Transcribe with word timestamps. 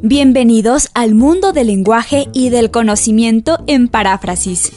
Bienvenidos 0.00 0.88
al 0.94 1.14
mundo 1.14 1.52
del 1.52 1.66
lenguaje 1.66 2.28
y 2.32 2.50
del 2.50 2.70
conocimiento 2.70 3.62
en 3.66 3.88
paráfrasis. 3.88 4.72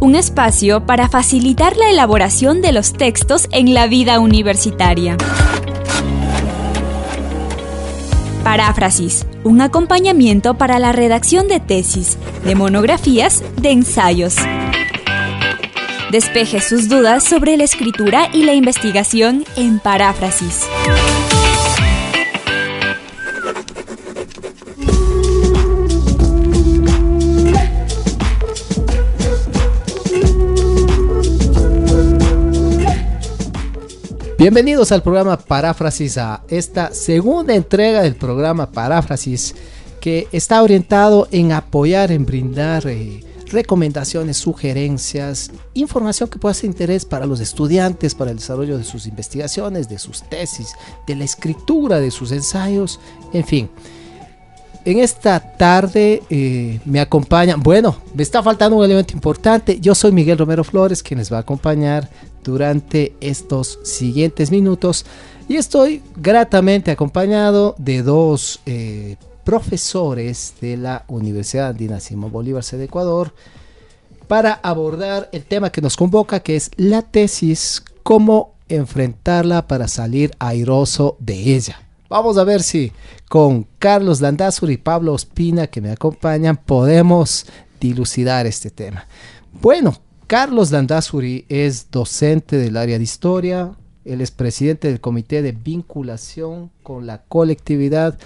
Un 0.00 0.16
espacio 0.16 0.84
para 0.84 1.08
facilitar 1.08 1.76
la 1.76 1.90
elaboración 1.90 2.62
de 2.62 2.72
los 2.72 2.92
textos 2.92 3.48
en 3.52 3.74
la 3.74 3.86
vida 3.86 4.18
universitaria. 4.20 5.16
Paráfrasis, 8.42 9.26
un 9.44 9.60
acompañamiento 9.60 10.58
para 10.58 10.78
la 10.78 10.92
redacción 10.92 11.48
de 11.48 11.60
tesis, 11.60 12.18
de 12.44 12.54
monografías, 12.54 13.42
de 13.56 13.70
ensayos. 13.70 14.36
Despeje 16.14 16.60
sus 16.60 16.88
dudas 16.88 17.24
sobre 17.24 17.56
la 17.56 17.64
escritura 17.64 18.28
y 18.32 18.44
la 18.44 18.54
investigación 18.54 19.44
en 19.56 19.80
paráfrasis. 19.80 20.60
Bienvenidos 34.38 34.92
al 34.92 35.02
programa 35.02 35.36
Paráfrasis, 35.36 36.16
a 36.18 36.44
esta 36.46 36.94
segunda 36.94 37.56
entrega 37.56 38.02
del 38.02 38.14
programa 38.14 38.70
Paráfrasis 38.70 39.56
que 40.00 40.28
está 40.30 40.62
orientado 40.62 41.26
en 41.32 41.50
apoyar, 41.50 42.12
en 42.12 42.24
brindar 42.24 42.86
eh, 42.86 43.33
recomendaciones, 43.50 44.36
sugerencias, 44.36 45.50
información 45.74 46.28
que 46.28 46.38
pueda 46.38 46.54
ser 46.54 46.66
interés 46.66 47.04
para 47.04 47.26
los 47.26 47.40
estudiantes, 47.40 48.14
para 48.14 48.30
el 48.30 48.38
desarrollo 48.38 48.78
de 48.78 48.84
sus 48.84 49.06
investigaciones, 49.06 49.88
de 49.88 49.98
sus 49.98 50.22
tesis, 50.22 50.74
de 51.06 51.16
la 51.16 51.24
escritura 51.24 52.00
de 52.00 52.10
sus 52.10 52.32
ensayos, 52.32 53.00
en 53.32 53.44
fin. 53.44 53.70
En 54.84 54.98
esta 54.98 55.40
tarde 55.40 56.22
eh, 56.28 56.78
me 56.84 57.00
acompañan, 57.00 57.62
bueno, 57.62 57.96
me 58.14 58.22
está 58.22 58.42
faltando 58.42 58.76
un 58.76 58.84
elemento 58.84 59.14
importante. 59.14 59.80
Yo 59.80 59.94
soy 59.94 60.12
Miguel 60.12 60.36
Romero 60.36 60.62
Flores, 60.62 61.02
quien 61.02 61.18
les 61.18 61.32
va 61.32 61.38
a 61.38 61.40
acompañar 61.40 62.10
durante 62.42 63.14
estos 63.20 63.78
siguientes 63.82 64.50
minutos. 64.50 65.06
Y 65.48 65.56
estoy 65.56 66.02
gratamente 66.16 66.90
acompañado 66.90 67.74
de 67.78 68.02
dos 68.02 68.60
eh, 68.66 69.16
profesores 69.44 70.54
de 70.60 70.76
la 70.76 71.04
Universidad 71.08 71.68
Andina 71.68 72.00
Simón 72.00 72.32
Bolívar 72.32 72.64
de 72.64 72.84
Ecuador 72.84 73.34
para 74.26 74.54
abordar 74.54 75.28
el 75.32 75.44
tema 75.44 75.70
que 75.70 75.82
nos 75.82 75.96
convoca, 75.96 76.40
que 76.40 76.56
es 76.56 76.70
la 76.76 77.02
tesis, 77.02 77.84
cómo 78.02 78.54
enfrentarla 78.68 79.66
para 79.66 79.88
salir 79.88 80.32
airoso 80.38 81.16
de 81.20 81.54
ella. 81.54 81.80
Vamos 82.08 82.38
a 82.38 82.44
ver 82.44 82.62
si 82.62 82.92
con 83.28 83.66
Carlos 83.78 84.20
Landazur 84.20 84.70
y 84.70 84.76
Pablo 84.76 85.12
Ospina 85.12 85.66
que 85.66 85.80
me 85.80 85.90
acompañan 85.90 86.56
podemos 86.56 87.46
dilucidar 87.80 88.46
este 88.46 88.70
tema. 88.70 89.06
Bueno, 89.60 89.94
Carlos 90.26 90.70
Landazuri 90.70 91.44
es 91.48 91.90
docente 91.90 92.56
del 92.56 92.76
área 92.76 92.98
de 92.98 93.04
historia, 93.04 93.72
él 94.04 94.20
es 94.20 94.30
presidente 94.30 94.88
del 94.88 95.00
Comité 95.00 95.42
de 95.42 95.52
Vinculación 95.52 96.70
con 96.82 97.06
la 97.06 97.22
Colectividad 97.22 98.18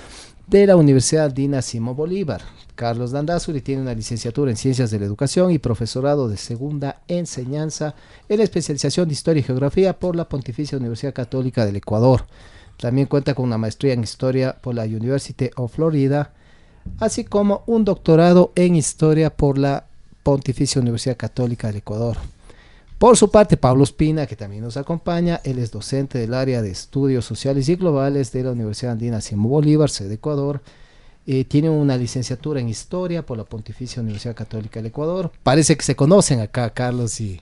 de 0.48 0.66
la 0.66 0.76
Universidad 0.76 1.30
Dina 1.30 1.60
Simón 1.60 1.94
Bolívar. 1.94 2.40
Carlos 2.74 3.12
Landazuri 3.12 3.60
tiene 3.60 3.82
una 3.82 3.92
licenciatura 3.92 4.50
en 4.50 4.56
Ciencias 4.56 4.90
de 4.90 4.98
la 4.98 5.04
Educación 5.04 5.50
y 5.50 5.58
profesorado 5.58 6.26
de 6.26 6.38
Segunda 6.38 7.02
Enseñanza 7.06 7.94
en 8.30 8.40
especialización 8.40 9.08
de 9.08 9.12
Historia 9.12 9.40
y 9.40 9.44
Geografía 9.44 9.98
por 9.98 10.16
la 10.16 10.26
Pontificia 10.26 10.78
Universidad 10.78 11.12
Católica 11.12 11.66
del 11.66 11.76
Ecuador. 11.76 12.24
También 12.78 13.08
cuenta 13.08 13.34
con 13.34 13.44
una 13.44 13.58
maestría 13.58 13.92
en 13.92 14.02
historia 14.02 14.56
por 14.58 14.74
la 14.74 14.84
University 14.84 15.50
of 15.56 15.74
Florida, 15.74 16.32
así 16.98 17.24
como 17.24 17.62
un 17.66 17.84
doctorado 17.84 18.52
en 18.54 18.74
historia 18.74 19.28
por 19.28 19.58
la 19.58 19.84
Pontificia 20.22 20.80
Universidad 20.80 21.18
Católica 21.18 21.66
del 21.66 21.76
Ecuador. 21.76 22.16
Por 22.98 23.16
su 23.16 23.30
parte, 23.30 23.56
Pablo 23.56 23.84
Espina, 23.84 24.26
que 24.26 24.34
también 24.34 24.64
nos 24.64 24.76
acompaña, 24.76 25.40
él 25.44 25.60
es 25.60 25.70
docente 25.70 26.18
del 26.18 26.34
área 26.34 26.62
de 26.62 26.72
estudios 26.72 27.24
sociales 27.24 27.68
y 27.68 27.76
globales 27.76 28.32
de 28.32 28.42
la 28.42 28.50
Universidad 28.50 28.92
Andina 28.92 29.20
Simón 29.20 29.52
Bolívar, 29.52 29.88
sede 29.88 30.14
Ecuador. 30.14 30.60
Eh, 31.24 31.44
tiene 31.44 31.70
una 31.70 31.96
licenciatura 31.96 32.58
en 32.58 32.68
historia 32.68 33.24
por 33.24 33.38
la 33.38 33.44
Pontificia 33.44 34.02
Universidad 34.02 34.34
Católica 34.34 34.80
del 34.80 34.86
Ecuador. 34.86 35.30
Parece 35.44 35.76
que 35.76 35.84
se 35.84 35.94
conocen 35.94 36.40
acá, 36.40 36.70
Carlos 36.70 37.20
y, 37.20 37.40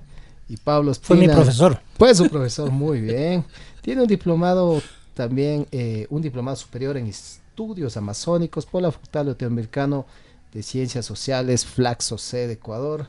Pablo 0.63 0.91
Espina. 0.91 1.07
Fue 1.07 1.17
mi 1.17 1.29
profesor. 1.29 1.81
Fue 1.97 2.15
su 2.15 2.29
profesor, 2.29 2.71
muy 2.71 3.01
bien. 3.01 3.43
Tiene 3.81 4.03
un 4.03 4.09
diplomado 4.09 4.83
también 5.15 5.67
eh, 5.73 6.07
un 6.11 6.21
diplomado 6.21 6.57
superior 6.57 6.99
en 6.99 7.07
estudios 7.07 7.97
amazónicos 7.97 8.67
por 8.67 8.83
la 8.83 8.93
Facultad 8.93 9.25
Latinoamericana 9.25 10.05
de 10.53 10.63
Ciencias 10.63 11.07
Sociales, 11.07 11.65
Flaxo 11.65 12.19
C 12.19 12.47
de 12.47 12.53
Ecuador. 12.53 13.09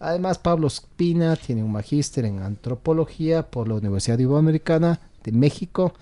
Además, 0.00 0.38
Pablo 0.38 0.68
Espina 0.68 1.34
tiene 1.36 1.64
un 1.64 1.72
magíster 1.72 2.24
en 2.24 2.42
antropología 2.42 3.42
por 3.50 3.66
la 3.66 3.74
Universidad 3.74 4.18
Iberoamericana 4.18 5.00
de 5.24 5.32
México 5.32 5.92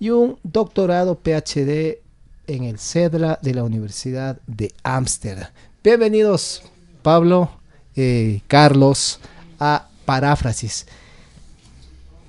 y 0.00 0.10
un 0.10 0.38
doctorado 0.42 1.16
PhD 1.16 1.98
en 2.46 2.64
el 2.64 2.78
CEDRA 2.78 3.38
de 3.42 3.54
la 3.54 3.64
Universidad 3.64 4.40
de 4.46 4.72
Ámsterdam. 4.82 5.48
Bienvenidos, 5.82 6.62
Pablo, 7.02 7.50
eh, 7.96 8.40
Carlos, 8.48 9.20
a 9.60 9.88
Paráfrasis. 10.04 10.86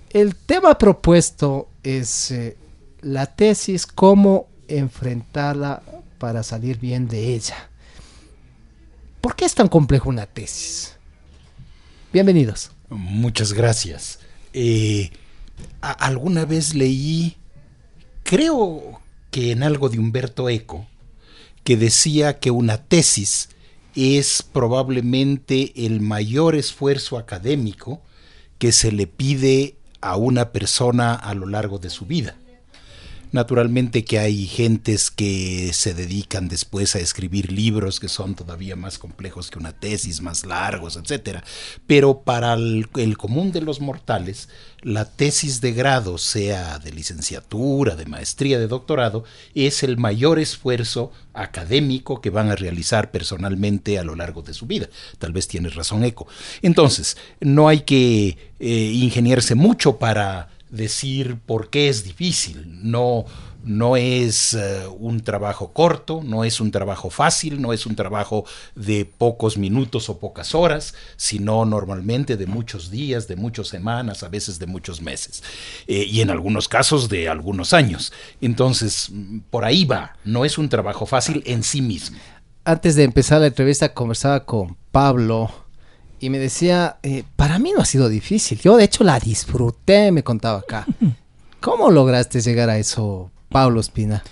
El 0.09 0.35
tema 0.35 0.77
propuesto 0.77 1.69
es 1.83 2.31
eh, 2.31 2.57
la 3.01 3.25
tesis, 3.25 3.85
cómo 3.85 4.47
enfrentarla 4.67 5.81
para 6.17 6.43
salir 6.43 6.77
bien 6.79 7.07
de 7.07 7.33
ella. 7.35 7.69
¿Por 9.21 9.35
qué 9.35 9.45
es 9.45 9.55
tan 9.55 9.67
complejo 9.67 10.09
una 10.09 10.25
tesis? 10.25 10.94
Bienvenidos. 12.15 12.71
Muchas 12.87 13.51
gracias. 13.51 14.19
Eh, 14.53 15.09
alguna 15.81 16.45
vez 16.45 16.73
leí, 16.73 17.35
creo 18.23 19.01
que 19.31 19.51
en 19.51 19.63
algo 19.63 19.89
de 19.89 19.99
Humberto 19.99 20.47
Eco, 20.47 20.87
que 21.65 21.75
decía 21.75 22.39
que 22.39 22.51
una 22.51 22.77
tesis 22.77 23.49
es 23.97 24.43
probablemente 24.43 25.73
el 25.85 25.99
mayor 25.99 26.55
esfuerzo 26.55 27.17
académico 27.17 28.01
que 28.59 28.71
se 28.71 28.93
le 28.93 29.07
pide 29.07 29.75
a 29.99 30.15
una 30.15 30.53
persona 30.53 31.15
a 31.15 31.33
lo 31.33 31.47
largo 31.47 31.79
de 31.79 31.89
su 31.89 32.05
vida. 32.05 32.37
Naturalmente 33.35 34.05
que 34.05 34.17
hay 34.17 34.47
gentes 34.47 35.11
que 35.11 35.71
se 35.73 35.93
dedican 35.93 36.47
después 36.47 36.95
a 36.95 36.99
escribir 36.99 37.51
libros 37.51 37.99
que 37.99 38.07
son 38.07 38.33
todavía 38.33 38.77
más 38.77 38.97
complejos 38.97 39.51
que 39.51 39.59
una 39.59 39.73
tesis, 39.73 40.21
más 40.21 40.45
largos, 40.45 40.95
etc. 40.95 41.39
Pero 41.85 42.21
para 42.21 42.53
el, 42.53 42.87
común 43.17 43.51
de 43.51 43.59
los 43.59 43.81
mortales, 43.81 44.47
la 44.79 45.03
tesis 45.03 45.59
de 45.59 45.73
grado, 45.73 46.17
sea 46.17 46.79
de 46.79 46.93
licenciatura, 46.93 47.97
de 47.97 48.05
maestría, 48.05 48.57
de 48.57 48.69
doctorado, 48.69 49.25
es 49.53 49.83
el 49.83 49.97
mayor 49.97 50.39
esfuerzo 50.39 51.11
académico 51.33 52.21
que 52.21 52.29
van 52.29 52.51
a 52.51 52.55
realizar 52.55 53.11
personalmente 53.11 53.99
a 53.99 54.05
lo 54.05 54.15
largo 54.15 54.43
de 54.43 54.53
su 54.53 54.65
vida. 54.65 54.87
Tal 55.19 55.33
vez 55.33 55.49
tienes 55.49 55.75
razón, 55.75 56.05
Eco. 56.05 56.25
Entonces, 56.61 57.17
no 57.41 57.67
hay 57.67 57.81
que 57.81 58.37
eh, 58.61 58.91
ingeniarse 58.93 59.55
mucho 59.55 59.97
para 59.97 60.54
decir 60.75 61.37
por 61.45 61.69
qué 61.69 61.89
es 61.89 62.03
difícil. 62.03 62.79
No, 62.83 63.25
no 63.65 63.97
es 63.97 64.53
eh, 64.53 64.83
un 64.99 65.21
trabajo 65.21 65.73
corto, 65.73 66.21
no 66.23 66.43
es 66.43 66.61
un 66.61 66.71
trabajo 66.71 67.09
fácil, 67.09 67.59
no 67.59 67.73
es 67.73 67.85
un 67.85 67.95
trabajo 67.95 68.45
de 68.75 69.05
pocos 69.05 69.57
minutos 69.57 70.07
o 70.09 70.19
pocas 70.19 70.53
horas, 70.53 70.93
sino 71.17 71.65
normalmente 71.65 72.37
de 72.37 72.45
muchos 72.45 72.91
días, 72.91 73.27
de 73.27 73.35
muchas 73.35 73.67
semanas, 73.67 74.21
a 74.21 74.29
veces 74.29 74.59
de 74.59 74.67
muchos 74.67 75.01
meses, 75.01 75.43
eh, 75.87 76.05
y 76.07 76.21
en 76.21 76.29
algunos 76.29 76.67
casos 76.67 77.09
de 77.09 77.27
algunos 77.27 77.73
años. 77.73 78.13
Entonces, 78.39 79.11
por 79.49 79.65
ahí 79.65 79.83
va, 79.83 80.15
no 80.23 80.45
es 80.45 80.57
un 80.57 80.69
trabajo 80.69 81.07
fácil 81.07 81.41
en 81.45 81.63
sí 81.63 81.81
mismo. 81.81 82.19
Antes 82.63 82.95
de 82.95 83.03
empezar 83.03 83.41
la 83.41 83.47
entrevista 83.47 83.93
conversaba 83.93 84.45
con 84.45 84.77
Pablo, 84.91 85.64
y 86.19 86.29
me 86.29 86.39
decía, 86.39 86.97
eh, 87.03 87.23
para 87.35 87.59
mí 87.59 87.71
no 87.75 87.81
ha 87.81 87.85
sido 87.85 88.09
difícil, 88.09 88.59
yo 88.59 88.77
de 88.77 88.85
hecho 88.85 89.03
la 89.03 89.19
disfruté, 89.19 90.11
me 90.11 90.23
contaba 90.23 90.59
acá. 90.59 90.85
¿Cómo 91.59 91.89
lograste 91.91 92.41
llegar 92.41 92.69
a 92.69 92.77
eso, 92.77 93.31
Pablo 93.49 93.79
Espina? 93.79 94.23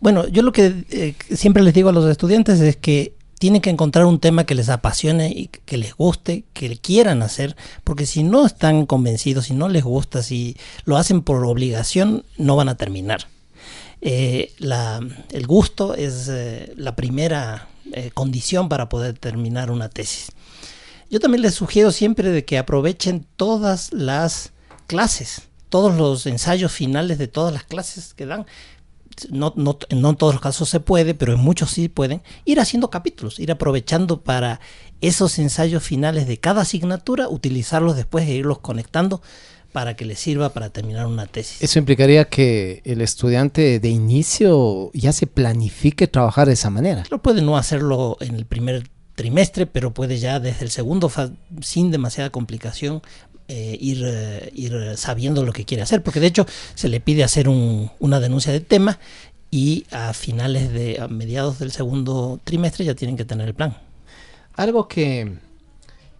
Bueno, 0.00 0.26
yo 0.28 0.42
lo 0.42 0.52
que 0.52 0.84
eh, 0.90 1.14
siempre 1.34 1.62
les 1.62 1.74
digo 1.74 1.90
a 1.90 1.92
los 1.92 2.06
estudiantes 2.10 2.60
es 2.60 2.76
que 2.76 3.14
tienen 3.38 3.60
que 3.60 3.70
encontrar 3.70 4.06
un 4.06 4.18
tema 4.18 4.44
que 4.44 4.54
les 4.54 4.68
apasione 4.68 5.30
y 5.30 5.46
que 5.48 5.76
les 5.76 5.94
guste, 5.94 6.44
que 6.52 6.76
quieran 6.76 7.22
hacer, 7.22 7.56
porque 7.84 8.06
si 8.06 8.22
no 8.22 8.44
están 8.44 8.86
convencidos, 8.86 9.46
si 9.46 9.54
no 9.54 9.68
les 9.68 9.84
gusta, 9.84 10.22
si 10.22 10.56
lo 10.84 10.96
hacen 10.96 11.22
por 11.22 11.44
obligación, 11.44 12.24
no 12.38 12.56
van 12.56 12.68
a 12.68 12.76
terminar. 12.76 13.28
Eh, 14.02 14.52
el 15.30 15.46
gusto 15.46 15.94
es 15.94 16.30
la 16.76 16.96
primera 16.96 17.68
condición 18.14 18.68
para 18.68 18.88
poder 18.88 19.18
terminar 19.18 19.70
una 19.70 19.88
tesis. 19.88 20.32
Yo 21.10 21.20
también 21.20 21.42
les 21.42 21.54
sugiero 21.54 21.90
siempre 21.92 22.30
de 22.30 22.44
que 22.44 22.56
aprovechen 22.56 23.26
todas 23.36 23.92
las 23.92 24.52
clases 24.86 25.50
todos 25.70 25.96
los 25.96 26.26
ensayos 26.26 26.72
finales 26.72 27.16
de 27.16 27.28
todas 27.28 27.54
las 27.54 27.64
clases 27.64 28.12
que 28.12 28.26
dan, 28.26 28.44
no, 29.30 29.54
no, 29.56 29.78
no 29.90 30.10
en 30.10 30.16
todos 30.16 30.34
los 30.34 30.42
casos 30.42 30.68
se 30.68 30.80
puede, 30.80 31.14
pero 31.14 31.32
en 31.32 31.40
muchos 31.40 31.70
sí 31.70 31.88
pueden, 31.88 32.22
ir 32.44 32.60
haciendo 32.60 32.90
capítulos, 32.90 33.38
ir 33.38 33.50
aprovechando 33.50 34.20
para 34.20 34.60
esos 35.00 35.38
ensayos 35.38 35.82
finales 35.82 36.26
de 36.26 36.38
cada 36.38 36.62
asignatura, 36.62 37.28
utilizarlos 37.28 37.96
después 37.96 38.28
e 38.28 38.34
irlos 38.34 38.58
conectando 38.58 39.22
para 39.72 39.94
que 39.94 40.04
le 40.04 40.16
sirva 40.16 40.52
para 40.52 40.70
terminar 40.70 41.06
una 41.06 41.26
tesis. 41.26 41.62
Eso 41.62 41.78
implicaría 41.78 42.28
que 42.28 42.82
el 42.84 43.00
estudiante 43.00 43.78
de 43.78 43.88
inicio 43.88 44.90
ya 44.92 45.12
se 45.12 45.28
planifique 45.28 46.08
trabajar 46.08 46.48
de 46.48 46.54
esa 46.54 46.70
manera. 46.70 47.04
Lo 47.08 47.22
puede 47.22 47.40
no 47.40 47.56
hacerlo 47.56 48.16
en 48.20 48.34
el 48.34 48.46
primer 48.46 48.90
trimestre, 49.20 49.66
pero 49.66 49.92
puede 49.92 50.18
ya 50.18 50.40
desde 50.40 50.64
el 50.64 50.70
segundo, 50.70 51.12
sin 51.60 51.90
demasiada 51.90 52.30
complicación, 52.30 53.02
eh, 53.48 53.76
ir, 53.78 54.02
eh, 54.02 54.50
ir 54.54 54.96
sabiendo 54.96 55.44
lo 55.44 55.52
que 55.52 55.66
quiere 55.66 55.82
hacer, 55.82 56.02
porque 56.02 56.20
de 56.20 56.28
hecho 56.28 56.46
se 56.74 56.88
le 56.88 57.00
pide 57.00 57.22
hacer 57.22 57.46
un, 57.46 57.90
una 57.98 58.18
denuncia 58.18 58.50
de 58.50 58.60
tema 58.60 58.98
y 59.50 59.84
a 59.90 60.14
finales 60.14 60.72
de, 60.72 60.98
a 61.02 61.08
mediados 61.08 61.58
del 61.58 61.70
segundo 61.70 62.40
trimestre 62.44 62.86
ya 62.86 62.94
tienen 62.94 63.18
que 63.18 63.26
tener 63.26 63.46
el 63.48 63.54
plan. 63.54 63.76
Algo 64.54 64.88
que 64.88 65.34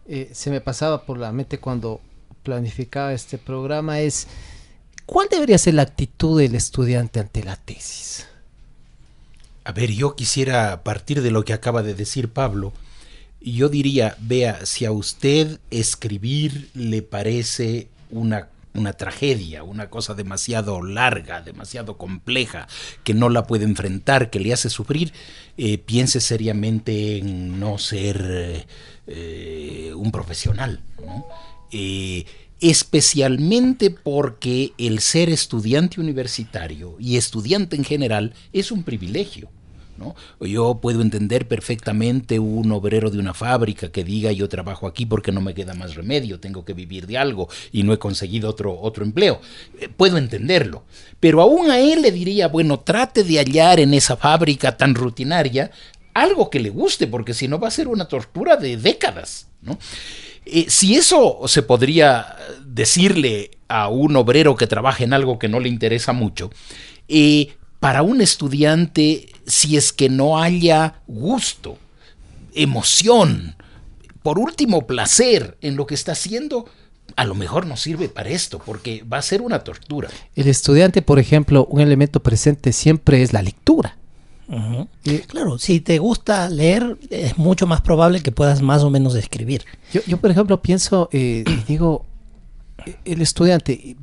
eh, 0.06 0.30
se 0.34 0.50
me 0.50 0.60
pasaba 0.60 1.06
por 1.06 1.16
la 1.16 1.32
mente 1.32 1.58
cuando 1.58 2.02
planificaba 2.42 3.14
este 3.14 3.38
programa 3.38 4.00
es, 4.00 4.26
¿cuál 5.06 5.28
debería 5.30 5.56
ser 5.56 5.72
la 5.72 5.82
actitud 5.82 6.38
del 6.38 6.54
estudiante 6.54 7.18
ante 7.18 7.44
la 7.44 7.56
tesis? 7.56 8.26
A 9.64 9.72
ver, 9.72 9.90
yo 9.90 10.16
quisiera 10.16 10.82
partir 10.82 11.22
de 11.22 11.30
lo 11.30 11.46
que 11.46 11.54
acaba 11.54 11.82
de 11.82 11.94
decir 11.94 12.30
Pablo. 12.30 12.74
Yo 13.40 13.68
diría, 13.68 14.16
vea, 14.20 14.66
si 14.66 14.84
a 14.84 14.92
usted 14.92 15.60
escribir 15.70 16.70
le 16.74 17.02
parece 17.02 17.88
una, 18.10 18.48
una 18.74 18.92
tragedia, 18.92 19.62
una 19.62 19.88
cosa 19.88 20.14
demasiado 20.14 20.82
larga, 20.82 21.40
demasiado 21.40 21.96
compleja, 21.96 22.68
que 23.02 23.14
no 23.14 23.28
la 23.28 23.46
puede 23.46 23.64
enfrentar, 23.64 24.30
que 24.30 24.40
le 24.40 24.52
hace 24.52 24.68
sufrir, 24.68 25.12
eh, 25.56 25.78
piense 25.78 26.20
seriamente 26.20 27.18
en 27.18 27.58
no 27.58 27.78
ser 27.78 28.66
eh, 29.06 29.92
un 29.96 30.12
profesional. 30.12 30.80
¿no? 31.04 31.24
Eh, 31.72 32.26
especialmente 32.60 33.90
porque 33.90 34.72
el 34.76 35.00
ser 35.00 35.30
estudiante 35.30 36.00
universitario 36.00 36.96
y 36.98 37.16
estudiante 37.16 37.76
en 37.76 37.84
general 37.84 38.34
es 38.52 38.70
un 38.70 38.82
privilegio. 38.82 39.50
Yo 40.40 40.78
puedo 40.80 41.02
entender 41.02 41.46
perfectamente 41.46 42.38
un 42.38 42.72
obrero 42.72 43.10
de 43.10 43.18
una 43.18 43.34
fábrica 43.34 43.90
que 43.90 44.04
diga 44.04 44.32
yo 44.32 44.48
trabajo 44.48 44.86
aquí 44.86 45.06
porque 45.06 45.32
no 45.32 45.40
me 45.40 45.54
queda 45.54 45.74
más 45.74 45.94
remedio, 45.94 46.40
tengo 46.40 46.64
que 46.64 46.72
vivir 46.72 47.06
de 47.06 47.18
algo 47.18 47.48
y 47.72 47.82
no 47.82 47.92
he 47.92 47.98
conseguido 47.98 48.48
otro, 48.48 48.78
otro 48.80 49.04
empleo. 49.04 49.40
Eh, 49.78 49.88
puedo 49.88 50.18
entenderlo. 50.18 50.84
Pero 51.18 51.42
aún 51.42 51.70
a 51.70 51.78
él 51.78 52.02
le 52.02 52.12
diría, 52.12 52.48
bueno, 52.48 52.80
trate 52.80 53.24
de 53.24 53.38
hallar 53.38 53.80
en 53.80 53.94
esa 53.94 54.16
fábrica 54.16 54.76
tan 54.76 54.94
rutinaria 54.94 55.70
algo 56.14 56.50
que 56.50 56.60
le 56.60 56.70
guste, 56.70 57.06
porque 57.06 57.34
si 57.34 57.48
no 57.48 57.58
va 57.58 57.68
a 57.68 57.72
ser 57.72 57.88
una 57.88 58.06
tortura 58.06 58.56
de 58.56 58.76
décadas. 58.76 59.46
¿no? 59.62 59.78
Eh, 60.44 60.66
si 60.68 60.96
eso 60.96 61.40
se 61.46 61.62
podría 61.62 62.36
decirle 62.64 63.50
a 63.68 63.88
un 63.88 64.16
obrero 64.16 64.56
que 64.56 64.66
trabaja 64.66 65.04
en 65.04 65.12
algo 65.12 65.38
que 65.38 65.48
no 65.48 65.60
le 65.60 65.68
interesa 65.68 66.12
mucho, 66.12 66.50
eh, 67.08 67.54
para 67.78 68.02
un 68.02 68.20
estudiante, 68.20 69.28
si 69.50 69.76
es 69.76 69.92
que 69.92 70.08
no 70.08 70.40
haya 70.40 71.02
gusto, 71.06 71.78
emoción, 72.54 73.56
por 74.22 74.38
último 74.38 74.86
placer 74.86 75.56
en 75.60 75.76
lo 75.76 75.86
que 75.86 75.94
está 75.94 76.12
haciendo, 76.12 76.66
a 77.16 77.24
lo 77.24 77.34
mejor 77.34 77.66
no 77.66 77.76
sirve 77.76 78.08
para 78.08 78.30
esto, 78.30 78.60
porque 78.64 79.02
va 79.02 79.18
a 79.18 79.22
ser 79.22 79.42
una 79.42 79.60
tortura. 79.60 80.08
El 80.34 80.48
estudiante, 80.48 81.02
por 81.02 81.18
ejemplo, 81.18 81.66
un 81.66 81.80
elemento 81.80 82.22
presente 82.22 82.72
siempre 82.72 83.22
es 83.22 83.32
la 83.32 83.42
lectura. 83.42 83.96
claro, 85.28 85.58
si 85.58 85.80
te 85.80 85.98
gusta 85.98 86.48
leer, 86.48 86.98
es 87.10 87.38
mucho 87.38 87.66
más 87.66 87.80
probable 87.80 88.20
que 88.20 88.32
puedas 88.32 88.62
más 88.62 88.82
o 88.82 88.90
menos 88.90 89.14
escribir. 89.14 89.64
Yo, 89.92 90.00
yo 90.06 90.18
por 90.18 90.30
ejemplo, 90.30 90.60
pienso, 90.60 91.08
eh, 91.12 91.44
digo, 91.66 92.06
el 93.04 93.22
estudiante, 93.22 93.96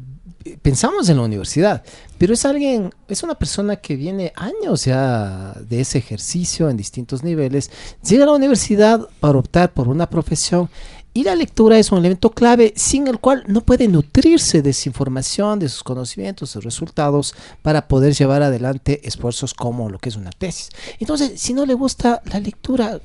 pensamos 0.61 1.09
en 1.09 1.17
la 1.17 1.23
universidad, 1.23 1.83
pero 2.17 2.33
es 2.33 2.45
alguien, 2.45 2.93
es 3.07 3.23
una 3.23 3.35
persona 3.35 3.75
que 3.77 3.95
viene 3.95 4.33
años 4.35 4.85
ya 4.85 5.53
de 5.67 5.81
ese 5.81 5.97
ejercicio 5.97 6.69
en 6.69 6.77
distintos 6.77 7.23
niveles, 7.23 7.71
llega 8.07 8.23
a 8.23 8.27
la 8.27 8.33
universidad 8.33 9.07
para 9.19 9.37
optar 9.37 9.73
por 9.73 9.87
una 9.87 10.09
profesión 10.09 10.69
y 11.13 11.23
la 11.23 11.35
lectura 11.35 11.79
es 11.79 11.91
un 11.91 11.97
elemento 11.97 12.29
clave 12.29 12.73
sin 12.75 13.07
el 13.07 13.19
cual 13.19 13.43
no 13.47 13.61
puede 13.61 13.87
nutrirse 13.87 14.61
de 14.61 14.69
esa 14.69 14.87
información, 14.87 15.57
de 15.57 15.67
sus 15.67 15.81
conocimientos, 15.81 16.49
de 16.49 16.53
sus 16.53 16.63
resultados 16.63 17.33
para 17.63 17.87
poder 17.87 18.13
llevar 18.13 18.43
adelante 18.43 19.01
esfuerzos 19.03 19.55
como 19.55 19.89
lo 19.89 19.97
que 19.97 20.09
es 20.09 20.15
una 20.15 20.29
tesis. 20.29 20.69
Entonces, 20.99 21.41
si 21.41 21.55
no 21.55 21.65
le 21.65 21.73
gusta 21.73 22.21
la 22.25 22.39
lectura, 22.39 22.99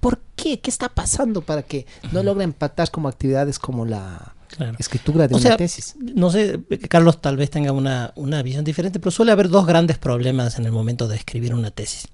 ¿por 0.00 0.18
qué? 0.36 0.60
¿Qué 0.60 0.68
está 0.68 0.90
pasando 0.90 1.40
para 1.40 1.62
que 1.62 1.86
no 2.12 2.22
logre 2.22 2.44
empatar 2.44 2.90
como 2.90 3.08
actividades 3.08 3.58
como 3.58 3.86
la, 3.86 4.34
escritura 4.78 5.28
de 5.28 5.34
una 5.34 5.56
tesis. 5.56 5.94
No 5.98 6.30
sé, 6.30 6.60
Carlos 6.88 7.20
tal 7.20 7.36
vez 7.36 7.50
tenga 7.50 7.72
una, 7.72 8.12
una 8.16 8.42
visión 8.42 8.64
diferente, 8.64 8.98
pero 8.98 9.10
suele 9.10 9.32
haber 9.32 9.48
dos 9.48 9.66
grandes 9.66 9.98
problemas 9.98 10.58
en 10.58 10.66
el 10.66 10.72
momento 10.72 11.08
de 11.08 11.16
escribir 11.16 11.54
una 11.54 11.70
tesis. 11.70 12.08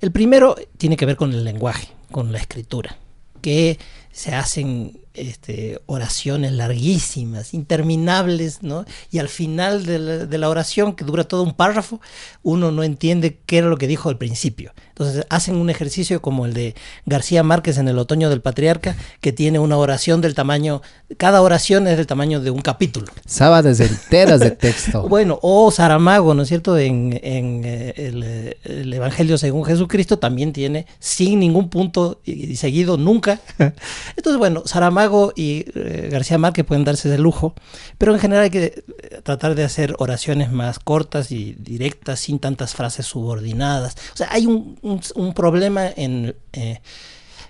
El 0.00 0.12
primero 0.12 0.56
tiene 0.78 0.96
que 0.96 1.06
ver 1.06 1.16
con 1.16 1.32
el 1.32 1.44
lenguaje, 1.44 1.88
con 2.10 2.32
la 2.32 2.38
escritura, 2.38 2.96
que 3.40 3.78
se 4.12 4.34
hacen 4.34 5.00
este, 5.14 5.80
oraciones 5.86 6.52
larguísimas, 6.52 7.52
interminables, 7.54 8.62
¿no? 8.62 8.84
Y 9.10 9.18
al 9.18 9.28
final 9.28 9.84
de 9.84 9.98
la, 9.98 10.16
de 10.26 10.38
la, 10.38 10.48
oración, 10.48 10.94
que 10.94 11.04
dura 11.04 11.24
todo 11.24 11.42
un 11.42 11.54
párrafo, 11.54 12.00
uno 12.42 12.70
no 12.70 12.82
entiende 12.84 13.38
qué 13.46 13.58
era 13.58 13.68
lo 13.68 13.76
que 13.76 13.86
dijo 13.86 14.08
al 14.08 14.18
principio. 14.18 14.72
Entonces 14.88 15.26
hacen 15.30 15.56
un 15.56 15.70
ejercicio 15.70 16.20
como 16.22 16.46
el 16.46 16.54
de 16.54 16.74
García 17.06 17.42
Márquez 17.42 17.78
en 17.78 17.88
el 17.88 17.98
Otoño 17.98 18.28
del 18.30 18.40
Patriarca, 18.40 18.96
que 19.20 19.32
tiene 19.32 19.58
una 19.58 19.76
oración 19.78 20.20
del 20.20 20.34
tamaño, 20.34 20.82
cada 21.16 21.42
oración 21.42 21.86
es 21.88 21.96
del 21.96 22.06
tamaño 22.06 22.40
de 22.40 22.50
un 22.50 22.60
capítulo. 22.60 23.06
Sábanas 23.26 23.80
enteras 23.80 24.40
de 24.40 24.50
texto. 24.50 25.02
bueno, 25.08 25.38
o 25.42 25.70
Saramago, 25.70 26.34
¿no 26.34 26.42
es 26.42 26.48
cierto? 26.48 26.78
En, 26.78 27.18
en 27.22 27.62
eh, 27.64 27.94
el, 27.96 28.56
el, 28.64 28.92
Evangelio 28.92 29.38
según 29.38 29.64
Jesucristo 29.64 30.18
también 30.18 30.52
tiene 30.52 30.86
sin 30.98 31.40
ningún 31.40 31.68
punto 31.68 32.20
y, 32.24 32.52
y 32.52 32.56
seguido 32.56 32.96
nunca. 32.96 33.40
Entonces, 34.16 34.38
bueno, 34.38 34.62
Saramago 34.66 34.99
y 35.36 35.64
eh, 35.74 36.08
García 36.10 36.38
Márquez 36.38 36.64
pueden 36.64 36.84
darse 36.84 37.08
de 37.08 37.18
lujo, 37.18 37.54
pero 37.98 38.12
en 38.12 38.20
general 38.20 38.44
hay 38.44 38.50
que 38.50 38.64
eh, 38.64 39.20
tratar 39.22 39.54
de 39.54 39.64
hacer 39.64 39.94
oraciones 39.98 40.50
más 40.50 40.78
cortas 40.78 41.32
y 41.32 41.54
directas, 41.58 42.20
sin 42.20 42.38
tantas 42.38 42.74
frases 42.74 43.06
subordinadas. 43.06 43.96
O 44.14 44.16
sea, 44.16 44.28
hay 44.30 44.46
un, 44.46 44.78
un, 44.82 45.00
un 45.14 45.34
problema 45.34 45.88
en... 45.96 46.34
Eh, 46.52 46.80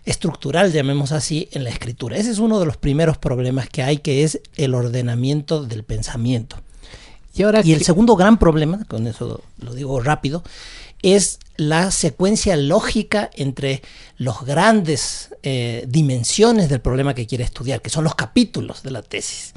estructural, 0.06 0.72
llamemos 0.72 1.12
así, 1.12 1.48
en 1.52 1.62
la 1.62 1.70
escritura. 1.70 2.16
Ese 2.16 2.30
es 2.30 2.38
uno 2.38 2.58
de 2.58 2.64
los 2.64 2.78
primeros 2.78 3.18
problemas 3.18 3.68
que 3.68 3.82
hay, 3.82 3.98
que 3.98 4.24
es 4.24 4.40
el 4.56 4.74
ordenamiento 4.74 5.62
del 5.62 5.84
pensamiento. 5.84 6.56
Y, 7.34 7.42
ahora 7.42 7.60
y 7.62 7.72
el 7.72 7.82
segundo 7.82 8.16
gran 8.16 8.38
problema, 8.38 8.84
con 8.86 9.06
eso 9.06 9.42
lo 9.58 9.74
digo 9.74 10.00
rápido, 10.00 10.42
es 11.02 11.38
la 11.56 11.90
secuencia 11.90 12.56
lógica 12.56 13.30
entre 13.34 13.82
los 14.16 14.44
grandes 14.44 15.34
eh, 15.42 15.84
dimensiones 15.88 16.68
del 16.68 16.80
problema 16.80 17.14
que 17.14 17.26
quiere 17.26 17.44
estudiar, 17.44 17.82
que 17.82 17.90
son 17.90 18.04
los 18.04 18.14
capítulos 18.14 18.82
de 18.82 18.90
la 18.90 19.02
tesis. 19.02 19.52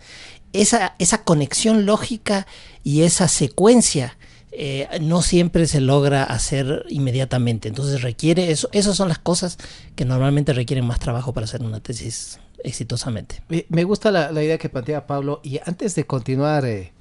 Esa, 0.51 0.95
esa 0.99 1.23
conexión 1.23 1.85
lógica 1.85 2.45
y 2.83 3.01
esa 3.01 3.27
secuencia 3.27 4.17
eh, 4.51 4.87
no 5.01 5.23
siempre 5.23 5.65
se 5.65 5.81
logra 5.81 6.23
hacer 6.23 6.85
inmediatamente. 6.89 7.69
Entonces 7.69 8.01
requiere 8.01 8.51
eso. 8.51 8.69
Esas 8.71 8.95
son 8.95 9.09
las 9.09 9.17
cosas 9.17 9.57
que 9.95 10.05
normalmente 10.05 10.53
requieren 10.53 10.85
más 10.85 10.99
trabajo 10.99 11.33
para 11.33 11.45
hacer 11.45 11.63
una 11.63 11.79
tesis 11.79 12.39
exitosamente. 12.63 13.41
Me 13.69 13.83
gusta 13.83 14.11
la, 14.11 14.31
idea 14.43 14.57
que 14.59 14.69
plantea 14.69 15.07
Pablo. 15.07 15.41
Y 15.43 15.59
antes 15.65 15.95
de 15.95 16.05
continuar 16.05 16.65
eh, 16.65 16.91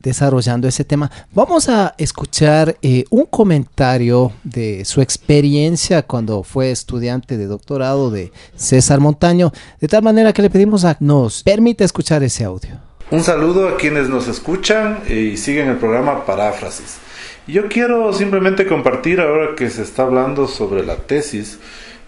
desarrollando 0.00 0.68
ese 0.68 0.84
tema, 0.84 1.10
vamos 1.32 1.68
a 1.68 1.94
escuchar 1.98 2.76
eh, 2.82 3.04
un 3.10 3.26
comentario 3.26 4.32
de 4.44 4.84
su 4.84 5.00
experiencia 5.00 6.02
cuando 6.02 6.42
fue 6.42 6.70
estudiante 6.70 7.36
de 7.36 7.46
doctorado 7.46 8.10
de 8.10 8.32
César 8.56 9.00
Montaño. 9.00 9.52
De 9.80 9.88
tal 9.88 10.02
manera 10.02 10.32
que 10.32 10.42
le 10.42 10.50
pedimos 10.50 10.84
a 10.84 10.96
nos 11.00 11.42
permite 11.42 11.84
escuchar 11.84 12.22
ese 12.22 12.44
audio. 12.44 12.70
Un 13.10 13.22
saludo 13.22 13.68
a 13.68 13.76
quienes 13.76 14.08
nos 14.08 14.28
escuchan 14.28 15.00
y 15.08 15.36
siguen 15.36 15.68
el 15.68 15.78
programa 15.78 16.26
Paráfrasis. 16.26 16.98
Yo 17.46 17.68
quiero 17.68 18.12
simplemente 18.12 18.66
compartir 18.66 19.20
ahora 19.20 19.54
que 19.56 19.70
se 19.70 19.82
está 19.82 20.02
hablando 20.02 20.46
sobre 20.46 20.84
la 20.84 20.96
tesis, 20.96 21.58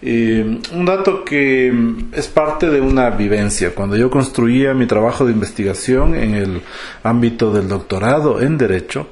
eh, 0.01 0.59
un 0.73 0.85
dato 0.85 1.23
que 1.23 1.71
es 2.11 2.27
parte 2.27 2.69
de 2.69 2.81
una 2.81 3.11
vivencia. 3.11 3.75
Cuando 3.75 3.95
yo 3.95 4.09
construía 4.09 4.73
mi 4.73 4.87
trabajo 4.87 5.25
de 5.25 5.33
investigación 5.33 6.15
en 6.15 6.33
el 6.33 6.61
ámbito 7.03 7.51
del 7.51 7.67
doctorado 7.67 8.41
en 8.41 8.57
Derecho, 8.57 9.07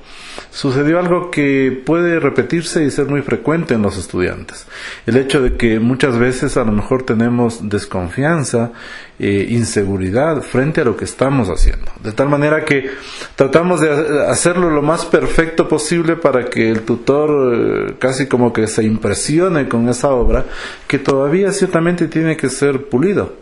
sucedió 0.60 1.00
algo 1.00 1.32
que 1.32 1.82
puede 1.86 2.20
repetirse 2.20 2.84
y 2.84 2.92
ser 2.92 3.06
muy 3.06 3.22
frecuente 3.22 3.76
en 3.76 3.82
los 3.82 3.98
estudiantes. 3.98 4.68
El 5.06 5.16
hecho 5.16 5.42
de 5.42 5.56
que 5.56 5.80
muchas 5.80 6.20
veces 6.20 6.58
a 6.58 6.66
lo 6.66 6.74
mejor 6.74 7.04
tenemos 7.04 7.70
desconfianza, 7.70 8.74
eh, 9.20 9.48
inseguridad 9.52 10.42
frente 10.42 10.82
a 10.82 10.84
lo 10.84 10.98
que 10.98 11.06
estamos 11.06 11.48
haciendo. 11.48 11.90
De 12.04 12.12
tal 12.12 12.28
manera 12.28 12.66
que 12.66 12.90
tratamos 13.38 13.80
de 13.80 13.90
hacerlo 14.28 14.70
lo 14.70 14.82
más 14.82 15.06
perfecto 15.06 15.70
posible 15.70 16.18
para 16.18 16.50
que 16.50 16.70
el 16.70 16.82
tutor 16.82 17.54
eh, 17.56 17.96
casi 17.98 18.28
como 18.28 18.52
que 18.52 18.68
se 18.68 18.84
impresione 18.84 19.70
con 19.70 19.88
esa 19.88 20.10
obra 20.10 20.44
que 20.90 21.00
todavía 21.00 21.54
ciertamente 21.54 22.10
tiene 22.10 22.36
que 22.36 22.50
ser 22.50 22.90
pulido. 22.90 23.38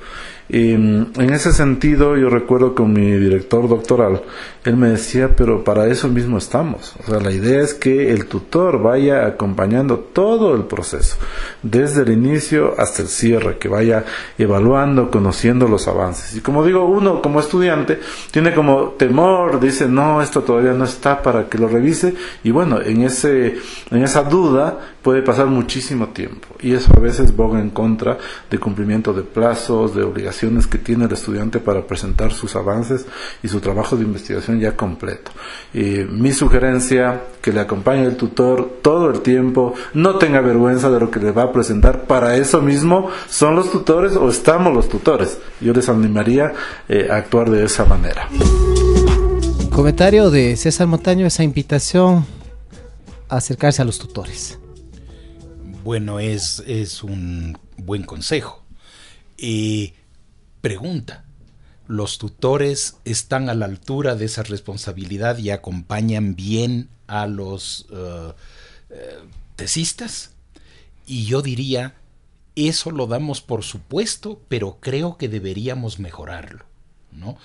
Y 0.49 0.75
mm, 0.77 1.13
en 1.19 1.29
ese 1.33 1.51
sentido, 1.51 2.15
yo 2.15 2.29
recuerdo 2.29 2.73
con 2.73 2.93
mi 2.93 3.11
director 3.11 3.67
doctoral, 3.67 4.21
él 4.63 4.77
me 4.77 4.89
decía, 4.89 5.35
pero 5.35 5.63
para 5.63 5.87
eso 5.87 6.07
mismo 6.07 6.37
estamos. 6.37 6.95
O 6.99 7.09
sea, 7.09 7.19
la 7.19 7.31
idea 7.31 7.61
es 7.61 7.73
que 7.73 8.11
el 8.11 8.25
tutor 8.27 8.81
vaya 8.81 9.25
acompañando 9.25 9.99
todo 9.99 10.55
el 10.55 10.63
proceso, 10.63 11.17
desde 11.63 12.03
el 12.03 12.11
inicio 12.11 12.73
hasta 12.77 13.01
el 13.01 13.07
cierre, 13.07 13.57
que 13.57 13.67
vaya 13.67 14.05
evaluando, 14.37 15.09
conociendo 15.11 15.67
los 15.67 15.87
avances. 15.87 16.35
Y 16.35 16.41
como 16.41 16.65
digo, 16.65 16.85
uno 16.85 17.21
como 17.21 17.39
estudiante 17.39 17.99
tiene 18.31 18.53
como 18.53 18.91
temor, 18.91 19.59
dice, 19.59 19.87
no, 19.87 20.21
esto 20.21 20.41
todavía 20.43 20.73
no 20.73 20.85
está 20.85 21.21
para 21.21 21.47
que 21.47 21.57
lo 21.57 21.67
revise. 21.67 22.13
Y 22.43 22.51
bueno, 22.51 22.81
en, 22.81 23.03
ese, 23.03 23.57
en 23.91 24.03
esa 24.03 24.23
duda 24.23 24.79
puede 25.07 25.21
pasar 25.21 25.47
muchísimo 25.47 26.09
tiempo. 26.09 26.49
Y 26.59 26.73
eso 26.73 26.91
a 26.93 26.99
veces 26.99 27.33
boga 27.33 27.61
en 27.61 27.69
contra 27.69 28.17
de 28.51 28.57
cumplimiento 28.57 29.13
de 29.13 29.21
plazos, 29.21 29.95
de 29.95 30.03
obligaciones 30.03 30.67
que 30.67 30.77
tiene 30.77 31.05
el 31.05 31.13
estudiante 31.13 31.59
para 31.59 31.87
presentar 31.87 32.33
sus 32.33 32.57
avances 32.57 33.05
y 33.41 33.47
su 33.47 33.61
trabajo 33.61 33.95
de 33.95 34.03
investigación 34.03 34.59
ya 34.59 34.75
completo. 34.75 35.31
Y 35.73 35.99
mi 36.09 36.33
sugerencia, 36.33 37.21
que 37.41 37.53
le 37.53 37.61
acompañe 37.61 38.03
el 38.03 38.17
tutor 38.17 38.79
todo 38.81 39.09
el 39.09 39.21
tiempo, 39.21 39.75
no 39.93 40.17
tenga 40.17 40.41
vergüenza 40.41 40.91
de 40.91 40.99
lo 40.99 41.09
que 41.09 41.21
le 41.21 41.31
va 41.31 41.43
a 41.43 41.51
presentar, 41.53 42.03
para 42.03 42.35
eso 42.35 42.61
mismo 42.61 43.09
son 43.29 43.55
los 43.55 43.71
tutores 43.71 44.17
o 44.17 44.27
estamos 44.27 44.73
los 44.73 44.89
tutores. 44.89 45.37
Yo 45.61 45.71
les 45.71 45.87
animaría 45.87 46.51
eh, 46.89 47.07
a 47.09 47.15
actuar 47.15 47.49
de 47.49 47.63
esa 47.63 47.85
manera. 47.85 48.27
Comentario 49.71 50.29
de 50.29 50.57
César 50.57 50.87
Montaño, 50.87 51.25
esa 51.25 51.43
invitación 51.43 52.25
a 53.29 53.37
acercarse 53.37 53.81
a 53.81 53.85
los 53.85 53.99
tutores. 53.99 54.59
Bueno, 55.87 56.19
es, 56.19 56.61
es 56.67 57.01
un 57.01 57.57
buen 57.77 58.03
consejo. 58.03 58.61
Y 59.37 59.93
Pregunta. 60.59 61.23
¿Los 61.87 62.17
tutores 62.17 62.97
están 63.05 63.47
a 63.47 63.53
la 63.53 63.67
altura 63.67 64.15
de 64.15 64.25
esa 64.25 64.43
responsabilidad 64.43 65.37
y 65.37 65.49
acompañan 65.49 66.35
bien 66.35 66.89
a 67.07 67.25
los 67.25 67.85
uh, 67.89 68.33
eh, 68.89 69.19
tesistas? 69.55 70.31
Y 71.05 71.23
yo 71.23 71.41
diría, 71.41 71.95
eso 72.57 72.91
lo 72.91 73.07
damos 73.07 73.39
por 73.39 73.63
supuesto, 73.63 74.41
pero 74.49 74.79
creo 74.81 75.15
que 75.15 75.29
deberíamos 75.29 75.99
mejorarlo. 75.99 76.65
¿no? 77.13 77.37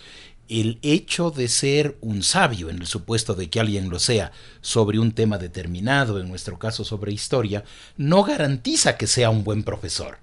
El 0.52 0.78
hecho 0.82 1.30
de 1.30 1.48
ser 1.48 1.96
un 2.02 2.22
sabio, 2.22 2.68
en 2.68 2.76
el 2.76 2.86
supuesto 2.86 3.34
de 3.34 3.48
que 3.48 3.58
alguien 3.58 3.88
lo 3.88 3.98
sea, 3.98 4.32
sobre 4.60 4.98
un 4.98 5.12
tema 5.12 5.38
determinado, 5.38 6.20
en 6.20 6.28
nuestro 6.28 6.58
caso 6.58 6.84
sobre 6.84 7.10
historia, 7.10 7.64
no 7.96 8.22
garantiza 8.22 8.98
que 8.98 9.06
sea 9.06 9.30
un 9.30 9.44
buen 9.44 9.62
profesor. 9.62 10.18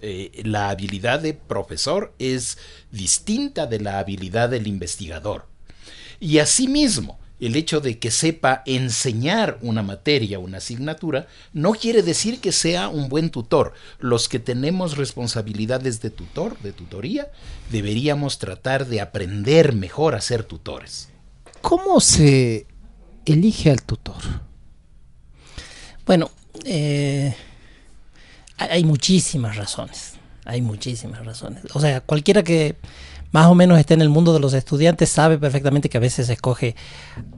Eh, 0.00 0.40
la 0.46 0.70
habilidad 0.70 1.20
de 1.20 1.34
profesor 1.34 2.14
es 2.18 2.56
distinta 2.92 3.66
de 3.66 3.80
la 3.80 3.98
habilidad 3.98 4.48
del 4.48 4.68
investigador. 4.68 5.48
Y 6.18 6.38
asimismo, 6.38 7.18
el 7.46 7.56
hecho 7.56 7.80
de 7.80 7.98
que 7.98 8.10
sepa 8.10 8.62
enseñar 8.64 9.58
una 9.60 9.82
materia, 9.82 10.38
una 10.38 10.58
asignatura, 10.58 11.26
no 11.52 11.72
quiere 11.72 12.02
decir 12.02 12.40
que 12.40 12.52
sea 12.52 12.88
un 12.88 13.10
buen 13.10 13.28
tutor. 13.28 13.74
Los 13.98 14.30
que 14.30 14.38
tenemos 14.38 14.96
responsabilidades 14.96 16.00
de 16.00 16.08
tutor, 16.08 16.58
de 16.60 16.72
tutoría, 16.72 17.30
deberíamos 17.70 18.38
tratar 18.38 18.86
de 18.86 19.02
aprender 19.02 19.74
mejor 19.74 20.14
a 20.14 20.22
ser 20.22 20.44
tutores. 20.44 21.10
¿Cómo 21.60 22.00
se 22.00 22.66
elige 23.26 23.70
al 23.70 23.82
tutor? 23.82 24.22
Bueno, 26.06 26.30
eh, 26.64 27.34
hay 28.56 28.84
muchísimas 28.84 29.56
razones. 29.56 30.14
Hay 30.46 30.62
muchísimas 30.62 31.24
razones. 31.24 31.62
O 31.74 31.80
sea, 31.80 32.00
cualquiera 32.00 32.42
que 32.42 32.76
más 33.34 33.48
o 33.48 33.56
menos 33.56 33.80
esté 33.80 33.94
en 33.94 34.00
el 34.00 34.10
mundo 34.10 34.32
de 34.32 34.38
los 34.38 34.54
estudiantes 34.54 35.08
sabe 35.10 35.38
perfectamente 35.38 35.88
que 35.88 35.96
a 35.96 36.00
veces 36.00 36.28
escoge 36.28 36.76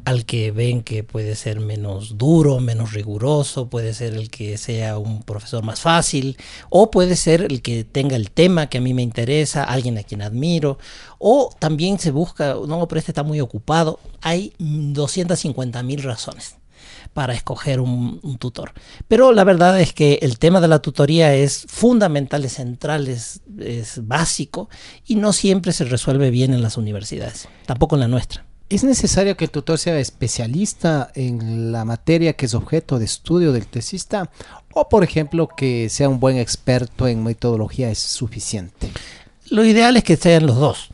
al 0.05 0.27
que 0.27 0.51
ven 0.51 0.83
que 0.83 1.03
puede 1.03 1.35
ser 1.37 1.59
menos 1.59 2.19
duro, 2.19 2.61
menos 2.61 2.93
riguroso, 2.93 3.71
puede 3.71 3.95
ser 3.95 4.13
el 4.13 4.29
que 4.29 4.59
sea 4.59 4.99
un 4.99 5.23
profesor 5.23 5.65
más 5.65 5.81
fácil, 5.81 6.37
o 6.69 6.91
puede 6.91 7.17
ser 7.17 7.51
el 7.51 7.63
que 7.63 7.83
tenga 7.83 8.15
el 8.15 8.31
tema 8.31 8.67
que 8.67 8.77
a 8.77 8.83
mí 8.83 8.93
me 8.93 9.01
interesa, 9.01 9.65
alguien 9.65 9.97
a 9.97 10.03
quien 10.03 10.21
admiro, 10.21 10.79
o 11.19 11.51
también 11.59 11.99
se 11.99 12.11
busca, 12.11 12.57
no, 12.69 12.87
pero 12.87 12.99
este 12.99 13.13
está 13.13 13.23
muy 13.23 13.41
ocupado. 13.41 13.99
Hay 14.21 14.53
250 14.59 15.83
mil 15.83 16.03
razones 16.03 16.56
para 17.17 17.33
escoger 17.33 17.81
un, 17.81 18.37
tutor. 18.39 18.75
Pero 19.09 19.33
la 19.33 19.43
verdad 19.43 19.81
es 19.81 19.95
que 19.95 20.19
el 20.21 20.39
tema 20.39 20.61
de 20.61 20.69
la 20.69 20.81
tutoría 20.81 21.33
es 21.33 21.65
fundamental, 21.67 22.45
es 22.45 22.53
central, 22.53 23.09
es, 23.09 23.41
básico 24.03 24.69
y 25.07 25.15
no 25.15 25.33
siempre 25.33 25.73
se 25.73 25.85
resuelve 25.85 26.29
bien 26.29 26.53
en 26.53 26.61
las 26.61 26.77
universidades, 26.77 27.49
tampoco 27.65 27.97
en 27.97 28.01
la 28.01 28.09
nuestra. 28.09 28.45
¿Es 28.69 28.85
necesario 28.85 29.35
que 29.35 29.47
el 29.47 29.51
tutor 29.51 29.79
sea 29.79 29.99
especialista 29.99 31.11
en 31.15 31.73
la 31.73 31.87
materia 31.87 32.35
que 32.35 32.45
es 32.45 32.53
objeto 32.53 32.99
de 32.99 33.07
estudio 33.07 33.51
del 33.53 33.67
tesista? 33.67 34.31
¿O, 34.75 34.91
por 34.91 35.03
ejemplo, 35.03 35.49
que 35.49 35.89
sea 35.89 36.11
un 36.11 36.21
buen 36.21 36.37
experto 36.37 37.09
en 37.09 37.25
metodología 37.25 37.91
es 37.91 37.99
suficiente? 37.99 38.91
Lo 39.49 39.65
ideal 39.65 39.97
es 39.97 40.05
que 40.05 40.19
sean 40.19 40.45
los 40.45 40.57
dos. 40.57 40.91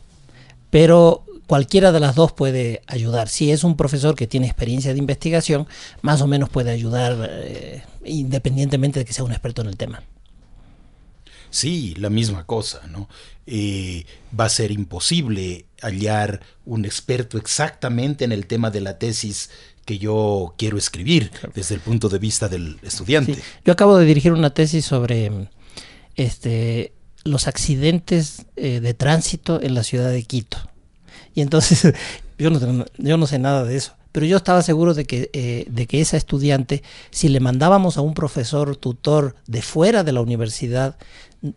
Pero 0.70 1.24
cualquiera 1.46 1.92
de 1.92 2.00
las 2.00 2.14
dos 2.14 2.32
puede 2.32 2.82
ayudar. 2.86 3.28
Si 3.28 3.50
es 3.50 3.64
un 3.64 3.76
profesor 3.76 4.14
que 4.14 4.26
tiene 4.26 4.46
experiencia 4.46 4.92
de 4.92 4.98
investigación, 4.98 5.66
más 6.00 6.20
o 6.20 6.26
menos 6.26 6.48
puede 6.48 6.70
ayudar 6.70 7.28
eh, 7.30 7.82
independientemente 8.04 9.00
de 9.00 9.04
que 9.04 9.12
sea 9.12 9.24
un 9.24 9.32
experto 9.32 9.62
en 9.62 9.68
el 9.68 9.76
tema. 9.76 10.02
Sí, 11.50 11.94
la 11.98 12.08
misma 12.08 12.46
cosa, 12.46 12.80
¿no? 12.86 13.10
Eh, 13.46 14.06
va 14.38 14.46
a 14.46 14.48
ser 14.48 14.70
imposible 14.70 15.66
hallar 15.82 16.40
un 16.64 16.86
experto 16.86 17.36
exactamente 17.36 18.24
en 18.24 18.32
el 18.32 18.46
tema 18.46 18.70
de 18.70 18.80
la 18.80 18.98
tesis 18.98 19.50
que 19.84 19.98
yo 19.98 20.54
quiero 20.56 20.78
escribir 20.78 21.30
desde 21.54 21.74
el 21.74 21.82
punto 21.82 22.08
de 22.08 22.18
vista 22.18 22.48
del 22.48 22.78
estudiante. 22.82 23.36
Yo 23.66 23.72
acabo 23.74 23.98
de 23.98 24.06
dirigir 24.06 24.32
una 24.32 24.54
tesis 24.54 24.86
sobre 24.86 25.48
este, 26.14 26.94
los 27.24 27.46
accidentes 27.46 28.46
eh, 28.56 28.80
de 28.80 28.94
tránsito 28.94 29.60
en 29.60 29.74
la 29.74 29.82
ciudad 29.82 30.10
de 30.10 30.22
Quito. 30.22 30.71
Y 31.34 31.40
entonces 31.40 31.94
yo 32.38 32.50
no, 32.50 32.84
yo 32.98 33.16
no 33.16 33.26
sé 33.26 33.38
nada 33.38 33.64
de 33.64 33.76
eso. 33.76 33.94
Pero 34.12 34.26
yo 34.26 34.36
estaba 34.36 34.62
seguro 34.62 34.92
de 34.92 35.06
que, 35.06 35.30
eh, 35.32 35.64
de 35.68 35.86
que 35.86 36.00
esa 36.02 36.18
estudiante, 36.18 36.82
si 37.10 37.28
le 37.28 37.40
mandábamos 37.40 37.96
a 37.96 38.02
un 38.02 38.12
profesor 38.12 38.76
tutor 38.76 39.34
de 39.46 39.62
fuera 39.62 40.04
de 40.04 40.12
la 40.12 40.20
universidad, 40.20 40.96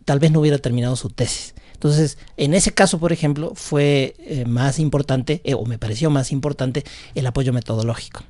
tal 0.06 0.18
vez 0.18 0.32
no 0.32 0.40
hubiera 0.40 0.58
terminado 0.58 0.96
su 0.96 1.10
tesis. 1.10 1.54
Entonces, 1.74 2.16
en 2.38 2.54
ese 2.54 2.72
caso, 2.72 2.98
por 2.98 3.12
ejemplo, 3.12 3.52
fue 3.54 4.16
eh, 4.20 4.46
más 4.46 4.78
importante, 4.78 5.42
eh, 5.44 5.52
o 5.52 5.66
me 5.66 5.78
pareció 5.78 6.08
más 6.08 6.32
importante, 6.32 6.84
el 7.14 7.26
apoyo 7.26 7.52
metodológico. 7.52 8.24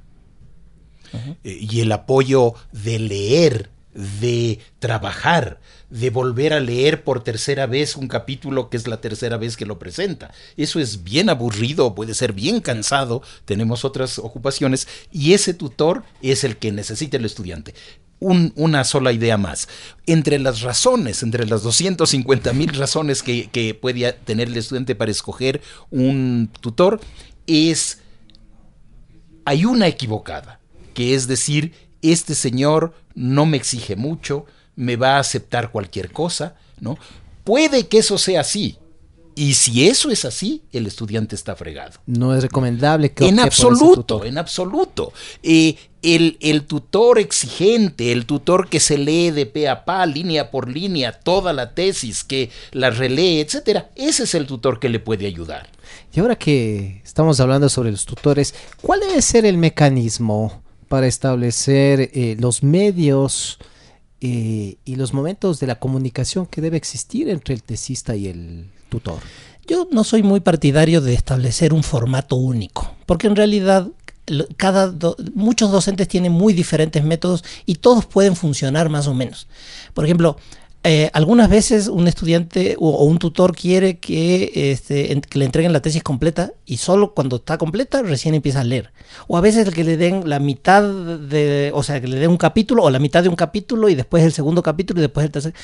Y 1.43 1.81
el 1.81 1.93
apoyo 1.93 2.53
de 2.73 2.99
leer 2.99 3.71
de 3.97 4.61
trabajar, 4.79 5.59
de 5.89 6.11
volver 6.11 6.53
a 6.53 6.61
leer 6.61 7.03
por 7.03 7.25
tercera 7.25 7.67
vez 7.67 7.97
un 7.97 8.09
capítulo 8.09 8.69
que 8.69 8.77
es 8.77 8.87
la 8.87 9.01
tercera 9.01 9.39
vez 9.39 9.57
que 9.57 9.67
lo 9.67 9.79
presenta. 9.79 10.33
Eso 10.57 10.81
es 10.81 11.03
bien 11.03 11.31
aburrido, 11.31 11.95
puede 11.95 12.15
ser 12.15 12.33
bien 12.33 12.61
cansado, 12.61 13.23
tenemos 13.45 13.85
otras 13.85 14.19
ocupaciones 14.19 14.87
y 15.11 15.33
ese 15.33 15.55
tutor 15.55 16.05
es 16.23 16.45
el 16.45 16.59
que 16.59 16.73
necesita 16.73 17.17
el 17.17 17.25
estudiante. 17.25 17.75
una 18.19 18.85
sola 18.85 19.13
idea 19.13 19.37
más. 19.37 19.69
Entre 20.07 20.39
las 20.39 20.63
razones, 20.63 21.23
entre 21.23 21.47
las 21.47 21.63
250 21.63 22.53
mil 22.53 22.71
razones 22.75 23.23
que, 23.23 23.49
que 23.51 23.75
puede 23.75 24.13
tener 24.13 24.49
el 24.49 24.57
estudiante 24.57 24.95
para 24.95 25.11
escoger 25.11 25.61
un 25.91 26.51
tutor, 26.61 27.01
es, 27.47 28.01
hay 29.45 29.65
una 29.65 29.87
equivocada, 29.87 30.61
que 30.95 31.15
es 31.15 31.29
decir, 31.29 31.86
este 32.13 32.35
señor 32.35 32.95
no 33.15 33.47
me 33.47 33.57
exige 33.57 33.97
mucho, 33.97 34.47
me 34.77 34.97
va 34.97 35.17
a 35.17 35.21
aceptar 35.21 35.71
cualquier 35.71 36.13
cosa, 36.13 36.55
¿no? 36.81 36.99
Puede 37.45 37.89
que 37.89 37.99
eso 37.99 38.19
sea 38.19 38.41
así. 38.41 38.79
Y 39.39 39.53
si 39.53 39.87
eso 39.87 40.11
es 40.11 40.25
así, 40.25 40.63
el 40.73 40.87
estudiante 40.87 41.37
está 41.37 41.55
fregado. 41.55 42.01
No 42.07 42.35
es 42.35 42.43
recomendable 42.43 43.13
que... 43.13 43.29
En 43.29 43.39
absoluto, 43.39 44.25
en 44.25 44.39
absoluto. 44.39 45.13
Eh, 45.43 45.77
el, 46.01 46.39
el, 46.41 46.65
tutor 46.65 47.19
exigente, 47.19 48.13
el 48.13 48.25
tutor 48.25 48.71
que 48.71 48.81
se 48.81 48.97
lee 48.97 49.31
de 49.33 49.45
pe 49.45 49.69
a 49.69 49.85
pa, 49.85 50.07
línea 50.07 50.51
por 50.51 50.71
línea, 50.71 51.13
toda 51.13 51.53
la 51.53 51.75
tesis, 51.75 52.25
que 52.25 52.51
la 52.73 52.89
relee, 52.89 53.41
etcétera, 53.43 53.91
ese 53.95 54.23
es 54.23 54.35
el 54.35 54.47
tutor 54.47 54.81
que 54.81 54.89
le 54.89 55.01
puede 55.01 55.27
ayudar. 55.27 55.69
Y 56.15 56.21
ahora 56.21 56.37
que 56.37 57.03
estamos 57.05 57.39
hablando 57.39 57.69
sobre 57.69 57.91
los 57.91 58.07
tutores, 58.07 58.55
¿cuál 58.81 59.01
debe 59.01 59.21
ser 59.21 59.45
el 59.45 59.59
mecanismo 59.59 60.63
para 60.89 61.07
establecer 61.07 62.11
eh, 62.13 62.37
los 62.39 62.63
medios 62.63 63.59
eh, 64.21 64.77
y 64.85 64.97
los 64.97 65.13
momentos 65.13 65.61
de 65.61 65.67
la 65.67 65.79
comunicación 65.79 66.47
que 66.47 66.61
debe 66.61 66.77
existir 66.77 67.29
entre 67.29 67.55
el 67.55 67.63
tesista 67.63 68.17
y 68.17 68.29
el 68.29 68.71
tutor? 68.89 69.21
Yo 69.67 69.89
no 69.91 70.05
soy 70.05 70.23
muy 70.23 70.41
partidario 70.41 71.01
de 71.01 71.15
establecer 71.15 71.73
un 71.73 71.83
formato 71.83 72.37
único, 72.37 72.95
porque 73.05 73.27
en 73.27 73.37
realidad 73.37 73.89
cada 74.57 74.93
muchos 75.35 75.71
docentes 75.71 76.09
tienen 76.09 76.33
muy 76.33 76.53
diferentes 76.53 77.05
métodos 77.05 77.45
y 77.65 77.77
todos 77.77 78.07
pueden 78.07 78.35
funcionar 78.37 78.89
más 78.89 79.07
o 79.07 79.15
menos. 79.15 79.47
Por 79.95 80.05
ejemplo, 80.05 80.37
eh, 80.89 81.11
algunas 81.15 81.51
veces 81.51 81.89
un 81.89 82.07
estudiante 82.07 82.77
o, 82.79 83.05
un 83.05 83.19
tutor 83.19 83.57
quiere 83.57 83.99
que, 83.99 84.71
este, 84.71 85.21
que, 85.21 85.39
le 85.41 85.45
entreguen 85.45 85.73
la 85.73 85.83
tesis 85.83 86.05
completa 86.05 86.53
y 86.65 86.77
solo 86.77 87.13
cuando 87.13 87.37
está 87.37 87.59
completa 87.59 88.03
recién 88.03 88.35
empieza 88.35 88.61
a 88.61 88.65
leer. 88.65 88.93
O 89.27 89.37
a 89.37 89.41
veces 89.41 89.69
que 89.71 89.83
le 89.83 89.97
den 89.97 90.29
la 90.29 90.39
mitad 90.39 90.85
de, 90.85 91.73
o 91.75 91.83
sea, 91.83 92.01
que 92.01 92.07
le 92.07 92.21
den 92.21 92.31
un 92.31 92.37
capítulo 92.37 92.85
o 92.85 92.91
la 92.91 93.01
mitad 93.01 93.25
de 93.25 93.29
un 93.29 93.35
capítulo 93.35 93.89
y 93.89 93.97
después 93.97 94.23
el 94.23 94.33
segundo 94.33 94.63
capítulo 94.63 95.01
y 95.01 95.03
después 95.03 95.27
el 95.27 95.33
tercer. 95.33 95.55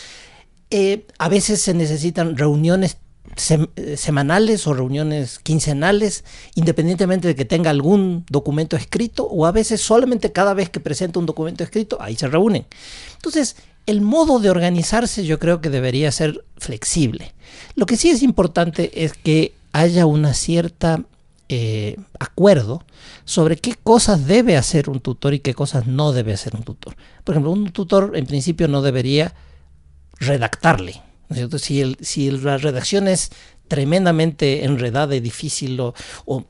Eh, 0.70 1.06
a 1.18 1.28
veces 1.28 1.62
se 1.62 1.72
necesitan 1.72 2.36
reuniones 2.36 2.96
semanales 3.36 4.66
o 4.66 4.74
reuniones 4.74 5.38
quincenales, 5.38 6.24
independientemente 6.56 7.28
de 7.28 7.36
que 7.36 7.44
tenga 7.44 7.70
algún 7.70 8.26
documento 8.28 8.76
escrito, 8.76 9.24
o 9.24 9.46
a 9.46 9.52
veces 9.52 9.80
solamente 9.80 10.32
cada 10.32 10.52
vez 10.52 10.68
que 10.68 10.80
presenta 10.80 11.20
un 11.20 11.26
documento 11.26 11.62
escrito, 11.62 11.98
ahí 12.00 12.16
se 12.16 12.26
reúnen. 12.26 12.66
Entonces, 13.14 13.56
el 13.86 14.00
modo 14.00 14.38
de 14.38 14.50
organizarse 14.50 15.24
yo 15.24 15.38
creo 15.38 15.60
que 15.60 15.70
debería 15.70 16.10
ser 16.12 16.44
flexible. 16.58 17.34
Lo 17.74 17.86
que 17.86 17.96
sí 17.96 18.10
es 18.10 18.22
importante 18.22 19.04
es 19.04 19.12
que 19.14 19.54
haya 19.72 20.06
una 20.06 20.34
cierta 20.34 21.02
eh, 21.48 21.96
acuerdo 22.18 22.84
sobre 23.24 23.56
qué 23.56 23.74
cosas 23.74 24.26
debe 24.26 24.56
hacer 24.56 24.88
un 24.88 25.00
tutor 25.00 25.34
y 25.34 25.40
qué 25.40 25.54
cosas 25.54 25.86
no 25.86 26.12
debe 26.12 26.32
hacer 26.32 26.54
un 26.54 26.62
tutor. 26.62 26.96
Por 27.24 27.34
ejemplo, 27.34 27.50
un 27.50 27.70
tutor 27.72 28.12
en 28.14 28.26
principio 28.26 28.68
no 28.68 28.82
debería 28.82 29.34
redactarle. 30.18 31.02
Si, 31.58 31.80
el, 31.80 31.96
si 32.00 32.30
la 32.30 32.58
redacción 32.58 33.08
es 33.08 33.30
tremendamente 33.66 34.64
enredada 34.64 35.16
y 35.16 35.20
difícil 35.20 35.80
o, 35.80 35.94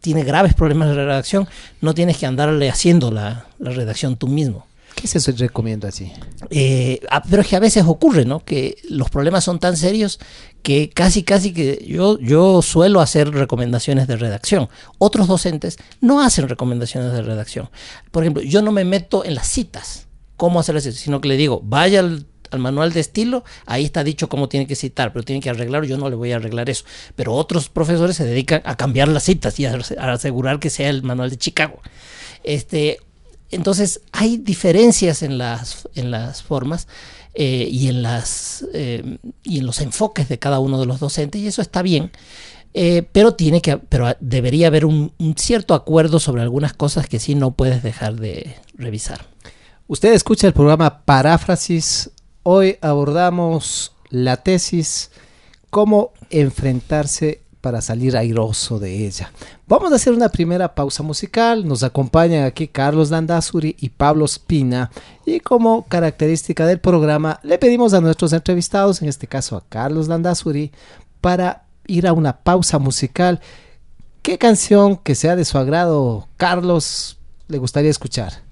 tiene 0.00 0.24
graves 0.24 0.54
problemas 0.54 0.88
de 0.88 0.94
redacción, 0.96 1.48
no 1.80 1.94
tienes 1.94 2.18
que 2.18 2.26
andarle 2.26 2.68
haciendo 2.68 3.12
la 3.12 3.46
redacción 3.60 4.16
tú 4.16 4.26
mismo. 4.26 4.66
¿Qué 4.94 5.06
es 5.06 5.16
eso 5.16 5.32
recomiendo 5.36 5.88
así? 5.88 6.12
Eh, 6.50 7.00
ah, 7.10 7.22
pero 7.28 7.42
es 7.42 7.48
que 7.48 7.56
a 7.56 7.60
veces 7.60 7.84
ocurre, 7.86 8.24
¿no? 8.24 8.44
Que 8.44 8.76
los 8.88 9.10
problemas 9.10 9.44
son 9.44 9.58
tan 9.58 9.76
serios 9.76 10.20
que 10.62 10.90
casi, 10.90 11.22
casi 11.22 11.52
que 11.52 11.84
yo, 11.86 12.18
yo 12.18 12.62
suelo 12.62 13.00
hacer 13.00 13.30
recomendaciones 13.30 14.06
de 14.06 14.16
redacción. 14.16 14.68
Otros 14.98 15.26
docentes 15.26 15.78
no 16.00 16.22
hacen 16.22 16.48
recomendaciones 16.48 17.12
de 17.12 17.22
redacción. 17.22 17.70
Por 18.10 18.22
ejemplo, 18.22 18.42
yo 18.42 18.62
no 18.62 18.72
me 18.72 18.84
meto 18.84 19.24
en 19.24 19.34
las 19.34 19.48
citas, 19.48 20.06
cómo 20.36 20.60
hacer 20.60 20.74
las 20.74 20.84
sino 20.84 21.20
que 21.20 21.28
le 21.28 21.36
digo, 21.36 21.60
vaya 21.64 22.00
al, 22.00 22.26
manual 22.58 22.92
de 22.92 23.00
estilo, 23.00 23.44
ahí 23.64 23.86
está 23.86 24.04
dicho 24.04 24.28
cómo 24.28 24.46
tiene 24.46 24.66
que 24.66 24.76
citar, 24.76 25.10
pero 25.14 25.24
tiene 25.24 25.40
que 25.40 25.48
arreglar, 25.48 25.84
yo 25.84 25.96
no 25.96 26.10
le 26.10 26.16
voy 26.16 26.32
a 26.32 26.36
arreglar 26.36 26.68
eso. 26.68 26.84
Pero 27.16 27.32
otros 27.32 27.70
profesores 27.70 28.16
se 28.16 28.26
dedican 28.26 28.60
a 28.66 28.76
cambiar 28.76 29.08
las 29.08 29.22
citas 29.22 29.58
y 29.58 29.64
a 29.64 29.74
asegurar 30.12 30.60
que 30.60 30.68
sea 30.68 30.90
el 30.90 31.02
manual 31.02 31.30
de 31.30 31.38
Chicago. 31.38 31.80
Este, 32.44 32.98
entonces 33.52 34.00
hay 34.12 34.38
diferencias 34.38 35.22
en 35.22 35.38
las, 35.38 35.88
en 35.94 36.10
las 36.10 36.42
formas 36.42 36.88
eh, 37.34 37.68
y, 37.70 37.88
en 37.88 38.02
las, 38.02 38.66
eh, 38.74 39.18
y 39.42 39.58
en 39.58 39.66
los 39.66 39.80
enfoques 39.80 40.28
de 40.28 40.38
cada 40.38 40.58
uno 40.58 40.80
de 40.80 40.86
los 40.86 41.00
docentes 41.00 41.40
y 41.40 41.46
eso 41.46 41.62
está 41.62 41.82
bien. 41.82 42.10
Eh, 42.74 43.06
pero 43.12 43.34
tiene 43.34 43.60
que 43.60 43.76
pero 43.76 44.16
debería 44.20 44.68
haber 44.68 44.86
un, 44.86 45.12
cierto 45.36 45.74
acuerdo 45.74 46.18
sobre 46.18 46.40
algunas 46.40 46.72
cosas 46.72 47.06
que 47.06 47.18
sí 47.18 47.34
no 47.34 47.52
puedes 47.52 47.82
dejar 47.82 48.16
de 48.16 48.56
revisar. 48.74 49.26
Usted 49.86 50.14
escucha 50.14 50.46
el 50.46 50.54
programa 50.54 51.04
Paráfrasis. 51.04 52.10
Hoy 52.42 52.78
abordamos 52.80 53.92
la 54.08 54.38
tesis 54.38 55.10
cómo 55.68 56.12
enfrentarse 56.30 57.42
para 57.60 57.82
salir 57.82 58.16
airoso 58.16 58.78
de 58.78 59.06
ella. 59.06 59.32
Vamos 59.72 59.90
a 59.90 59.96
hacer 59.96 60.12
una 60.12 60.28
primera 60.28 60.74
pausa 60.74 61.02
musical. 61.02 61.66
Nos 61.66 61.82
acompañan 61.82 62.44
aquí 62.44 62.68
Carlos 62.68 63.08
Landazuri 63.08 63.74
y 63.80 63.88
Pablo 63.88 64.28
Spina. 64.28 64.90
Y 65.24 65.40
como 65.40 65.86
característica 65.88 66.66
del 66.66 66.78
programa, 66.78 67.40
le 67.42 67.56
pedimos 67.56 67.94
a 67.94 68.02
nuestros 68.02 68.34
entrevistados, 68.34 69.00
en 69.00 69.08
este 69.08 69.26
caso 69.26 69.56
a 69.56 69.64
Carlos 69.66 70.08
Landazuri, 70.08 70.72
para 71.22 71.64
ir 71.86 72.06
a 72.06 72.12
una 72.12 72.36
pausa 72.36 72.78
musical. 72.78 73.40
¿Qué 74.20 74.36
canción 74.36 74.98
que 74.98 75.14
sea 75.14 75.36
de 75.36 75.46
su 75.46 75.56
agrado, 75.56 76.28
Carlos, 76.36 77.16
le 77.48 77.56
gustaría 77.56 77.90
escuchar? 77.90 78.42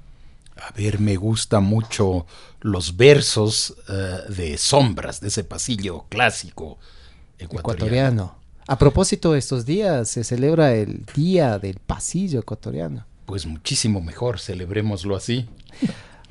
A 0.56 0.72
ver, 0.72 1.00
me 1.00 1.16
gusta 1.16 1.60
mucho 1.60 2.24
los 2.60 2.96
versos 2.96 3.74
eh, 3.90 4.20
de 4.30 4.56
Sombras, 4.56 5.20
de 5.20 5.28
ese 5.28 5.44
pasillo 5.44 6.06
clásico 6.08 6.78
ecuatoriano. 7.38 8.39
A 8.70 8.78
propósito, 8.78 9.34
estos 9.34 9.66
días 9.66 10.08
se 10.08 10.22
celebra 10.22 10.76
el 10.76 11.04
Día 11.12 11.58
del 11.58 11.80
Pasillo 11.80 12.38
Ecuatoriano. 12.38 13.04
Pues 13.26 13.44
muchísimo 13.44 14.00
mejor, 14.00 14.38
celebrémoslo 14.38 15.16
así. 15.16 15.48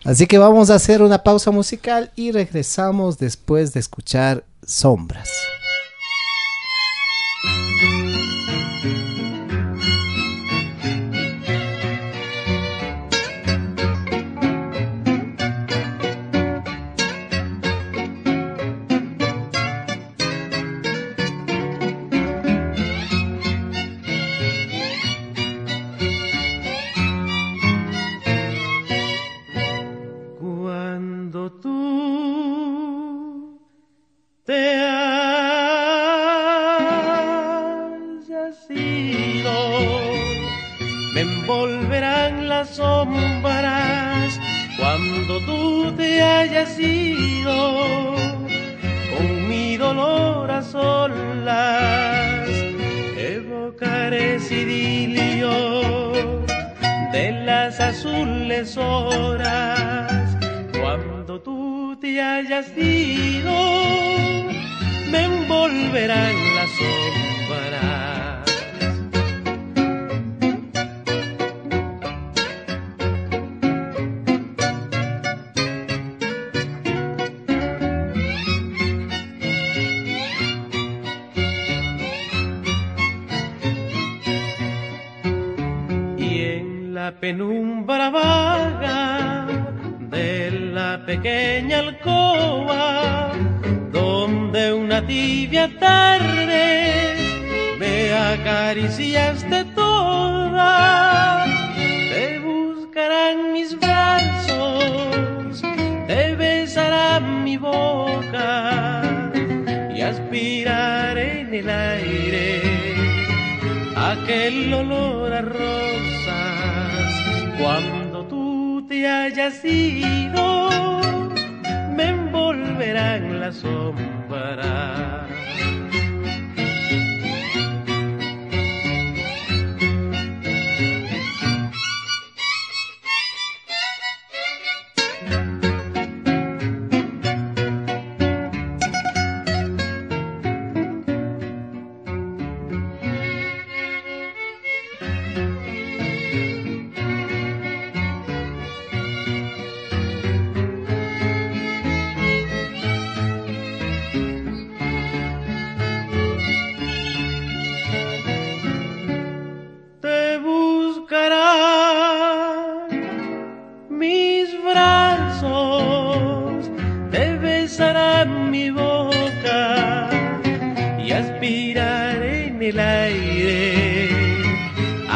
Así 0.05 0.25
que 0.25 0.37
vamos 0.37 0.69
a 0.69 0.75
hacer 0.75 1.01
una 1.01 1.21
pausa 1.21 1.51
musical 1.51 2.13
y 2.15 2.31
regresamos 2.31 3.17
después 3.17 3.73
de 3.73 3.81
escuchar 3.81 4.45
Sombras. 4.65 5.29
hayas 62.49 62.75
ido, 62.75 63.53
me 65.11 65.23
envolverán 65.23 66.55
las 66.55 66.81
horas 66.81 66.98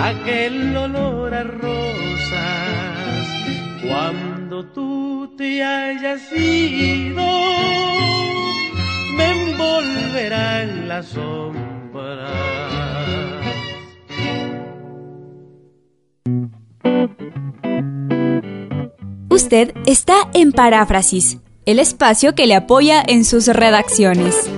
aquel 0.03 0.75
olor 0.75 1.33
a 1.33 1.43
rosas, 1.43 3.27
cuando 3.87 4.65
tú 4.65 5.33
te 5.37 5.63
hayas 5.63 6.21
ido, 6.33 7.25
me 9.17 9.25
envolverán 9.31 10.87
las 10.89 11.05
sombras. 11.07 12.31
Usted 19.29 19.73
está 19.85 20.15
en 20.33 20.51
Paráfrasis, 20.51 21.37
el 21.65 21.79
espacio 21.79 22.35
que 22.35 22.45
le 22.45 22.55
apoya 22.55 23.03
en 23.07 23.23
sus 23.23 23.47
redacciones. 23.47 24.49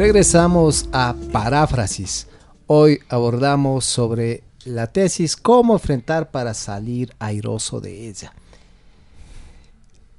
Regresamos 0.00 0.88
a 0.92 1.14
Paráfrasis. 1.30 2.26
Hoy 2.66 3.00
abordamos 3.10 3.84
sobre 3.84 4.42
la 4.64 4.86
tesis 4.86 5.36
Cómo 5.36 5.74
enfrentar 5.74 6.30
para 6.30 6.54
salir 6.54 7.14
airoso 7.18 7.82
de 7.82 8.08
ella. 8.08 8.32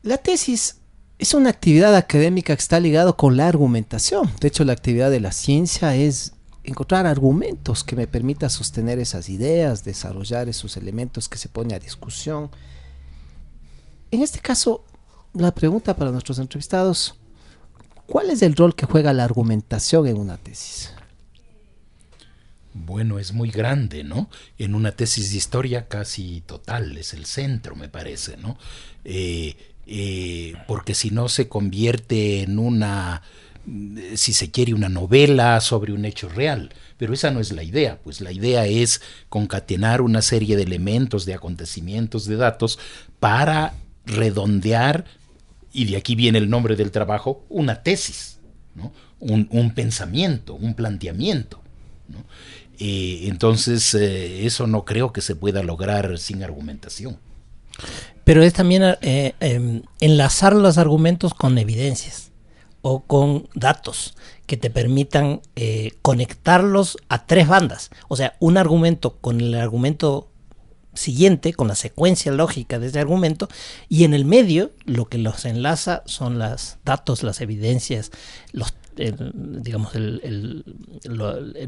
La 0.04 0.18
tesis 0.18 0.76
es 1.18 1.34
una 1.34 1.50
actividad 1.50 1.96
académica 1.96 2.56
que 2.56 2.62
está 2.62 2.80
ligada 2.80 3.14
con 3.14 3.38
la 3.38 3.48
argumentación. 3.48 4.32
De 4.40 4.50
hecho, 4.50 4.64
la 4.66 4.74
actividad 4.74 5.10
de 5.10 5.20
la 5.20 5.32
ciencia 5.32 5.96
es 5.96 6.34
encontrar 6.64 7.08
argumentos 7.08 7.84
que 7.84 7.96
me 7.96 8.06
permitan 8.06 8.52
sostener 8.52 9.00
esas 9.00 9.30
ideas, 9.30 9.84
desarrollar 9.84 10.48
esos 10.48 10.78
elementos 10.78 11.28
que 11.28 11.40
se 11.40 11.50
pone 11.50 11.74
a 11.74 11.80
discusión. 11.80 12.52
En 14.12 14.22
este 14.22 14.42
caso, 14.42 14.84
la 15.34 15.52
pregunta 15.56 15.96
para 15.96 16.12
nuestros 16.12 16.38
entrevistados, 16.38 17.16
¿Cuál 18.12 18.30
es 18.30 18.42
el 18.42 18.58
rol 18.58 18.76
que 18.76 18.86
juega 18.86 19.14
la 19.14 19.24
argumentación 19.24 20.06
en 20.06 20.18
una 20.18 20.36
tesis? 20.36 20.94
Bueno, 22.74 23.20
es 23.20 23.32
muy 23.32 23.50
grande, 23.50 24.04
¿no? 24.04 24.30
En 24.58 24.76
una 24.76 24.92
tesis 24.92 25.32
de 25.32 25.38
historia 25.38 25.88
casi 25.88 26.44
total, 26.46 26.98
es 26.98 27.14
el 27.14 27.26
centro, 27.26 27.74
me 27.78 27.88
parece, 27.88 28.36
¿no? 28.36 28.58
Eh, 29.06 29.56
eh, 29.88 30.56
porque 30.68 30.94
si 30.94 31.10
no 31.12 31.30
se 31.30 31.48
convierte 31.48 32.42
en 32.42 32.60
una, 32.60 33.22
si 34.16 34.34
se 34.34 34.52
quiere, 34.52 34.74
una 34.74 34.90
novela 34.90 35.62
sobre 35.62 35.94
un 35.94 36.04
hecho 36.04 36.28
real. 36.28 36.74
Pero 36.98 37.14
esa 37.14 37.32
no 37.32 37.40
es 37.40 37.54
la 37.54 37.64
idea, 37.64 37.98
pues 38.04 38.20
la 38.20 38.34
idea 38.34 38.66
es 38.66 39.02
concatenar 39.30 40.02
una 40.02 40.22
serie 40.22 40.58
de 40.58 40.64
elementos, 40.64 41.26
de 41.26 41.34
acontecimientos, 41.34 42.26
de 42.26 42.36
datos, 42.36 42.78
para 43.22 43.74
redondear 44.06 45.06
y 45.74 45.86
de 45.86 45.98
aquí 45.98 46.16
viene 46.16 46.38
el 46.38 46.50
nombre 46.50 46.76
del 46.76 46.92
trabajo, 46.92 47.46
una 47.50 47.84
tesis, 47.84 48.40
un, 49.20 49.72
pensamiento, 49.74 50.56
un 50.56 50.74
planteamiento. 50.74 51.62
Eh, 52.80 53.28
entonces, 53.28 53.94
eh, 53.94 54.46
eso 54.46 54.68
no 54.68 54.86
creo 54.86 55.14
que 55.14 55.22
se 55.22 55.36
pueda 55.36 55.64
lograr 55.64 56.18
sin 56.18 56.44
argumentación. 56.44 57.18
Pero 58.24 58.44
es 58.44 58.54
también 58.54 58.84
eh, 59.02 59.34
em, 59.40 59.84
enlazar 60.00 60.56
los 60.56 60.78
argumentos 60.78 61.34
con 61.34 61.58
evidencias 61.58 62.32
o 62.82 63.02
con 63.02 63.48
datos 63.54 64.16
que 64.48 64.58
te 64.58 64.70
permitan 64.70 65.42
conectarlos 66.02 66.98
a 67.08 67.26
tres 67.26 67.48
bandas. 67.48 67.92
O 68.08 68.18
sea, 68.18 68.36
un 68.40 68.58
argumento 68.58 69.18
con 69.18 69.40
el 69.40 69.54
argumento 69.56 70.31
siguiente, 70.94 71.54
con 71.54 71.68
la 71.68 71.76
secuencia 71.76 72.32
lógica 72.32 72.80
de 72.80 72.88
ese 72.88 73.00
argumento, 73.00 73.48
y 73.90 74.04
en 74.04 74.14
el 74.14 74.26
medio 74.26 74.72
lo 74.86 75.06
que 75.06 75.18
los 75.18 75.46
enlaza 75.46 76.04
son 76.06 76.40
los 76.40 76.78
datos, 76.84 77.24
las 77.24 77.42
evidencias, 77.42 78.12
los, 78.52 78.74
digamos, 78.96 79.96
el, 79.96 80.64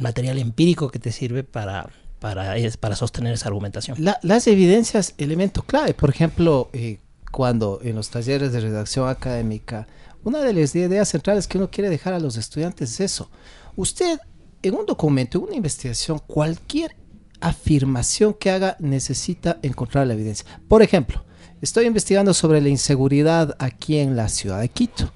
material 0.02 0.38
empírico 0.40 0.90
que 0.90 1.00
te 1.00 1.12
sirve 1.12 1.44
para, 1.44 1.90
para, 2.20 2.56
para 2.80 2.96
sostener 2.96 3.34
esa 3.34 3.48
argumentación. 3.48 3.98
las 4.22 4.48
evidencias, 4.48 5.14
elemento 5.18 5.64
clave, 5.64 5.94
por 5.94 6.10
ejemplo, 6.10 6.70
eh, 6.74 7.00
cuando 7.32 7.80
en 7.82 7.96
los 7.96 8.10
talleres 8.10 8.52
de 8.52 8.60
redacción 8.60 9.10
académica, 9.10 9.88
una 10.24 10.40
de 10.42 10.54
las 10.54 10.76
ideas 10.76 11.10
centrales 11.10 11.48
que 11.48 11.58
uno 11.58 11.70
quiere 11.70 11.90
dejar 11.90 12.14
a 12.14 12.20
los 12.20 12.38
estudiantes 12.38 12.92
es 12.92 13.00
eso. 13.00 13.30
Usted, 13.76 14.20
en 14.62 14.76
un 14.76 14.86
documento, 14.86 15.38
en 15.38 15.46
una 15.46 15.56
investigación, 15.56 16.20
cualquier 16.20 16.96
afirmación 17.44 18.34
que 18.34 18.50
haga 18.50 18.78
necesita 18.80 19.60
encontrar 19.62 20.08
la 20.08 20.14
evidencia. 20.14 20.46
Por 20.68 20.82
ejemplo, 20.82 21.24
estoy 21.62 21.86
investigando 21.86 22.34
sobre 22.34 22.62
la 22.62 22.70
inseguridad 22.70 23.56
aquí 23.60 24.00
en 24.00 24.16
la 24.16 24.30
ciudad 24.30 24.62
de 24.62 24.70
Quito 24.70 25.12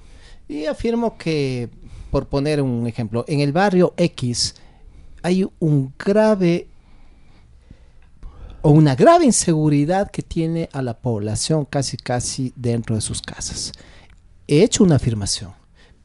y 0.46 0.66
afirmo 0.66 1.16
que, 1.16 1.70
por 2.10 2.28
poner 2.28 2.60
un 2.60 2.86
ejemplo, 2.86 3.24
en 3.28 3.40
el 3.40 3.52
barrio 3.52 3.94
X 3.96 4.54
hay 5.22 5.48
un 5.58 5.92
grave 5.98 6.68
o 8.60 8.70
una 8.70 8.94
grave 8.94 9.24
inseguridad 9.24 10.10
que 10.10 10.22
tiene 10.22 10.68
a 10.72 10.82
la 10.82 10.98
población 10.98 11.64
casi 11.64 11.96
casi 11.96 12.52
dentro 12.56 12.94
de 12.94 13.00
sus 13.00 13.22
casas. 13.22 13.72
He 14.46 14.62
hecho 14.62 14.84
una 14.84 14.96
afirmación 14.96 15.57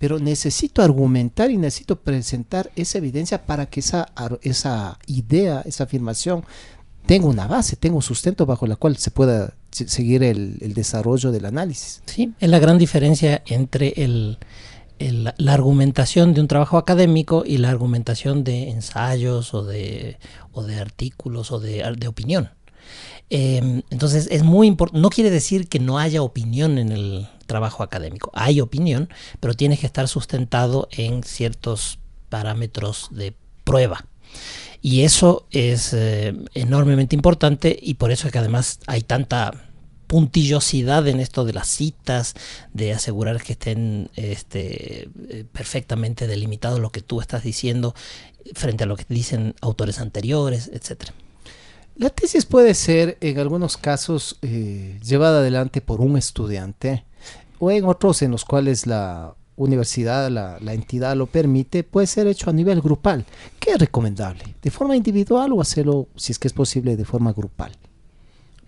pero 0.04 0.20
necesito 0.20 0.82
argumentar 0.82 1.50
y 1.50 1.56
necesito 1.56 2.02
presentar 2.02 2.70
esa 2.76 2.98
evidencia 2.98 3.46
para 3.46 3.68
que 3.68 3.80
esa, 3.80 4.12
esa 4.42 5.00
idea, 5.08 5.62
esa 5.66 5.86
afirmación 5.86 6.44
tenga 7.06 7.28
una 7.28 7.48
base, 7.48 7.78
tenga 7.78 7.96
un 7.96 8.02
sustento 8.02 8.46
bajo 8.46 8.68
la 8.68 8.76
cual 8.76 8.98
se 8.98 9.12
pueda 9.12 9.54
seguir 9.72 10.24
el, 10.24 10.58
desarrollo 10.74 11.32
del 11.32 11.46
análisis. 11.46 12.02
Sí, 12.06 12.34
es 12.38 12.50
la 12.50 12.60
gran 12.60 12.78
diferencia 12.78 13.44
entre 13.46 13.94
el, 13.96 14.40
la 15.00 15.54
argumentación 15.54 16.34
de 16.34 16.42
un 16.42 16.50
trabajo 16.50 16.78
académico 16.78 17.44
y 17.46 17.56
la 17.56 17.70
argumentación 17.70 18.44
de 18.44 18.72
ensayos 18.72 19.54
o 19.54 19.64
de, 19.64 20.18
o 20.52 20.64
de 20.64 20.82
artículos 20.82 21.54
o 21.54 21.62
de, 21.62 21.82
de 21.98 22.08
opinión. 22.10 22.50
Em, 23.30 23.84
entonces 23.90 24.28
es 24.30 24.44
muy 24.44 24.68
importante, 24.68 25.02
no 25.02 25.10
quiere 25.10 25.32
decir 25.32 25.70
que 25.70 25.80
no 25.80 25.98
haya 25.98 26.22
opinión 26.22 26.78
en 26.78 26.92
el 26.92 27.30
trabajo 27.46 27.84
académico, 27.84 28.32
hay 28.34 28.62
opinión, 28.62 29.10
pero 29.40 29.54
tiene 29.54 29.78
que 29.78 29.86
estar 29.86 30.08
sustentado 30.08 30.88
en 30.92 31.24
ciertos 31.24 32.00
parámetros 32.30 33.10
de 33.12 33.34
prueba. 33.64 34.06
Y 34.82 35.02
eso 35.02 35.48
es 35.52 35.94
eh, 35.94 36.34
enormemente 36.54 37.16
importante 37.16 37.78
y 37.82 37.94
por 37.96 38.12
eso 38.12 38.28
es 38.28 38.34
que 38.34 38.40
además 38.40 38.80
hay 38.88 39.02
tanta 39.02 39.54
puntillosidad 40.08 41.08
en 41.08 41.20
esto 41.20 41.46
de 41.46 41.54
las 41.54 41.68
citas, 41.68 42.36
de 42.74 42.94
asegurar 42.94 43.42
que 43.42 43.54
estén 43.54 44.10
este, 44.16 45.10
eh, 45.30 45.46
perfectamente 45.52 46.28
delimitado 46.28 46.80
lo 46.80 46.92
que 46.92 47.02
tú 47.02 47.22
estás 47.22 47.44
diciendo 47.44 47.96
frente 48.54 48.84
a 48.84 48.88
lo 48.88 48.98
que 48.98 49.06
dicen 49.08 49.56
autores 49.62 50.00
anteriores, 50.00 50.70
etcétera. 50.74 51.14
La 51.96 52.10
tesis 52.10 52.46
puede 52.46 52.74
ser, 52.74 53.18
en 53.22 53.38
algunos 53.38 53.78
casos, 53.78 54.38
eh, 54.42 55.00
llevada 55.04 55.40
adelante 55.40 55.80
por 55.80 56.02
un 56.02 56.18
estudiante 56.18 57.06
o 57.60 57.70
en 57.70 57.86
otros 57.86 58.24
en 58.24 58.32
los 58.32 58.46
cuales 58.46 58.88
la 58.88 59.36
universidad, 59.56 60.32
la, 60.32 60.74
entidad 60.74 61.16
lo 61.16 61.28
permite, 61.28 61.84
puede 61.84 62.08
ser 62.08 62.26
hecho 62.26 62.50
a 62.50 62.54
nivel 62.54 62.82
grupal. 62.82 63.26
¿Qué 63.60 63.72
es 63.72 63.80
recomendable? 63.80 64.56
¿De 64.62 64.72
forma 64.72 64.96
individual 64.96 65.52
o 65.54 65.62
hacerlo, 65.62 66.08
si 66.16 66.32
es 66.32 66.40
que 66.40 66.48
es 66.48 66.54
posible, 66.54 66.98
de 66.98 67.06
forma 67.06 67.32
grupal? 67.32 67.72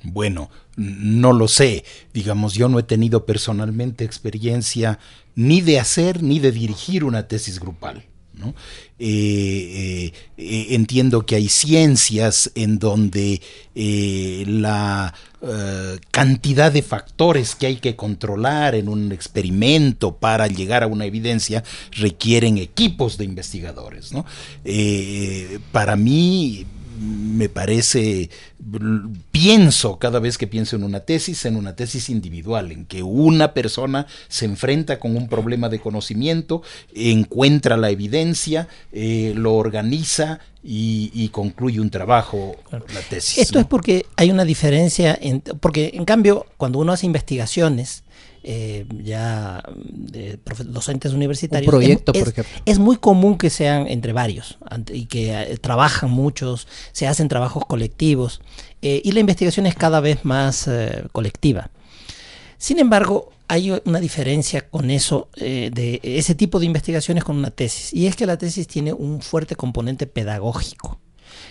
Bueno, 0.03 0.51
no 0.75 1.33
lo 1.33 1.47
sé. 1.47 1.83
Digamos, 2.13 2.53
yo 2.53 2.69
no 2.69 2.77
he 2.77 2.83
tenido 2.83 3.25
personalmente 3.25 4.05
experiencia 4.05 4.99
ni 5.33 5.61
de 5.61 5.79
hacer 5.79 6.21
ni 6.21 6.39
de 6.39 6.51
dirigir 6.51 7.03
una 7.03 7.27
tesis 7.27 7.59
grupal. 7.59 8.05
Eh, 8.97 10.11
eh, 10.37 10.67
entiendo 10.69 11.25
que 11.25 11.35
hay 11.35 11.49
ciencias 11.49 12.51
en 12.55 12.79
donde 12.79 13.41
eh, 13.75 14.43
la 14.47 15.13
cantidad 16.09 16.71
de 16.71 16.81
factores 16.81 17.53
que 17.53 17.67
hay 17.67 17.75
que 17.75 17.95
controlar 17.95 18.73
en 18.73 18.89
un 18.89 19.11
experimento 19.11 20.15
para 20.15 20.47
llegar 20.47 20.81
a 20.81 20.87
una 20.87 21.05
evidencia 21.05 21.63
requieren 21.91 22.57
equipos 22.57 23.19
de 23.19 23.25
investigadores. 23.25 24.11
para 25.71 25.95
mí, 25.95 26.65
me 26.99 27.49
parece, 27.49 28.29
pienso 29.31 29.97
cada 29.99 30.19
vez 30.19 30.37
que 30.37 30.47
pienso 30.47 30.75
en 30.75 30.83
una 30.83 31.01
tesis, 31.01 31.45
en 31.45 31.55
una 31.55 31.75
tesis 31.75 32.09
individual, 32.09 32.71
en 32.71 32.85
que 32.85 33.03
una 33.03 33.53
persona 33.53 34.07
se 34.27 34.45
enfrenta 34.45 34.99
con 34.99 35.15
un 35.15 35.27
problema 35.27 35.69
de 35.69 35.79
conocimiento, 35.79 36.61
encuentra 36.93 37.77
la 37.77 37.89
evidencia, 37.89 38.67
eh, 38.91 39.33
lo 39.35 39.55
organiza 39.55 40.39
y, 40.63 41.29
concluye 41.29 41.79
un 41.79 41.91
trabajo, 41.91 42.55
la 42.71 43.01
tesis. 43.07 43.37
Esto 43.37 43.59
es 43.59 43.65
porque 43.65 44.05
hay 44.15 44.31
una 44.31 44.45
diferencia, 44.45 45.19
porque 45.59 45.91
en 45.93 46.05
cambio, 46.05 46.47
cuando 46.57 46.79
uno 46.79 46.91
hace 46.91 47.05
investigaciones, 47.05 48.04
eh, 48.47 48.85
ya 49.03 49.63
de 49.75 50.37
docentes 50.65 51.13
universitarios. 51.13 51.73
Un 51.73 51.79
proyecto, 51.79 52.11
es, 52.13 52.19
por 52.19 52.29
ejemplo. 52.29 52.61
Es 52.65 52.77
muy 52.77 52.97
común 52.97 53.39
que 53.39 53.49
sean 53.49 53.87
entre 53.87 54.13
varios 54.13 54.59
y 54.93 55.07
que 55.07 55.33
eh, 55.33 55.57
trabajan 55.57 56.11
muchos, 56.11 56.67
se 56.91 57.07
hacen 57.07 57.27
trabajos 57.27 57.65
colectivos 57.65 58.41
eh, 58.83 59.01
y 59.03 59.13
la 59.13 59.19
investigación 59.19 59.65
es 59.65 59.73
cada 59.73 59.99
vez 59.99 60.25
más 60.25 60.69
colectiva. 61.11 61.71
Sin 62.59 62.77
embargo, 62.77 63.31
hay 63.47 63.81
una 63.83 63.99
diferencia 63.99 64.69
con 64.69 64.91
eso, 64.91 65.29
de 65.35 65.99
ese 66.03 66.35
tipo 66.35 66.59
de 66.59 66.67
investigaciones 66.67 67.23
con 67.23 67.37
una 67.37 67.49
tesis, 67.49 67.93
y 67.93 68.05
es 68.05 68.15
que 68.15 68.27
la 68.27 68.37
tesis 68.37 68.67
tiene 68.67 68.93
un 68.93 69.21
fuerte 69.23 69.55
componente 69.55 70.05
pedagógico 70.05 70.99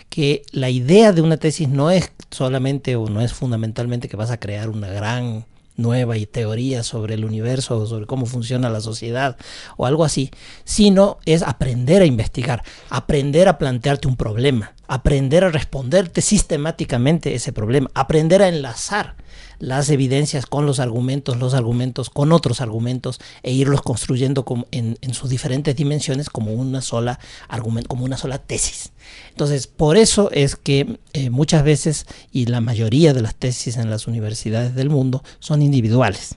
que 0.09 0.43
la 0.53 0.71
idea 0.71 1.13
de 1.13 1.23
una 1.23 1.39
tesis 1.39 1.69
no 1.69 1.91
es 1.91 2.13
solamente 2.31 2.95
o 2.95 3.09
no 3.09 3.21
es 3.21 3.33
fundamentalmente 3.33 4.09
que 4.09 4.17
vas 4.17 4.31
a 4.31 4.39
crear 4.39 4.71
una 4.71 4.89
gran 4.89 5.45
nueva 5.77 6.15
teoría 6.31 6.83
sobre 6.83 7.15
el 7.15 7.25
universo 7.25 7.77
o 7.77 7.87
sobre 7.87 8.07
cómo 8.07 8.27
funciona 8.27 8.71
la 8.71 8.81
sociedad 8.81 9.37
o 9.77 9.87
algo 9.87 10.05
así, 10.05 10.31
sino 10.65 11.19
es 11.27 11.43
aprender 11.43 12.03
a 12.03 12.07
investigar, 12.07 12.63
aprender 12.91 13.49
a 13.49 13.59
plantearte 13.59 14.09
un 14.09 14.17
problema, 14.17 14.75
aprender 14.87 15.45
a 15.45 15.51
responderte 15.51 16.21
sistemáticamente 16.21 17.35
ese 17.35 17.53
problema, 17.53 17.91
aprender 17.95 18.43
a 18.43 18.49
enlazar 18.49 19.17
las 19.59 19.91
evidencias 19.91 20.47
con 20.47 20.67
los 20.67 20.81
argumentos, 20.81 21.37
los 21.39 21.55
argumentos 21.55 22.11
con 22.11 22.33
otros 22.33 22.61
argumentos 22.61 23.21
e 23.43 23.53
irlos 23.53 23.83
construyendo 23.83 24.45
en, 24.71 24.97
sus 25.13 25.31
diferentes 25.31 25.77
dimensiones 25.77 26.31
como 26.31 26.53
una 26.53 26.81
sola 26.81 27.19
argumento, 27.49 27.89
como 27.89 28.05
una 28.05 28.17
sola 28.17 28.39
tesis. 28.39 28.93
Entonces, 29.31 29.67
por 29.67 29.97
eso 29.97 30.31
es 30.33 30.57
que 30.57 30.99
eh, 31.13 31.31
muchas 31.31 31.65
veces 31.65 32.07
y 32.33 32.47
la 32.47 32.61
mayoría 32.61 33.13
de 33.13 33.23
las 33.23 33.35
tesis 33.35 33.77
en 33.77 33.91
las 33.91 34.07
universidades 34.07 34.75
del 34.75 34.91
mundo 34.91 35.23
son 35.39 35.63
individuales. 35.63 36.37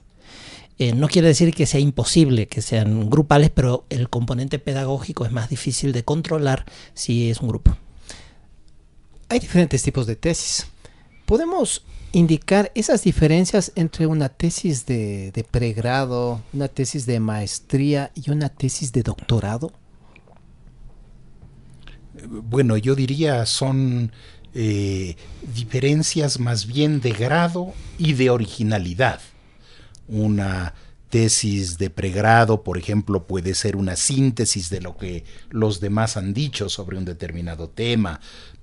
Eh, 0.78 0.92
no 0.92 1.08
quiere 1.08 1.26
decir 1.28 1.52
que 1.52 1.66
sea 1.66 1.80
imposible 1.80 2.46
que 2.46 2.62
sean 2.62 3.10
grupales, 3.10 3.50
pero 3.50 3.84
el 3.90 4.08
componente 4.08 4.60
pedagógico 4.60 5.26
es 5.26 5.32
más 5.32 5.48
difícil 5.48 5.92
de 5.92 6.04
controlar 6.04 6.66
si 6.94 7.30
es 7.30 7.40
un 7.40 7.48
grupo. 7.48 7.76
Hay 9.28 9.40
diferentes 9.40 9.82
tipos 9.82 10.06
de 10.06 10.14
tesis. 10.14 10.68
Podemos 11.28 11.84
indicar 12.12 12.72
esas 12.74 13.02
diferencias 13.02 13.70
entre 13.74 14.06
una 14.06 14.30
tesis 14.30 14.86
de, 14.86 15.46
pregrado, 15.50 16.40
una 16.54 16.68
tesis 16.68 17.04
de 17.04 17.20
maestría 17.20 18.10
y 18.14 18.30
una 18.30 18.48
tesis 18.48 18.92
de 18.92 19.02
doctorado? 19.02 19.70
Bueno, 22.26 22.78
yo 22.78 22.94
diría 22.94 23.44
son 23.44 24.10
eh, 24.54 25.16
diferencias 25.54 26.40
más 26.40 26.66
bien 26.66 27.02
de 27.02 27.12
grado 27.12 27.74
y 27.98 28.14
de 28.14 28.30
originalidad. 28.30 29.20
Una 30.08 30.72
tesis 31.10 31.78
de 31.78 31.90
pregrado, 31.90 32.62
por 32.62 32.78
ejemplo, 32.78 33.26
puede 33.26 33.54
ser 33.54 33.76
una 33.76 33.96
síntesis 33.96 34.70
de 34.70 34.80
lo 34.80 34.96
que 34.96 35.24
los 35.50 35.80
demás 35.80 36.16
han 36.16 36.34
dicho 36.34 36.68
sobre 36.68 36.98
un 36.98 37.04
determinado 37.04 37.68
tema, 37.68 38.20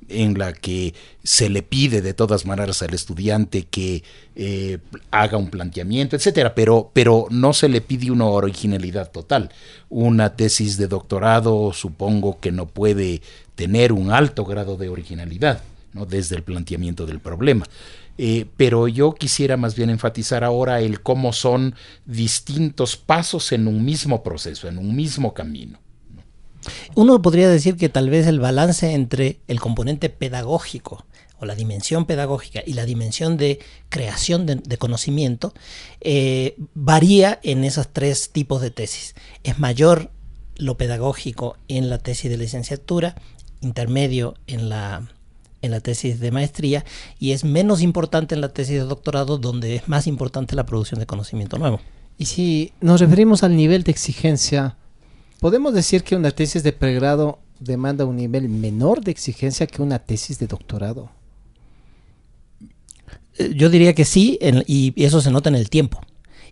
en 0.10 0.38
la 0.38 0.54
que 0.54 0.94
se 1.24 1.50
le 1.50 1.64
pide 1.64 2.02
de 2.02 2.14
todas 2.14 2.46
maneras 2.46 2.82
al 2.82 2.94
estudiante 2.94 3.64
que 3.64 4.04
eh, 4.36 4.78
haga 5.12 5.38
un 5.38 5.50
planteamiento, 5.50 6.16
etcétera, 6.16 6.54
pero, 6.54 6.92
pero 6.94 7.28
no 7.32 7.54
se 7.54 7.70
le 7.70 7.82
pide 7.82 8.12
una 8.12 8.26
originalidad 8.26 9.12
total. 9.12 9.52
Una 9.90 10.36
tesis 10.36 10.78
de 10.78 10.88
doctorado 10.88 11.74
supongo 11.74 12.40
que 12.40 12.52
no 12.52 12.68
puede 12.68 13.22
tener 13.56 13.92
un 13.92 14.12
alto 14.12 14.46
grado 14.46 14.78
de 14.78 14.90
originalidad, 14.90 15.64
¿no? 15.94 16.06
desde 16.06 16.36
el 16.36 16.44
planteamiento 16.44 17.06
del 17.06 17.20
problema. 17.20 17.66
Eh, 18.18 18.46
pero 18.56 18.88
yo 18.88 19.14
quisiera 19.14 19.58
más 19.58 19.76
bien 19.76 19.90
enfatizar 19.90 20.44
ahora 20.44 20.80
el 20.80 21.02
cómo 21.02 21.34
son 21.34 21.76
distintos 22.06 22.96
pasos 22.96 23.52
en 23.52 23.68
un 23.68 23.84
mismo 23.84 24.24
proceso, 24.24 24.68
en 24.68 24.78
un 24.78 24.96
mismo 24.96 25.34
camino. 25.34 25.80
Uno 26.96 27.22
podría 27.22 27.50
decir 27.50 27.78
que 27.78 27.90
tal 27.90 28.10
vez 28.10 28.28
el 28.28 28.40
balance 28.40 28.94
entre 28.94 29.40
el 29.48 29.60
componente 29.60 30.10
pedagógico 30.10 31.06
o 31.40 31.46
la 31.46 31.56
dimensión 31.56 32.06
pedagógica 32.06 32.62
y 32.66 32.74
la 32.74 32.86
dimensión 32.86 33.38
de 33.38 33.60
creación 33.90 34.46
de, 34.46 34.78
conocimiento 34.78 35.54
eh, 36.02 36.56
varía 36.74 37.40
en 37.44 37.64
esos 37.64 37.90
tres 37.90 38.32
tipos 38.32 38.62
de 38.62 38.72
tesis. 38.72 39.16
Es 39.44 39.60
mayor 39.60 40.12
lo 40.58 40.78
pedagógico 40.78 41.58
en 41.68 41.90
la 41.90 41.98
tesis 41.98 42.32
de 42.32 42.38
licenciatura, 42.38 43.16
intermedio 43.62 44.36
en 44.48 44.70
la 44.70 45.10
en 45.62 45.72
la 45.72 45.80
tesis 45.80 46.20
de 46.20 46.32
maestría 46.32 46.86
y 47.20 47.32
es 47.32 47.44
menos 47.44 47.82
importante 47.82 48.36
en 48.36 48.42
la 48.42 48.50
tesis 48.50 48.76
de 48.76 48.86
doctorado 48.86 49.40
donde 49.40 49.76
es 49.76 49.88
más 49.88 50.06
importante 50.06 50.56
la 50.56 50.66
producción 50.66 51.00
de 51.00 51.08
conocimiento 51.08 51.58
nuevo. 51.58 51.82
Y 52.18 52.26
si 52.26 52.72
nos 52.80 53.02
referimos 53.02 53.44
al 53.44 53.58
nivel 53.58 53.84
de 53.84 53.92
exigencia, 53.92 54.78
¿podemos 55.40 55.74
decir 55.74 56.04
que 56.04 56.16
una 56.16 56.32
tesis 56.32 56.64
de 56.64 56.74
pregrado 56.74 57.40
demanda 57.60 58.06
un 58.06 58.18
nivel 58.18 58.50
menor 58.50 59.02
de 59.02 59.12
exigencia 59.12 59.68
que 59.68 59.82
una 59.82 60.00
tesis 60.00 60.40
de 60.40 60.48
doctorado? 60.48 61.10
Eh, 63.38 63.54
yo 63.56 63.70
diría 63.70 63.94
que 63.94 64.06
sí, 64.06 64.40
y 64.68 64.94
eso 65.04 65.22
se 65.22 65.32
nota 65.32 65.50
en 65.50 65.56
el 65.56 65.70
tiempo 65.70 66.02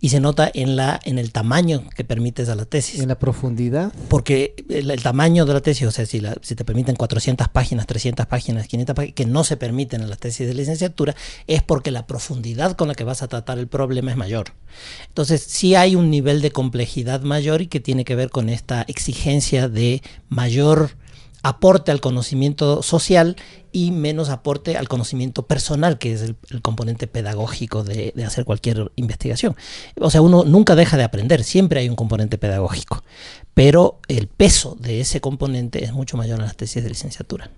y 0.04 0.10
se 0.10 0.20
nota 0.20 0.52
en, 0.54 0.76
la, 0.76 1.00
en 1.06 1.18
el 1.18 1.32
tamaño 1.32 1.86
que 1.96 2.04
permites 2.04 2.50
a 2.50 2.56
la 2.56 2.66
tesis. 2.66 3.00
En 3.00 3.08
la 3.08 3.18
profundidad. 3.18 3.94
Porque 4.10 4.54
el, 4.68 5.02
tamaño 5.02 5.46
de 5.46 5.54
la 5.54 5.62
tesis, 5.62 5.88
o 5.88 5.92
sea, 5.92 6.06
si, 6.06 6.20
la, 6.20 6.36
si 6.42 6.56
te 6.56 6.66
permiten 6.66 6.98
400 6.98 7.48
páginas, 7.48 7.88
300 7.88 8.26
páginas, 8.26 8.68
500 8.68 8.96
páginas, 8.98 9.16
que 9.16 9.26
no 9.26 9.46
se 9.46 9.56
permiten 9.56 10.02
en 10.02 10.10
las 10.10 10.20
tesis 10.20 10.46
de 10.46 10.54
licenciatura, 10.56 11.16
es 11.48 11.63
porque 11.63 11.89
la 11.89 12.06
profundidad 12.06 12.76
con 12.76 12.89
la 12.89 12.96
que 12.96 13.06
vas 13.06 13.24
a 13.24 13.30
tratar 13.30 13.60
el 13.60 13.68
problema 13.68 14.12
es 14.12 14.18
mayor. 14.18 14.48
Entonces, 15.08 15.42
sí 15.42 15.74
hay 15.76 15.96
un 15.96 16.10
nivel 16.10 16.42
de 16.42 16.52
complejidad 16.52 17.22
mayor 17.22 17.62
y 17.62 17.68
que 17.68 17.80
tiene 17.80 18.04
que 18.04 18.16
ver 18.16 18.30
con 18.30 18.50
esta 18.50 18.82
exigencia 18.89 19.70
de 19.70 20.02
mayor 20.28 20.98
aporte 21.43 21.91
al 21.91 21.99
conocimiento 21.99 22.82
social 22.82 23.36
y 23.73 23.91
menos 23.91 24.29
aporte 24.29 24.77
al 24.77 24.88
conocimiento 24.88 25.45
personal, 25.45 25.97
que 25.97 26.13
es 26.13 26.21
el, 26.21 26.36
componente 26.62 27.06
pedagógico 27.06 27.84
de, 27.84 28.13
hacer 28.25 28.45
cualquier 28.45 28.91
investigación. 28.95 29.56
O 29.99 30.10
sea, 30.10 30.21
uno 30.21 30.45
nunca 30.45 30.75
deja 30.75 30.95
de 30.95 31.03
aprender, 31.03 31.43
siempre 31.43 31.82
hay 31.82 31.89
un 31.89 31.95
componente 31.95 32.38
pedagógico, 32.38 33.03
pero 33.53 33.99
el 34.08 34.27
peso 34.27 34.77
de 34.79 35.01
ese 35.01 35.19
componente 35.19 35.84
es 35.84 35.91
mucho 35.91 36.17
mayor 36.17 36.39
en 36.39 36.45
las 36.45 36.56
tesis 36.56 36.82
de 36.82 36.89
licenciatura. 36.89 37.51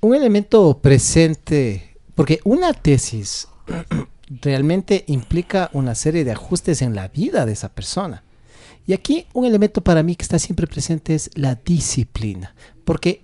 Un 0.00 0.14
elemento 0.14 0.78
presente, 0.78 1.96
porque 2.14 2.40
una 2.44 2.72
tesis 2.72 3.48
realmente 4.40 5.04
implica 5.08 5.68
una 5.74 5.94
serie 5.94 6.24
de 6.24 6.32
ajustes 6.32 6.80
en 6.80 6.94
la 6.94 7.08
vida 7.08 7.44
de 7.44 7.52
esa 7.52 7.68
persona. 7.68 8.22
Y 8.86 8.92
aquí 8.92 9.26
un 9.32 9.44
elemento 9.44 9.80
para 9.80 10.02
mí 10.02 10.16
que 10.16 10.22
está 10.22 10.38
siempre 10.38 10.66
presente 10.66 11.14
es 11.14 11.30
la 11.34 11.54
disciplina, 11.54 12.54
porque 12.84 13.22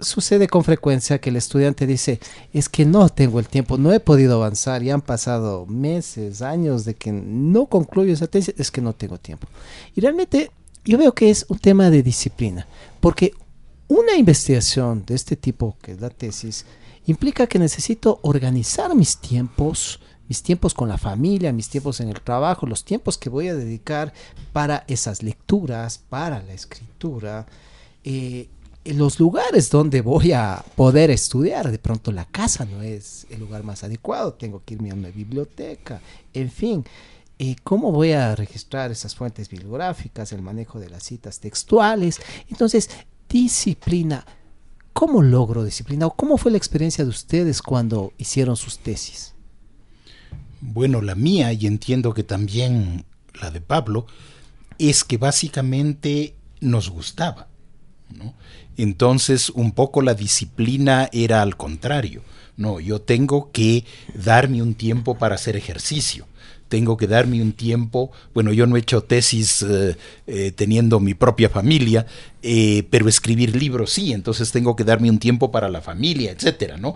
sucede 0.00 0.48
con 0.48 0.64
frecuencia 0.64 1.20
que 1.20 1.30
el 1.30 1.36
estudiante 1.36 1.86
dice, 1.86 2.20
es 2.52 2.68
que 2.68 2.84
no 2.84 3.08
tengo 3.08 3.40
el 3.40 3.48
tiempo, 3.48 3.78
no 3.78 3.92
he 3.92 4.00
podido 4.00 4.36
avanzar, 4.36 4.82
y 4.82 4.90
han 4.90 5.02
pasado 5.02 5.66
meses, 5.66 6.42
años 6.42 6.84
de 6.84 6.94
que 6.94 7.12
no 7.12 7.66
concluyo 7.66 8.12
esa 8.12 8.26
tesis, 8.26 8.54
es 8.56 8.70
que 8.70 8.80
no 8.80 8.92
tengo 8.94 9.18
tiempo. 9.18 9.48
Y 9.94 10.00
realmente 10.00 10.50
yo 10.84 10.98
veo 10.98 11.12
que 11.12 11.30
es 11.30 11.44
un 11.48 11.58
tema 11.58 11.90
de 11.90 12.02
disciplina, 12.02 12.66
porque 13.00 13.32
una 13.88 14.16
investigación 14.16 15.04
de 15.06 15.14
este 15.14 15.36
tipo, 15.36 15.76
que 15.82 15.92
es 15.92 16.00
la 16.00 16.10
tesis, 16.10 16.64
implica 17.06 17.46
que 17.46 17.58
necesito 17.58 18.20
organizar 18.22 18.94
mis 18.94 19.18
tiempos, 19.18 20.00
mis 20.28 20.42
tiempos 20.42 20.74
con 20.74 20.88
la 20.88 20.98
familia, 20.98 21.52
mis 21.52 21.68
tiempos 21.68 22.00
en 22.00 22.08
el 22.08 22.20
trabajo, 22.20 22.66
los 22.66 22.84
tiempos 22.84 23.16
que 23.16 23.30
voy 23.30 23.48
a 23.48 23.54
dedicar 23.54 24.12
para 24.52 24.84
esas 24.86 25.22
lecturas, 25.22 25.98
para 25.98 26.42
la 26.42 26.52
escritura, 26.52 27.46
eh, 28.04 28.48
los 28.84 29.18
lugares 29.18 29.70
donde 29.70 30.00
voy 30.00 30.32
a 30.32 30.64
poder 30.76 31.10
estudiar. 31.10 31.70
De 31.70 31.78
pronto 31.78 32.12
la 32.12 32.26
casa 32.26 32.64
no 32.64 32.82
es 32.82 33.26
el 33.30 33.40
lugar 33.40 33.64
más 33.64 33.84
adecuado, 33.84 34.34
tengo 34.34 34.62
que 34.64 34.74
irme 34.74 34.90
a 34.90 34.94
una 34.94 35.08
biblioteca, 35.08 36.00
en 36.32 36.50
fin. 36.50 36.84
Eh, 37.40 37.54
¿Cómo 37.62 37.92
voy 37.92 38.12
a 38.12 38.34
registrar 38.34 38.90
esas 38.90 39.14
fuentes 39.14 39.48
bibliográficas, 39.48 40.32
el 40.32 40.42
manejo 40.42 40.80
de 40.80 40.90
las 40.90 41.04
citas 41.04 41.38
textuales? 41.38 42.20
Entonces, 42.50 42.90
disciplina. 43.28 44.26
¿Cómo 44.92 45.22
logro 45.22 45.62
disciplina? 45.62 46.06
¿O 46.06 46.16
cómo 46.16 46.36
fue 46.36 46.50
la 46.50 46.58
experiencia 46.58 47.04
de 47.04 47.10
ustedes 47.10 47.62
cuando 47.62 48.12
hicieron 48.18 48.56
sus 48.56 48.78
tesis? 48.78 49.34
Bueno, 50.60 51.02
la 51.02 51.14
mía, 51.14 51.52
y 51.52 51.66
entiendo 51.66 52.14
que 52.14 52.22
también 52.22 53.04
la 53.40 53.50
de 53.50 53.60
Pablo, 53.60 54.06
es 54.78 55.04
que 55.04 55.16
básicamente 55.16 56.34
nos 56.60 56.90
gustaba. 56.90 57.48
Entonces, 58.76 59.50
un 59.50 59.72
poco 59.72 60.02
la 60.02 60.14
disciplina 60.14 61.08
era 61.12 61.42
al 61.42 61.56
contrario. 61.56 62.22
No, 62.56 62.80
yo 62.80 63.00
tengo 63.00 63.50
que 63.52 63.84
darme 64.14 64.62
un 64.62 64.74
tiempo 64.74 65.16
para 65.16 65.36
hacer 65.36 65.56
ejercicio. 65.56 66.26
Tengo 66.68 66.96
que 66.96 67.06
darme 67.06 67.42
un 67.42 67.52
tiempo, 67.52 68.10
bueno, 68.34 68.52
yo 68.52 68.66
no 68.66 68.76
he 68.76 68.80
hecho 68.80 69.02
tesis 69.02 69.62
eh, 69.62 69.96
eh, 70.26 70.52
teniendo 70.54 71.00
mi 71.00 71.14
propia 71.14 71.48
familia, 71.48 72.06
eh, 72.42 72.84
pero 72.90 73.08
escribir 73.08 73.56
libros 73.56 73.90
sí, 73.90 74.12
entonces 74.12 74.52
tengo 74.52 74.76
que 74.76 74.84
darme 74.84 75.10
un 75.10 75.18
tiempo 75.18 75.50
para 75.50 75.68
la 75.68 75.80
familia, 75.80 76.30
etcétera, 76.30 76.76
¿no? 76.76 76.94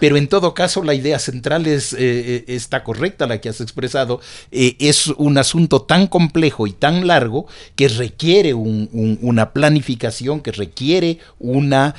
pero 0.00 0.16
en 0.16 0.26
todo 0.26 0.52
caso, 0.52 0.82
la 0.82 0.94
idea 0.94 1.18
central 1.18 1.66
es, 1.66 1.92
está 1.92 2.82
correcta, 2.82 3.26
la 3.26 3.40
que 3.40 3.48
has 3.48 3.60
expresado, 3.60 4.20
es 4.50 5.06
un 5.06 5.38
asunto 5.38 5.82
tan 5.82 6.06
complejo 6.08 6.66
y 6.66 6.72
tan 6.72 7.06
largo 7.06 7.46
que 7.76 7.88
requiere 7.88 8.52
una 8.54 9.52
planificación, 9.52 10.40
que 10.40 10.52
requiere 10.52 11.18
una 11.38 11.94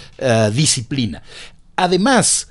disciplina. 0.51 1.23
Además, 1.77 2.49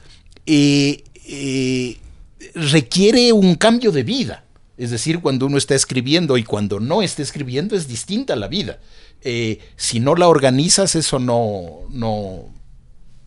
requiere 2.55 3.33
un 3.33 3.55
cambio 3.57 3.93
de 3.93 4.03
vida. 4.03 4.43
Es 4.77 4.91
decir, 4.91 5.21
cuando 5.21 5.47
uno 5.47 5.57
está 5.57 5.75
escribiendo 5.75 6.37
y 6.37 6.45
cuando 6.45 6.81
no 6.81 7.03
está 7.03 7.23
escribiendo 7.23 7.77
es 7.77 7.87
distinta 7.87 8.35
la 8.35 8.49
vida. 8.49 8.81
Eh, 9.21 9.61
si 9.77 10.01
no 10.01 10.17
la 10.17 10.29
organizas, 10.29 10.95
eso 10.97 11.19
no, 11.19 11.81
no, 11.91 12.53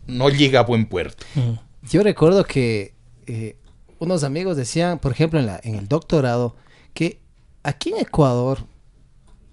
no 0.08 0.30
llega 0.30 0.60
a 0.60 0.64
buen 0.64 0.88
puerto. 0.88 1.26
Mm. 1.36 1.88
Yo 1.90 2.04
recuerdo 2.04 2.44
que 2.44 2.94
eh, 3.28 3.56
unos 4.00 4.24
amigos 4.24 4.58
decían, 4.58 5.00
por 5.00 5.12
ejemplo, 5.12 5.40
en, 5.40 5.46
la, 5.46 5.60
en 5.64 5.76
el 5.76 5.88
doctorado, 5.88 6.56
que 6.94 7.22
aquí 7.64 7.92
en 7.92 8.00
Ecuador, 8.00 8.60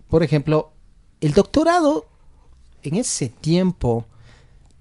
por 0.09 0.23
ejemplo, 0.23 0.73
el 1.21 1.33
doctorado 1.33 2.07
en 2.83 2.97
ese 2.97 3.29
tiempo 3.29 4.07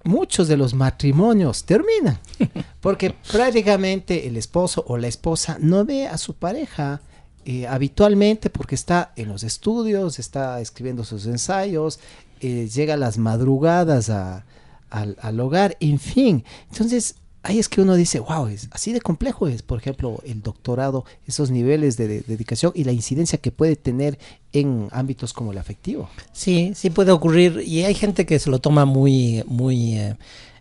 muchos 0.04 0.48
de 0.48 0.56
los 0.56 0.74
matrimonios 0.74 1.64
terminan 1.64 2.18
porque 2.80 3.14
prácticamente 3.32 4.28
el 4.28 4.36
esposo 4.36 4.84
o 4.86 4.96
la 4.96 5.08
esposa 5.08 5.56
no 5.60 5.84
ve 5.84 6.06
a 6.06 6.18
su 6.18 6.34
pareja 6.34 7.00
eh, 7.46 7.66
habitualmente 7.66 8.48
porque 8.48 8.74
está 8.74 9.12
en 9.16 9.28
los 9.28 9.42
estudios, 9.42 10.18
está 10.18 10.60
escribiendo 10.60 11.04
sus 11.04 11.26
ensayos, 11.26 12.00
eh, 12.40 12.68
llega 12.72 12.94
a 12.94 12.98
las 12.98 13.18
madrugadas 13.18 14.08
al, 14.08 14.44
al 14.90 15.40
hogar, 15.40 15.76
en 15.80 15.98
fin. 15.98 16.44
Entonces, 16.70 17.16
ahí 17.44 17.58
es 17.58 17.68
que 17.68 17.80
uno 17.80 17.94
dice, 17.94 18.20
wow, 18.20 18.48
es 18.48 18.68
así 18.72 18.92
de 18.92 19.00
complejo 19.00 19.46
es, 19.46 19.62
por 19.62 19.78
ejemplo, 19.78 20.20
el 20.24 20.42
doctorado, 20.42 21.04
esos 21.26 21.50
niveles 21.50 21.96
de, 21.96 22.22
dedicación 22.22 22.72
y 22.74 22.84
la 22.84 22.92
incidencia 22.92 23.38
que 23.38 23.52
puede 23.52 23.76
tener 23.76 24.18
en 24.52 24.88
ámbitos 24.90 25.32
como 25.32 25.52
el 25.52 25.58
afectivo. 25.58 26.08
Sí, 26.32 26.72
sí 26.74 26.90
puede 26.90 27.12
ocurrir 27.12 27.62
y 27.64 27.84
hay 27.84 27.94
gente 27.94 28.24
que 28.24 28.38
se 28.38 28.50
lo 28.50 28.60
toma 28.60 28.86
muy, 28.86 29.44
muy 29.46 29.98
eh, 29.98 30.16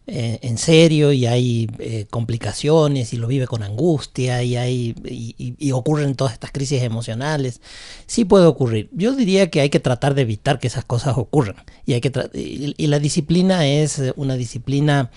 eh, 0.07 0.39
en 0.41 0.57
serio 0.57 1.13
y 1.13 1.25
hay 1.25 1.69
eh, 1.79 2.05
complicaciones 2.09 3.13
y 3.13 3.17
lo 3.17 3.27
vive 3.27 3.47
con 3.47 3.63
angustia 3.63 4.43
y 4.43 4.57
hay 4.57 4.93
y, 5.05 5.71
ocurren 5.71 6.15
todas 6.15 6.33
estas 6.33 6.51
crisis 6.51 6.81
emocionales. 6.81 7.61
Sí 8.07 8.25
puede 8.25 8.45
ocurrir. 8.45 8.89
Yo 8.91 9.15
diría 9.15 9.49
que 9.49 9.61
hay 9.61 9.69
que 9.69 9.79
tratar 9.79 10.15
de 10.15 10.23
evitar 10.23 10.59
que 10.59 10.67
esas 10.67 10.83
cosas 10.83 11.17
ocurran 11.17 11.63
y 11.85 11.93
hay 11.93 12.01
que 12.01 12.11
y 12.33 12.87
la 12.87 12.99
disciplina 12.99 13.65
es 13.65 14.01
una 14.17 14.35
disciplina 14.35 15.11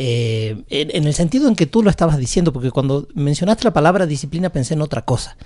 eh, 0.00 0.62
en, 0.70 1.06
el 1.08 1.12
sentido 1.12 1.48
en 1.48 1.56
que 1.56 1.66
tú 1.66 1.82
lo 1.82 1.90
estabas 1.90 2.18
diciendo, 2.18 2.52
porque 2.52 2.70
cuando 2.70 3.08
mencionaste 3.14 3.64
la 3.64 3.72
palabra 3.72 4.06
disciplina 4.06 4.48
pensé 4.50 4.74
en 4.74 4.80
otra 4.80 5.02
cosa. 5.02 5.36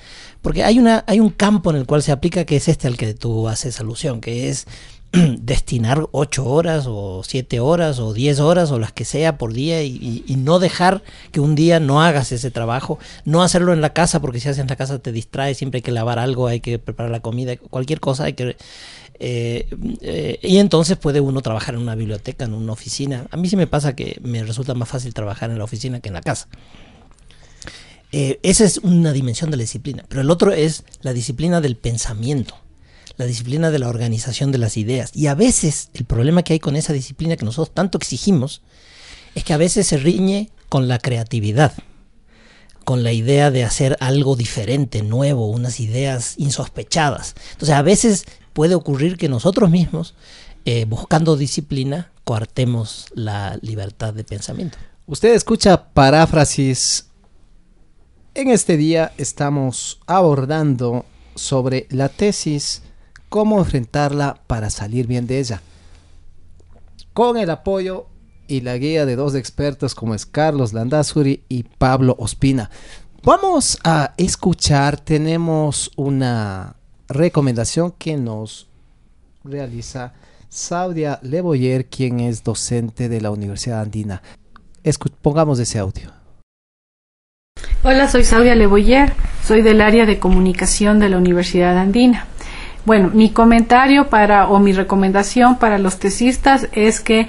Porque 0.42 0.62
hay, 0.62 0.78
una, 0.78 1.04
hay 1.06 1.20
un 1.20 1.30
campo 1.30 1.70
en 1.70 1.76
el 1.76 1.86
cual 1.86 2.02
se 2.02 2.12
aplica 2.12 2.44
que 2.44 2.56
es 2.56 2.68
este 2.68 2.86
al 2.86 2.98
que 2.98 3.14
tú 3.14 3.48
haces 3.48 3.80
alusión, 3.80 4.20
que 4.20 4.50
es 4.50 4.66
destinar 5.12 6.06
ocho 6.12 6.44
horas 6.44 6.84
o 6.86 7.22
siete 7.24 7.60
horas 7.60 7.98
o 7.98 8.12
diez 8.12 8.40
horas 8.40 8.70
o 8.72 8.78
las 8.78 8.92
que 8.92 9.06
sea 9.06 9.38
por 9.38 9.54
día 9.54 9.82
y, 9.84 10.22
no 10.36 10.58
dejar 10.58 11.02
que 11.30 11.40
un 11.40 11.54
día 11.54 11.80
no 11.80 12.02
hagas 12.02 12.30
ese 12.30 12.50
trabajo, 12.50 12.98
no 13.24 13.42
hacerlo 13.42 13.72
en 13.72 13.80
la 13.80 13.94
casa 13.94 14.20
porque 14.20 14.38
si 14.38 14.50
haces 14.50 14.60
en 14.60 14.68
la 14.68 14.76
casa 14.76 14.98
te 14.98 15.12
distrae, 15.12 15.54
siempre 15.54 15.78
hay 15.78 15.82
que 15.82 15.92
lavar 15.92 16.18
algo, 16.18 16.46
hay 16.46 16.60
que 16.60 16.78
preparar 16.78 17.10
la 17.10 17.20
comida, 17.20 17.56
cualquier 17.56 18.00
cosa 18.00 18.24
hay 18.24 18.34
que 18.34 18.56
eh, 19.18 19.68
eh, 20.00 20.38
y 20.42 20.58
entonces 20.58 20.96
puede 20.96 21.20
uno 21.20 21.40
trabajar 21.42 21.74
en 21.74 21.80
una 21.80 21.94
biblioteca, 21.94 22.44
en 22.44 22.54
una 22.54 22.72
oficina. 22.72 23.26
A 23.30 23.36
mí 23.36 23.48
sí 23.48 23.56
me 23.56 23.66
pasa 23.66 23.94
que 23.94 24.18
me 24.22 24.42
resulta 24.42 24.74
más 24.74 24.88
fácil 24.88 25.14
trabajar 25.14 25.50
en 25.50 25.58
la 25.58 25.64
oficina 25.64 26.00
que 26.00 26.08
en 26.08 26.14
la 26.14 26.22
casa. 26.22 26.48
Eh, 28.10 28.40
esa 28.42 28.64
es 28.64 28.78
una 28.78 29.12
dimensión 29.12 29.50
de 29.50 29.56
la 29.56 29.62
disciplina. 29.62 30.04
Pero 30.08 30.20
el 30.20 30.30
otro 30.30 30.52
es 30.52 30.84
la 31.00 31.12
disciplina 31.12 31.60
del 31.60 31.76
pensamiento, 31.76 32.56
la 33.16 33.26
disciplina 33.26 33.70
de 33.70 33.78
la 33.78 33.88
organización 33.88 34.52
de 34.52 34.58
las 34.58 34.76
ideas. 34.76 35.12
Y 35.14 35.28
a 35.28 35.34
veces 35.34 35.90
el 35.94 36.04
problema 36.04 36.42
que 36.42 36.54
hay 36.54 36.58
con 36.58 36.76
esa 36.76 36.92
disciplina 36.92 37.36
que 37.36 37.44
nosotros 37.44 37.74
tanto 37.74 37.98
exigimos 37.98 38.62
es 39.34 39.44
que 39.44 39.54
a 39.54 39.58
veces 39.58 39.86
se 39.86 39.96
riñe 39.96 40.50
con 40.68 40.88
la 40.88 40.98
creatividad 40.98 41.72
con 42.84 43.02
la 43.02 43.12
idea 43.12 43.50
de 43.50 43.64
hacer 43.64 43.96
algo 44.00 44.36
diferente, 44.36 45.02
nuevo, 45.02 45.48
unas 45.48 45.80
ideas 45.80 46.34
insospechadas. 46.36 47.34
Entonces 47.52 47.74
a 47.74 47.82
veces 47.82 48.24
puede 48.52 48.74
ocurrir 48.74 49.16
que 49.16 49.28
nosotros 49.28 49.70
mismos, 49.70 50.14
eh, 50.64 50.84
buscando 50.84 51.36
disciplina, 51.36 52.10
coartemos 52.24 53.06
la 53.14 53.58
libertad 53.62 54.14
de 54.14 54.24
pensamiento. 54.24 54.78
Usted 55.06 55.34
escucha 55.34 55.88
paráfrasis. 55.92 57.08
En 58.34 58.48
este 58.48 58.76
día 58.76 59.12
estamos 59.18 60.00
abordando 60.06 61.04
sobre 61.34 61.86
la 61.90 62.08
tesis, 62.08 62.82
cómo 63.28 63.58
enfrentarla 63.58 64.40
para 64.46 64.70
salir 64.70 65.06
bien 65.06 65.26
de 65.26 65.40
ella. 65.40 65.62
Con 67.12 67.36
el 67.36 67.50
apoyo 67.50 68.06
y 68.46 68.60
la 68.60 68.76
guía 68.76 69.06
de 69.06 69.16
dos 69.16 69.34
expertos 69.34 69.94
como 69.94 70.14
es 70.14 70.26
Carlos 70.26 70.72
Landazuri 70.72 71.44
y 71.48 71.64
Pablo 71.64 72.16
Ospina. 72.18 72.70
Vamos 73.22 73.78
a 73.84 74.14
escuchar, 74.16 74.98
tenemos 74.98 75.90
una 75.96 76.76
recomendación 77.12 77.92
que 77.98 78.16
nos 78.16 78.68
realiza 79.44 80.12
Saudia 80.48 81.18
Leboyer, 81.22 81.86
quien 81.86 82.20
es 82.20 82.42
docente 82.42 83.08
de 83.08 83.20
la 83.20 83.30
Universidad 83.30 83.80
Andina. 83.82 84.22
pongamos 85.20 85.58
ese 85.58 85.78
audio. 85.78 86.10
Hola, 87.84 88.08
soy 88.08 88.24
Saudia 88.24 88.54
Leboyer, 88.54 89.12
soy 89.44 89.62
del 89.62 89.80
área 89.80 90.06
de 90.06 90.18
comunicación 90.18 90.98
de 90.98 91.08
la 91.08 91.18
Universidad 91.18 91.78
Andina. 91.78 92.26
Bueno, 92.84 93.10
mi 93.12 93.30
comentario 93.30 94.08
para 94.08 94.48
o 94.48 94.58
mi 94.58 94.72
recomendación 94.72 95.58
para 95.58 95.78
los 95.78 95.98
tesistas 95.98 96.68
es 96.72 97.00
que 97.00 97.28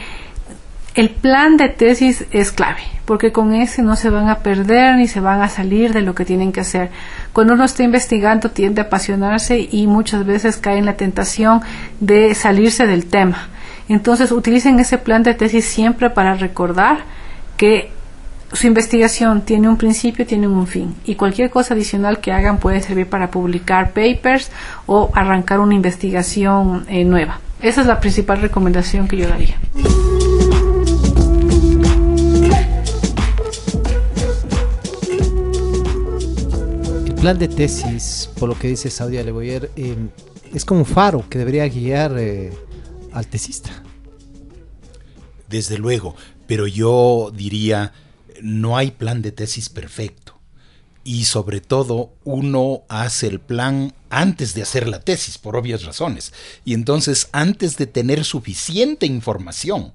el 0.96 1.10
plan 1.10 1.58
de 1.58 1.70
tesis 1.70 2.26
es 2.32 2.52
clave, 2.52 2.82
porque 3.06 3.32
con 3.32 3.54
ese 3.54 3.82
no 3.82 3.96
se 3.96 4.12
van 4.12 4.30
a 4.30 4.40
perder 4.40 4.96
ni 4.96 5.08
se 5.08 5.22
van 5.22 5.42
a 5.42 5.50
salir 5.50 5.92
de 5.92 6.02
lo 6.02 6.14
que 6.14 6.24
tienen 6.24 6.52
que 6.52 6.62
hacer. 6.62 6.92
Cuando 7.34 7.54
uno 7.54 7.64
está 7.64 7.82
investigando 7.84 8.52
tiende 8.52 8.82
a 8.82 8.86
apasionarse 8.86 9.68
y 9.72 9.88
muchas 9.88 10.26
veces 10.26 10.58
cae 10.58 10.78
en 10.78 10.86
la 10.86 10.96
tentación 10.96 11.62
de 12.00 12.36
salirse 12.36 12.86
del 12.86 13.08
tema. 13.08 13.50
Entonces 13.90 14.32
utilicen 14.32 14.80
ese 14.80 15.00
plan 15.00 15.24
de 15.24 15.34
tesis 15.34 15.66
siempre 15.66 16.12
para 16.12 16.36
recordar 16.36 17.00
que 17.58 17.92
su 18.52 18.68
investigación 18.68 19.42
tiene 19.42 19.68
un 19.68 19.78
principio, 19.78 20.28
tiene 20.28 20.48
un 20.48 20.68
fin 20.68 20.96
y 21.06 21.16
cualquier 21.16 21.50
cosa 21.50 21.74
adicional 21.74 22.20
que 22.20 22.32
hagan 22.32 22.60
puede 22.60 22.82
servir 22.82 23.08
para 23.08 23.32
publicar 23.32 23.94
papers 23.94 24.52
o 24.86 25.10
arrancar 25.16 25.60
una 25.60 25.74
investigación 25.74 26.86
eh, 26.88 27.04
nueva. 27.04 27.40
Esa 27.64 27.82
es 27.82 27.88
la 27.88 28.00
principal 28.00 28.42
recomendación 28.42 29.08
que 29.08 29.18
yo 29.18 29.28
daría. 29.28 29.56
Plan 37.24 37.40
de 37.40 37.48
tesis, 37.48 38.30
por 38.38 38.50
lo 38.50 38.60
que 38.60 38.68
dice 38.68 38.90
Saudia 38.90 39.24
Leboyer, 39.24 39.72
eh, 39.78 39.96
es 40.54 40.66
como 40.66 40.82
un 40.82 40.86
faro 40.86 41.24
que 41.30 41.38
debería 41.38 41.66
guiar 41.70 42.18
eh, 42.20 42.52
al 43.14 43.28
tesista. 43.28 43.72
Desde 45.48 45.78
luego, 45.78 46.18
pero 46.48 46.68
yo 46.68 47.32
diría, 47.34 47.94
no 48.42 48.76
hay 48.76 48.92
plan 48.92 49.22
de 49.22 49.32
tesis 49.32 49.70
perfecto. 49.70 50.38
Y 51.06 51.24
sobre 51.24 51.62
todo, 51.62 52.12
uno 52.26 52.82
hace 52.90 53.28
el 53.28 53.40
plan 53.40 53.94
antes 54.10 54.54
de 54.54 54.64
hacer 54.64 54.90
la 54.90 55.00
tesis, 55.00 55.38
por 55.38 55.56
obvias 55.56 55.86
razones. 55.86 56.34
Y 56.66 56.74
entonces, 56.74 57.30
antes 57.32 57.78
de 57.78 57.88
tener 57.88 58.26
suficiente 58.26 59.06
información, 59.06 59.94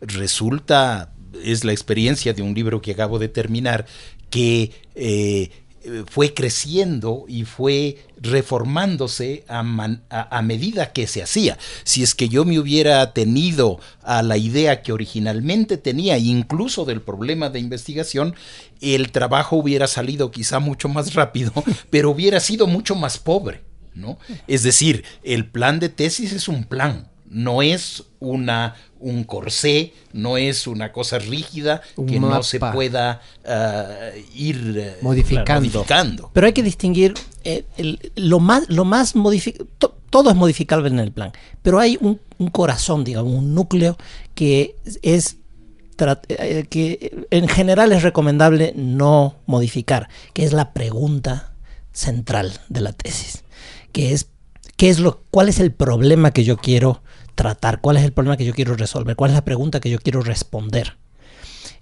resulta, 0.00 1.14
es 1.40 1.62
la 1.62 1.70
experiencia 1.70 2.32
de 2.32 2.42
un 2.42 2.52
libro 2.52 2.82
que 2.82 2.90
acabo 2.90 3.20
de 3.20 3.28
terminar, 3.28 3.86
que 4.28 4.72
eh, 4.96 5.52
fue 6.06 6.32
creciendo 6.34 7.24
y 7.28 7.44
fue 7.44 7.98
reformándose 8.16 9.44
a, 9.48 9.60
a, 10.08 10.42
medida 10.42 10.92
que 10.92 11.06
se 11.06 11.22
hacía. 11.22 11.58
Si 11.84 12.02
es 12.02 12.14
que 12.14 12.28
yo 12.28 12.44
me 12.44 12.58
hubiera 12.58 13.12
tenido 13.12 13.80
a 14.02 14.22
la 14.22 14.36
idea 14.36 14.82
que 14.82 14.92
originalmente 14.92 15.76
tenía, 15.76 16.16
incluso 16.18 16.84
del 16.84 17.02
problema 17.02 17.50
de 17.50 17.60
investigación, 17.60 18.34
el 18.80 19.12
trabajo 19.12 19.56
hubiera 19.56 19.86
salido 19.86 20.30
quizá 20.30 20.58
mucho 20.58 20.88
más 20.88 21.14
rápido, 21.14 21.52
pero 21.90 22.10
hubiera 22.10 22.40
sido 22.40 22.66
mucho 22.66 22.94
más 22.94 23.18
pobre. 23.18 23.62
¿no? 23.94 24.18
Es 24.46 24.62
decir, 24.62 25.04
el 25.22 25.46
plan 25.46 25.78
de 25.78 25.88
tesis 25.88 26.32
es 26.32 26.48
un 26.48 26.64
plan, 26.64 27.08
no 27.34 27.60
es 27.62 28.04
una 28.20 28.76
un 29.00 29.24
corsé, 29.24 29.92
no 30.14 30.38
es 30.38 30.66
una 30.66 30.90
cosa 30.92 31.18
rígida 31.18 31.82
Un 31.96 32.06
que 32.06 32.18
no 32.18 32.42
se 32.42 32.58
pueda 32.58 33.20
ah, 33.46 33.86
ir 34.34 34.74
eh, 34.78 34.96
Modificando. 35.02 35.60
modificando. 35.60 36.30
Pero 36.32 36.46
hay 36.46 36.52
que 36.54 36.62
distinguir 36.62 37.12
eh, 37.42 37.64
el- 37.76 38.12
lo 38.16 38.40
más, 38.40 38.64
lo 38.70 38.86
más 38.86 39.12
to- 39.78 39.94
todo 40.08 40.30
es 40.30 40.36
modificable 40.36 40.88
en 40.88 41.00
el 41.00 41.12
plan, 41.12 41.32
pero 41.60 41.80
hay 41.80 41.98
un, 42.00 42.18
un 42.38 42.48
corazón, 42.48 43.04
digamos, 43.04 43.34
un 43.34 43.54
núcleo 43.54 43.98
que 44.34 44.76
es 45.02 45.36
eh, 46.28 46.66
que 46.70 47.26
en 47.30 47.46
general 47.48 47.92
es 47.92 48.02
recomendable 48.02 48.72
no 48.76 49.36
modificar, 49.46 50.08
que 50.32 50.44
es 50.44 50.52
la 50.52 50.72
pregunta 50.72 51.52
central 51.92 52.52
de 52.68 52.80
la 52.80 52.92
tesis, 52.92 53.44
que 53.92 54.12
es 54.12 54.28
qué 54.76 54.88
es 54.88 54.98
lo, 54.98 55.22
cuál 55.30 55.48
es 55.48 55.60
el 55.60 55.72
problema 55.72 56.32
que 56.32 56.42
yo 56.44 56.56
quiero 56.56 57.02
tratar, 57.34 57.80
cuál 57.80 57.96
es 57.96 58.04
el 58.04 58.12
problema 58.12 58.36
que 58.36 58.44
yo 58.44 58.54
quiero 58.54 58.74
resolver, 58.74 59.16
cuál 59.16 59.30
es 59.30 59.34
la 59.34 59.44
pregunta 59.44 59.80
que 59.80 59.90
yo 59.90 59.98
quiero 59.98 60.20
responder. 60.20 60.96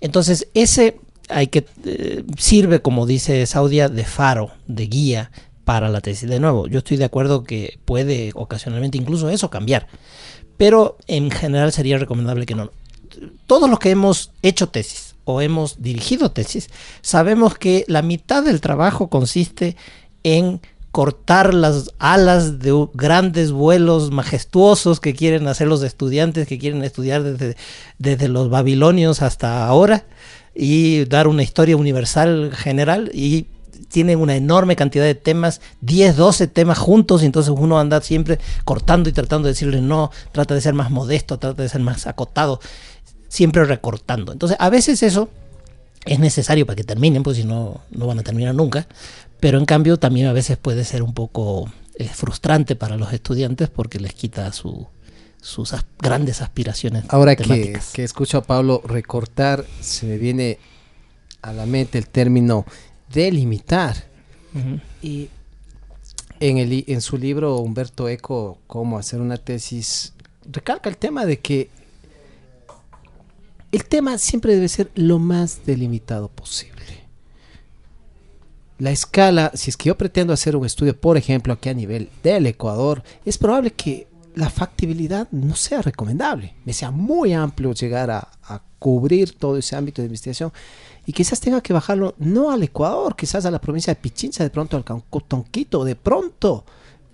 Entonces, 0.01 0.49
ese 0.55 0.99
hay 1.29 1.47
que 1.49 1.67
eh, 1.85 2.25
sirve, 2.37 2.83
como 2.83 3.07
dice 3.07 3.47
Saudia, 3.47 3.89
de 3.89 4.05
faro, 4.05 4.51
de 4.67 4.87
guía 4.87 5.31
para 5.65 5.89
la 5.89 6.01
tesis. 6.01 6.29
De 6.29 6.41
nuevo, 6.41 6.67
yo 6.67 6.79
estoy 6.79 6.97
de 6.97 7.05
acuerdo 7.05 7.45
que 7.45 7.79
puede 7.85 8.33
ocasionalmente 8.35 8.99
incluso 8.99 9.31
eso 9.31 9.51
cambiar, 9.51 9.87
pero 10.57 10.97
en 11.07 11.31
general 11.31 11.73
sería 11.73 11.99
recomendable 11.99 12.47
que 12.47 12.55
no. 12.55 12.71
Todos 13.47 13.69
los 13.69 13.79
que 13.79 13.91
hemos 13.91 14.33
hecho 14.43 14.69
tesis 14.69 15.15
o 15.25 15.41
hemos 15.41 15.83
dirigido 15.83 16.33
tesis, 16.33 16.69
sabemos 17.01 17.57
que 17.57 17.85
la 17.89 18.03
mitad 18.03 18.43
del 18.43 18.61
trabajo 18.61 19.09
consiste 19.09 19.77
en 20.25 20.61
cortar 20.93 21.55
las 21.55 21.91
alas 21.99 22.59
de 22.59 22.87
grandes 22.93 23.51
vuelos 23.51 24.11
majestuosos 24.11 25.01
que 25.01 25.15
quieren 25.15 25.49
hacer 25.49 25.67
los 25.67 25.83
estudiantes, 25.83 26.47
que 26.47 26.59
quieren 26.59 26.85
estudiar 26.85 27.23
desde, 27.23 27.57
desde 27.99 28.29
los 28.29 28.51
babilonios 28.51 29.23
hasta 29.23 29.67
ahora 29.67 30.05
y 30.55 31.07
dar 31.07 31.29
una 31.29 31.43
historia 31.43 31.79
universal 31.79 32.53
general 32.55 33.11
y 33.15 33.47
tienen 33.89 34.21
una 34.21 34.37
enorme 34.37 34.77
cantidad 34.77 35.05
de 35.05 35.15
temas, 35.15 35.63
10, 35.81 36.17
12 36.17 36.47
temas 36.47 36.79
juntos, 36.79 37.23
y 37.23 37.27
entonces 37.27 37.53
uno 37.57 37.79
anda 37.79 38.01
siempre 38.01 38.39
cortando 38.65 39.09
y 39.09 39.13
tratando 39.13 39.47
de 39.47 39.53
decirle 39.53 39.81
no, 39.81 40.11
trata 40.31 40.55
de 40.55 40.61
ser 40.61 40.75
más 40.75 40.91
modesto, 40.91 41.39
trata 41.39 41.63
de 41.63 41.69
ser 41.69 41.81
más 41.81 42.07
acotado, 42.07 42.61
siempre 43.29 43.65
recortando. 43.65 44.33
Entonces, 44.33 44.57
a 44.61 44.71
veces 44.71 45.03
eso 45.03 45.29
es 46.05 46.19
necesario 46.19 46.67
para 46.67 46.77
que 46.77 46.85
terminen, 46.85 47.23
pues 47.23 47.37
si 47.37 47.45
no, 47.45 47.81
no 47.91 48.07
van 48.07 48.19
a 48.19 48.23
terminar 48.23 48.55
nunca, 48.55 48.87
pero 49.43 49.59
en 49.59 49.65
cambio 49.65 49.97
también 49.99 50.29
a 50.29 50.33
veces 50.33 50.57
puede 50.57 50.85
ser 50.85 51.03
un 51.03 51.15
poco 51.15 51.69
eh, 51.97 52.07
frustrante 52.07 52.77
para 52.77 52.97
los 52.97 53.13
estudiantes 53.13 53.69
porque 53.69 53.99
les 53.99 54.15
quita 54.15 54.53
su, 54.53 54.87
sus 55.41 55.73
as- 55.73 55.85
grandes 55.99 56.41
aspiraciones. 56.43 57.07
Ahora 57.09 57.35
que, 57.35 57.77
escucho 57.97 58.39
a 58.39 58.43
Pablo 58.45 58.81
recortar, 58.85 59.67
se 59.81 60.07
me 60.07 60.17
viene 60.17 60.61
a 61.43 61.53
la 61.53 61.67
mente 61.67 61.99
el 61.99 62.07
término 62.07 62.65
delimitar. 63.13 64.05
Ujú. 64.55 64.79
Y 65.03 65.29
en, 66.39 66.59
el, 66.59 66.85
en 66.87 67.01
su 67.01 67.19
libro 67.19 67.57
Humberto 67.57 68.09
Eco, 68.09 68.59
Cómo 68.69 68.97
hacer 68.97 69.21
una 69.21 69.39
tesis, 69.39 70.13
recalca 70.49 70.89
el 70.89 70.97
tema 70.97 71.27
de 71.27 71.41
que 71.41 71.69
el 73.73 73.85
tema 73.87 74.19
siempre 74.19 74.55
debe 74.55 74.69
ser 74.69 74.89
lo 74.95 75.19
más 75.19 75.67
delimitado 75.67 76.29
posible. 76.29 76.82
La 78.83 78.91
escala, 78.91 79.53
si 79.55 79.71
es 79.71 79.77
que 79.77 79.91
yo 79.91 79.97
pretendo 79.97 80.33
hacer 80.33 80.57
un 80.57 80.67
estudio, 80.67 81.01
por 81.01 81.17
ejemplo, 81.17 81.53
aquí 81.53 81.69
a 81.69 81.73
nivel 81.73 82.09
del 82.25 82.47
Ecuador, 82.47 83.05
es 83.25 83.39
probable 83.39 83.71
que 83.71 84.09
la 84.35 84.51
factibilidad 84.51 85.29
no 85.31 85.55
sea 85.55 85.83
recomendable, 85.83 86.57
me 86.65 86.73
sea 86.73 86.91
muy 86.91 87.33
amplio 87.33 87.75
llegar 87.75 88.11
a, 88.11 88.29
cubrir 88.81 89.39
todo 89.39 89.57
ese 89.57 89.77
ámbito 89.77 90.03
de 90.03 90.07
investigación 90.07 90.53
y 91.07 91.13
quizás 91.13 91.39
tenga 91.39 91.61
que 91.61 91.73
bajarlo 91.73 92.17
no 92.19 92.51
al 92.51 92.65
Ecuador, 92.65 93.15
quizás 93.15 93.47
a 93.47 93.53
la 93.53 93.61
provincia 93.61 93.95
de 93.95 94.01
Pichincha, 94.01 94.43
de 94.43 94.51
pronto 94.51 94.77
al 94.77 94.85
Tonquito, 95.29 95.85
de 95.85 95.95
pronto 95.95 96.65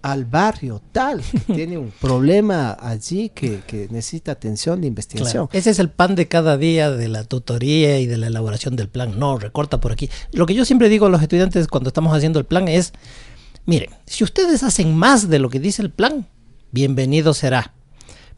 al 0.02 0.24
barrio 0.24 0.80
tal, 0.92 1.22
que 1.22 1.38
tiene 1.54 1.78
un 1.78 1.90
problema 1.90 2.76
allí 2.80 3.30
que, 3.30 3.60
que 3.66 3.88
necesita 3.90 4.32
atención 4.32 4.80
de 4.80 4.86
investigación. 4.86 5.46
Claro. 5.46 5.58
Ese 5.58 5.70
es 5.70 5.78
el 5.78 5.90
pan 5.90 6.14
de 6.14 6.28
cada 6.28 6.56
día 6.56 6.90
de 6.90 7.08
la 7.08 7.24
tutoría 7.24 7.98
y 8.00 8.06
de 8.06 8.16
la 8.16 8.28
elaboración 8.28 8.76
del 8.76 8.88
plan. 8.88 9.18
No, 9.18 9.38
recorta 9.38 9.80
por 9.80 9.92
aquí. 9.92 10.08
Lo 10.32 10.46
que 10.46 10.54
yo 10.54 10.64
siempre 10.64 10.88
digo 10.88 11.06
a 11.06 11.10
los 11.10 11.22
estudiantes 11.22 11.66
cuando 11.68 11.88
estamos 11.88 12.16
haciendo 12.16 12.38
el 12.38 12.44
plan 12.44 12.68
es, 12.68 12.92
miren, 13.66 13.90
si 14.06 14.24
ustedes 14.24 14.62
hacen 14.62 14.96
más 14.96 15.28
de 15.28 15.38
lo 15.38 15.50
que 15.50 15.60
dice 15.60 15.82
el 15.82 15.90
plan, 15.90 16.26
bienvenido 16.70 17.34
será. 17.34 17.74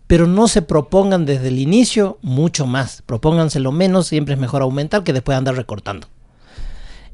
Pero 0.07 0.27
no 0.27 0.49
se 0.49 0.63
propongan 0.63 1.25
desde 1.25 1.49
el 1.49 1.59
inicio 1.61 2.19
mucho 2.21 2.67
más. 2.67 3.03
Propónganse 3.03 3.61
lo 3.61 3.71
menos, 3.71 4.09
siempre 4.09 4.35
es 4.35 4.41
mejor 4.41 4.63
aumentar 4.63 5.05
que 5.05 5.13
después 5.13 5.39
andar 5.39 5.55
recortando. 5.55 6.09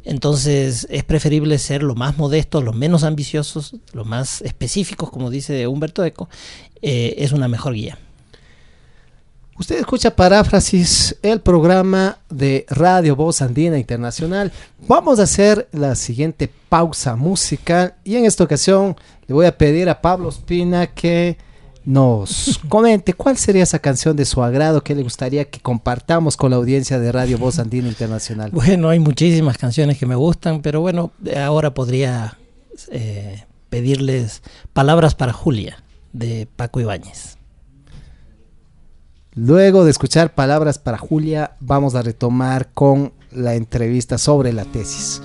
Entonces 0.06 0.86
es 0.88 1.02
preferible 1.02 1.58
ser 1.58 1.82
lo 1.82 1.96
más 1.96 2.16
modestos, 2.16 2.62
lo 2.62 2.72
menos 2.72 3.02
ambiciosos, 3.02 3.74
lo 3.92 4.04
más 4.04 4.40
específicos, 4.42 5.10
como 5.10 5.30
dice 5.30 5.66
Humberto 5.66 6.04
Eco, 6.04 6.28
eh, 6.80 7.16
es 7.18 7.32
una 7.32 7.48
mejor 7.48 7.74
guía. 7.74 7.98
Usted 9.58 9.80
escucha 9.80 10.14
Paráfrasis, 10.14 11.16
el 11.22 11.40
programa 11.40 12.18
de 12.30 12.66
Radio 12.68 13.16
Voz 13.16 13.42
Andina 13.42 13.78
Internacional. 13.78 14.52
Vamos 14.86 15.18
a 15.18 15.24
hacer 15.24 15.66
la 15.72 15.96
siguiente 15.96 16.48
pausa 16.68 17.16
musical 17.16 17.94
y 18.04 18.14
en 18.14 18.26
esta 18.26 18.44
ocasión 18.44 18.94
le 19.26 19.34
voy 19.34 19.46
a 19.46 19.58
pedir 19.58 19.88
a 19.88 20.00
Pablo 20.00 20.28
Espina 20.28 20.86
que 20.86 21.36
nos 21.86 22.60
comente 22.68 23.14
cuál 23.14 23.38
sería 23.38 23.62
esa 23.62 23.78
canción 23.78 24.16
de 24.16 24.26
su 24.26 24.42
agrado 24.42 24.82
que 24.82 24.94
le 24.94 25.02
gustaría 25.02 25.46
que 25.46 25.60
compartamos 25.60 26.36
con 26.36 26.50
la 26.50 26.56
audiencia 26.56 26.98
de 26.98 27.10
Radio 27.12 27.38
Voz 27.38 27.58
Andina 27.58 27.88
Internacional. 27.88 28.50
Bueno, 28.50 28.90
hay 28.90 28.98
muchísimas 28.98 29.56
canciones 29.56 29.96
que 29.96 30.04
me 30.04 30.16
gustan, 30.16 30.60
pero 30.60 30.82
bueno, 30.82 31.12
ahora 31.36 31.72
podría 31.72 32.36
eh, 32.90 33.44
pedirles 33.70 34.42
Palabras 34.72 35.14
para 35.14 35.32
Julia 35.32 35.82
de 36.12 36.46
Paco 36.56 36.80
Ibáñez. 36.80 37.38
Luego 39.34 39.84
de 39.84 39.90
escuchar 39.90 40.34
palabras 40.34 40.78
para 40.78 40.98
Julia, 40.98 41.52
vamos 41.60 41.94
a 41.94 42.02
retomar 42.02 42.70
con 42.72 43.12
la 43.30 43.54
entrevista 43.54 44.18
sobre 44.18 44.52
la 44.52 44.64
tesis. 44.64 45.20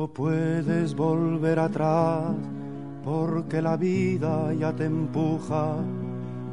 No 0.00 0.08
puedes 0.08 0.94
volver 0.94 1.58
atrás 1.58 2.34
porque 3.04 3.60
la 3.60 3.76
vida 3.76 4.50
ya 4.54 4.72
te 4.72 4.86
empuja 4.86 5.74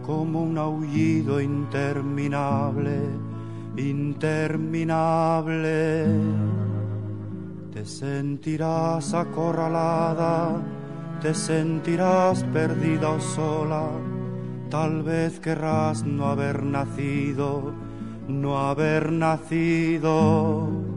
como 0.06 0.44
un 0.44 0.58
aullido 0.58 1.40
interminable, 1.40 3.00
interminable. 3.78 6.08
Te 7.72 7.86
sentirás 7.86 9.14
acorralada, 9.14 10.62
te 11.22 11.34
sentirás 11.34 12.44
perdida 12.52 13.12
o 13.12 13.22
sola, 13.22 13.92
tal 14.70 15.04
vez 15.04 15.40
querrás 15.40 16.04
no 16.04 16.26
haber 16.26 16.64
nacido, 16.64 17.72
no 18.28 18.60
haber 18.60 19.14
nacido. 19.14 20.97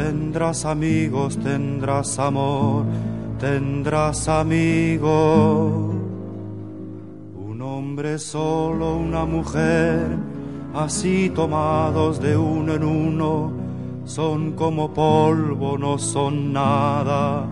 tendrás 0.00 0.64
amigos, 0.64 1.36
tendrás 1.38 2.18
amor, 2.18 2.86
tendrás 3.38 4.28
amigos. 4.28 5.94
Un 7.34 7.60
hombre 7.60 8.18
solo, 8.18 8.96
una 8.96 9.26
mujer, 9.26 10.06
así 10.74 11.30
tomados 11.34 12.18
de 12.18 12.34
uno 12.34 12.74
en 12.74 12.84
uno, 12.84 13.52
son 14.04 14.52
como 14.52 14.94
polvo, 14.94 15.76
no 15.76 15.98
son 15.98 16.50
nada, 16.52 17.46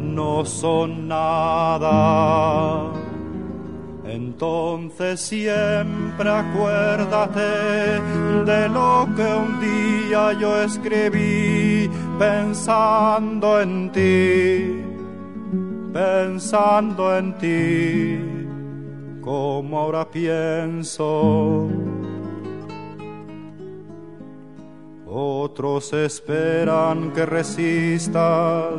no 0.00 0.44
son 0.44 1.06
nada. 1.06 3.01
Entonces 4.14 5.20
siempre 5.20 6.28
acuérdate 6.28 7.98
de 8.44 8.68
lo 8.68 9.08
que 9.16 9.22
un 9.22 9.58
día 9.58 10.34
yo 10.34 10.62
escribí 10.62 11.88
pensando 12.18 13.58
en 13.62 13.90
ti, 13.90 14.82
pensando 15.94 17.16
en 17.16 17.38
ti, 17.38 18.18
como 19.22 19.78
ahora 19.78 20.10
pienso. 20.10 21.70
Otros 25.06 25.90
esperan 25.94 27.12
que 27.12 27.24
resistas, 27.24 28.74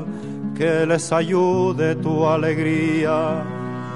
que 0.55 0.85
les 0.85 1.11
ayude 1.11 1.95
tu 1.95 2.27
alegría 2.27 3.62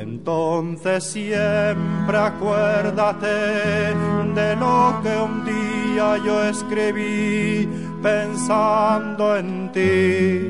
Entonces 0.00 1.04
siempre 1.04 2.16
acuérdate 2.16 3.94
de 4.34 4.56
lo 4.56 4.94
que 5.02 5.14
un 5.14 5.44
día 5.44 6.16
yo 6.24 6.42
escribí 6.44 7.68
pensando 8.02 9.36
en 9.36 9.70
ti, 9.72 10.48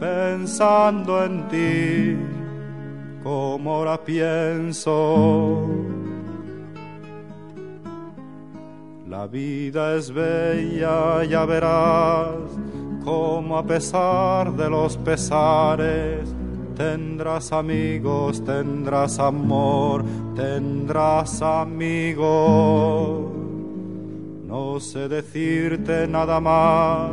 pensando 0.00 1.24
en 1.24 1.48
ti, 1.48 2.16
como 3.22 3.76
ahora 3.76 4.02
pienso. 4.02 5.68
La 9.08 9.28
vida 9.28 9.94
es 9.94 10.12
bella, 10.12 11.22
ya 11.22 11.44
verás, 11.44 12.34
como 13.04 13.56
a 13.58 13.62
pesar 13.64 14.52
de 14.54 14.68
los 14.68 14.96
pesares, 14.96 16.34
Tendrás 16.76 17.52
amigos, 17.52 18.44
tendrás 18.44 19.20
amor, 19.20 20.04
tendrás 20.34 21.40
amigos. 21.40 23.30
No 24.46 24.80
sé 24.80 25.08
decirte 25.08 26.08
nada 26.08 26.40
más, 26.40 27.12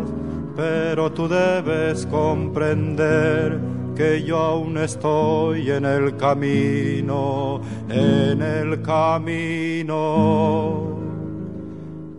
pero 0.55 1.12
tú 1.12 1.28
debes 1.28 2.07
comprender 2.07 3.59
que 3.95 4.24
yo 4.24 4.38
aún 4.38 4.80
estoy 4.80 5.70
en 5.70 5.86
el 5.86 6.18
camino, 6.18 7.62
en 7.88 8.41
el 8.41 8.82
camino 8.82 9.91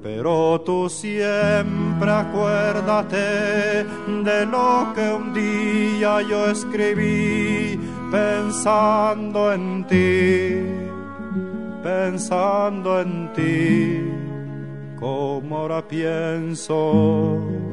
pero 0.03 0.61
tú 0.63 0.89
siempre 0.89 2.11
acuérdate 2.11 3.85
de 4.25 4.47
lo 4.47 4.93
que 4.95 5.13
un 5.13 5.33
día 5.33 6.21
yo 6.23 6.51
escribí 6.51 7.79
pensando 8.11 9.53
en 9.53 9.87
ti, 9.87 10.61
pensando 11.83 13.01
en 13.01 13.33
ti, 13.33 14.97
como 14.99 15.59
ahora 15.59 15.87
pienso. 15.87 17.72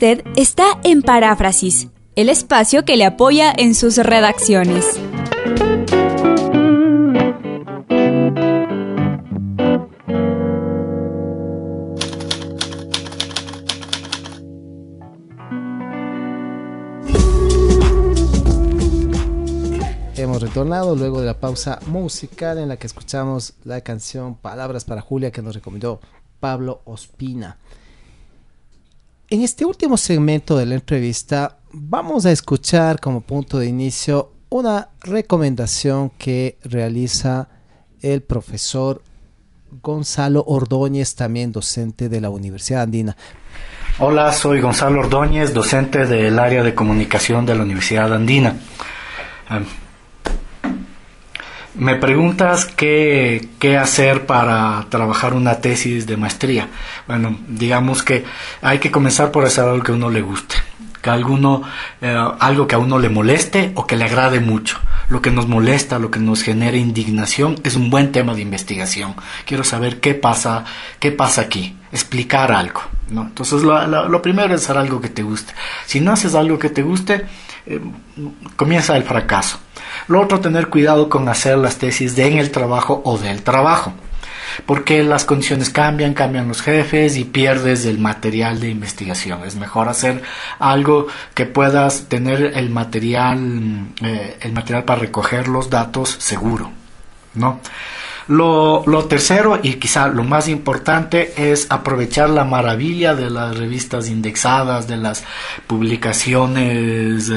Está 0.00 0.78
en 0.84 1.02
Paráfrasis, 1.02 1.88
el 2.14 2.28
espacio 2.28 2.84
que 2.84 2.96
le 2.96 3.04
apoya 3.04 3.52
en 3.56 3.74
sus 3.74 3.96
redacciones. 3.96 4.84
Hemos 20.16 20.40
retornado 20.40 20.94
luego 20.94 21.18
de 21.18 21.26
la 21.26 21.40
pausa 21.40 21.80
musical 21.86 22.58
en 22.58 22.68
la 22.68 22.76
que 22.76 22.86
escuchamos 22.86 23.54
la 23.64 23.80
canción 23.80 24.36
Palabras 24.36 24.84
para 24.84 25.00
Julia 25.00 25.32
que 25.32 25.42
nos 25.42 25.56
recomendó 25.56 26.00
Pablo 26.38 26.82
Ospina. 26.84 27.56
En 29.30 29.42
este 29.42 29.66
último 29.66 29.98
segmento 29.98 30.56
de 30.56 30.64
la 30.64 30.74
entrevista 30.74 31.58
vamos 31.70 32.24
a 32.24 32.32
escuchar 32.32 32.98
como 32.98 33.20
punto 33.20 33.58
de 33.58 33.66
inicio 33.66 34.32
una 34.48 34.88
recomendación 35.02 36.08
que 36.16 36.56
realiza 36.64 37.46
el 38.00 38.22
profesor 38.22 39.02
Gonzalo 39.82 40.44
Ordóñez, 40.46 41.14
también 41.14 41.52
docente 41.52 42.08
de 42.08 42.22
la 42.22 42.30
Universidad 42.30 42.84
Andina. 42.84 43.18
Hola, 43.98 44.32
soy 44.32 44.62
Gonzalo 44.62 45.00
Ordóñez, 45.00 45.52
docente 45.52 46.06
del 46.06 46.38
área 46.38 46.62
de 46.62 46.74
comunicación 46.74 47.44
de 47.44 47.54
la 47.54 47.64
Universidad 47.64 48.14
Andina. 48.14 48.56
Me 51.78 51.94
preguntas 51.94 52.64
qué, 52.64 53.50
qué, 53.60 53.76
hacer 53.76 54.26
para 54.26 54.84
trabajar 54.88 55.32
una 55.32 55.60
tesis 55.60 56.08
de 56.08 56.16
maestría. 56.16 56.68
Bueno, 57.06 57.38
digamos 57.46 58.02
que 58.02 58.24
hay 58.62 58.80
que 58.80 58.90
comenzar 58.90 59.30
por 59.30 59.44
hacer 59.44 59.62
algo 59.62 59.84
que 59.84 59.92
a 59.92 59.94
uno 59.94 60.10
le 60.10 60.20
guste, 60.20 60.56
que 61.00 61.08
alguno, 61.08 61.62
eh, 62.00 62.16
algo 62.40 62.66
que 62.66 62.74
a 62.74 62.78
uno 62.78 62.98
le 62.98 63.08
moleste 63.08 63.70
o 63.76 63.86
que 63.86 63.96
le 63.96 64.06
agrade 64.06 64.40
mucho. 64.40 64.80
Lo 65.08 65.22
que 65.22 65.30
nos 65.30 65.46
molesta, 65.46 66.00
lo 66.00 66.10
que 66.10 66.18
nos 66.18 66.42
genera 66.42 66.76
indignación 66.76 67.54
es 67.62 67.76
un 67.76 67.90
buen 67.90 68.10
tema 68.10 68.34
de 68.34 68.42
investigación. 68.42 69.14
Quiero 69.46 69.62
saber 69.62 70.00
qué 70.00 70.14
pasa, 70.14 70.64
qué 70.98 71.12
pasa 71.12 71.42
aquí, 71.42 71.76
explicar 71.92 72.50
algo. 72.50 72.82
¿no? 73.10 73.22
Entonces 73.22 73.62
lo, 73.62 74.08
lo, 74.08 74.20
primero 74.20 74.52
es 74.52 74.64
hacer 74.64 74.78
algo 74.78 75.00
que 75.00 75.08
te 75.10 75.22
guste. 75.22 75.54
Si 75.86 76.00
no 76.00 76.10
haces 76.12 76.34
algo 76.34 76.58
que 76.58 76.70
te 76.70 76.82
guste, 76.82 77.24
eh, 77.68 77.80
comienza 78.56 78.96
el 78.96 79.02
fracaso. 79.02 79.58
Lo 80.06 80.22
otro, 80.22 80.40
tener 80.40 80.68
cuidado 80.68 81.08
con 81.08 81.28
hacer 81.28 81.58
las 81.58 81.76
tesis 81.76 82.16
de 82.16 82.26
en 82.26 82.38
el 82.38 82.50
trabajo 82.50 83.02
o 83.04 83.18
del 83.18 83.42
trabajo, 83.42 83.92
porque 84.64 85.02
las 85.02 85.26
condiciones 85.26 85.68
cambian, 85.68 86.14
cambian 86.14 86.48
los 86.48 86.62
jefes 86.62 87.16
y 87.18 87.24
pierdes 87.24 87.84
el 87.84 87.98
material 87.98 88.58
de 88.58 88.70
investigación. 88.70 89.44
Es 89.44 89.56
mejor 89.56 89.88
hacer 89.88 90.22
algo 90.58 91.08
que 91.34 91.44
puedas 91.44 92.08
tener 92.08 92.56
el 92.56 92.70
material, 92.70 93.88
eh, 94.02 94.38
el 94.40 94.52
material 94.52 94.84
para 94.84 95.00
recoger 95.02 95.48
los 95.48 95.68
datos 95.68 96.16
seguro, 96.18 96.70
¿no? 97.34 97.60
Lo, 98.28 98.84
tercero 99.08 99.58
y 99.62 99.74
quizá 99.74 100.08
lo 100.08 100.22
más 100.22 100.48
importante 100.48 101.50
es 101.50 101.66
aprovechar 101.70 102.28
la 102.28 102.44
maravilla 102.44 103.14
de 103.14 103.30
las 103.30 103.56
revistas 103.56 104.08
indexadas, 104.08 104.86
de 104.86 104.98
las 104.98 105.24
publicaciones, 105.66 107.32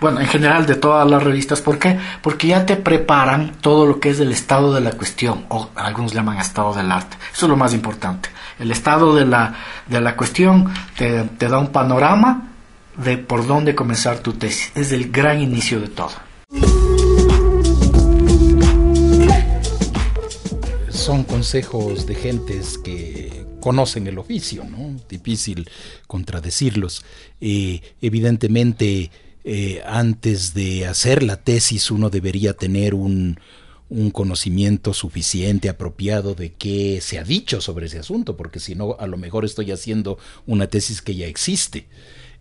bueno, 0.00 0.20
en 0.20 0.28
general 0.28 0.64
de 0.64 0.76
todas 0.76 1.10
las 1.10 1.22
revistas. 1.22 1.60
¿Por 1.60 1.78
qué? 1.78 1.98
Porque 2.22 2.48
ya 2.48 2.64
te 2.64 2.76
preparan 2.76 3.56
todo 3.60 3.84
lo 3.84 3.98
que 3.98 4.10
es 4.10 4.20
el 4.20 4.30
estado 4.30 4.72
de 4.72 4.80
la 4.80 4.92
cuestión, 4.92 5.44
o 5.48 5.70
algunos 5.74 6.12
llaman 6.12 6.38
estado 6.38 6.72
del 6.72 6.92
arte. 6.92 7.16
Eso 7.32 7.46
es 7.46 7.50
lo 7.50 7.56
más 7.56 7.74
importante. 7.74 8.28
El 8.60 8.70
estado 8.70 9.14
de 9.14 9.26
la, 9.26 9.54
de 9.88 10.00
la 10.00 10.16
cuestión 10.16 10.72
te, 10.96 11.24
te 11.24 11.48
da 11.48 11.58
un 11.58 11.68
panorama 11.68 12.48
de 12.96 13.18
por 13.18 13.46
dónde 13.46 13.74
comenzar 13.74 14.20
tu 14.20 14.34
tesis. 14.34 14.70
Es 14.74 14.92
el 14.92 15.10
gran 15.10 15.40
inicio 15.40 15.80
de 15.80 15.88
todo. 15.88 16.12
Son 21.06 21.22
consejos 21.22 22.04
de 22.04 22.16
gentes 22.16 22.78
que 22.78 23.46
conocen 23.60 24.08
el 24.08 24.18
oficio, 24.18 24.64
¿no? 24.64 24.96
Difícil 25.08 25.70
contradecirlos. 26.08 27.04
Eh, 27.40 27.80
evidentemente, 28.02 29.12
eh, 29.44 29.82
antes 29.86 30.52
de 30.52 30.84
hacer 30.84 31.22
la 31.22 31.36
tesis 31.36 31.92
uno 31.92 32.10
debería 32.10 32.54
tener 32.54 32.96
un, 32.96 33.38
un 33.88 34.10
conocimiento 34.10 34.92
suficiente, 34.94 35.68
apropiado 35.68 36.34
de 36.34 36.54
qué 36.54 37.00
se 37.00 37.20
ha 37.20 37.22
dicho 37.22 37.60
sobre 37.60 37.86
ese 37.86 38.00
asunto, 38.00 38.36
porque 38.36 38.58
si 38.58 38.74
no, 38.74 38.96
a 38.98 39.06
lo 39.06 39.16
mejor 39.16 39.44
estoy 39.44 39.70
haciendo 39.70 40.18
una 40.44 40.66
tesis 40.66 41.02
que 41.02 41.14
ya 41.14 41.28
existe. 41.28 41.86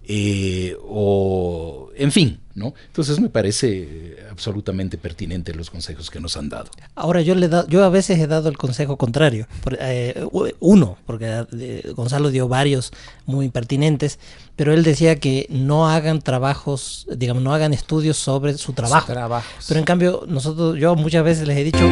Eh, 0.07 0.77
o 0.87 1.89
en 1.95 2.11
fin, 2.11 2.39
¿no? 2.53 2.73
Entonces 2.87 3.19
me 3.19 3.29
parece 3.29 4.17
absolutamente 4.29 4.97
pertinente 4.97 5.53
los 5.53 5.69
consejos 5.69 6.09
que 6.09 6.19
nos 6.19 6.37
han 6.37 6.49
dado. 6.49 6.69
Ahora 6.95 7.21
yo 7.21 7.35
le 7.35 7.47
da, 7.47 7.65
yo 7.67 7.83
a 7.83 7.89
veces 7.89 8.19
he 8.19 8.27
dado 8.27 8.49
el 8.49 8.57
consejo 8.57 8.97
contrario, 8.97 9.47
por, 9.63 9.77
eh, 9.79 10.25
uno, 10.59 10.97
porque 11.05 11.45
eh, 11.53 11.91
Gonzalo 11.95 12.29
dio 12.29 12.47
varios 12.47 12.91
muy 13.25 13.49
pertinentes, 13.49 14.19
pero 14.55 14.73
él 14.73 14.83
decía 14.83 15.19
que 15.19 15.47
no 15.49 15.89
hagan 15.89 16.21
trabajos, 16.21 17.07
digamos, 17.15 17.43
no 17.43 17.53
hagan 17.53 17.73
estudios 17.73 18.17
sobre 18.17 18.57
su 18.57 18.73
trabajo. 18.73 19.13
Pero 19.67 19.79
en 19.79 19.85
cambio 19.85 20.23
nosotros, 20.27 20.77
yo 20.77 20.95
muchas 20.95 21.23
veces 21.23 21.47
les 21.47 21.57
he 21.57 21.63
dicho 21.63 21.89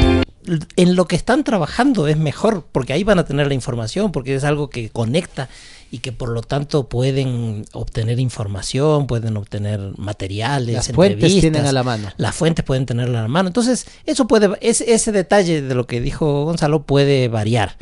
en 0.75 0.95
lo 0.95 1.05
que 1.05 1.15
están 1.15 1.43
trabajando 1.43 2.07
es 2.07 2.17
mejor, 2.17 2.65
porque 2.71 2.93
ahí 2.93 3.03
van 3.03 3.19
a 3.19 3.25
tener 3.25 3.47
la 3.47 3.53
información, 3.53 4.11
porque 4.11 4.35
es 4.35 4.43
algo 4.43 4.69
que 4.69 4.89
conecta 4.89 5.49
y 5.93 5.99
que 5.99 6.11
por 6.11 6.29
lo 6.29 6.41
tanto 6.41 6.89
pueden 6.89 7.65
obtener 7.71 8.19
información, 8.19 9.05
pueden 9.05 9.37
obtener 9.37 9.79
materiales, 9.95 10.73
las 10.73 10.91
fuentes 10.91 11.39
tienen 11.39 11.67
a 11.67 11.71
la 11.71 11.83
mano. 11.83 12.09
Las 12.17 12.33
fuentes 12.33 12.65
pueden 12.65 12.87
tenerla 12.87 13.19
a 13.19 13.21
la 13.21 13.27
mano. 13.27 13.49
Entonces, 13.49 13.85
eso 14.07 14.25
puede, 14.25 14.57
ese, 14.61 14.91
ese 14.91 15.11
detalle 15.11 15.61
de 15.61 15.75
lo 15.75 15.85
que 15.85 16.01
dijo 16.01 16.45
Gonzalo 16.45 16.81
puede 16.81 17.27
variar. 17.27 17.77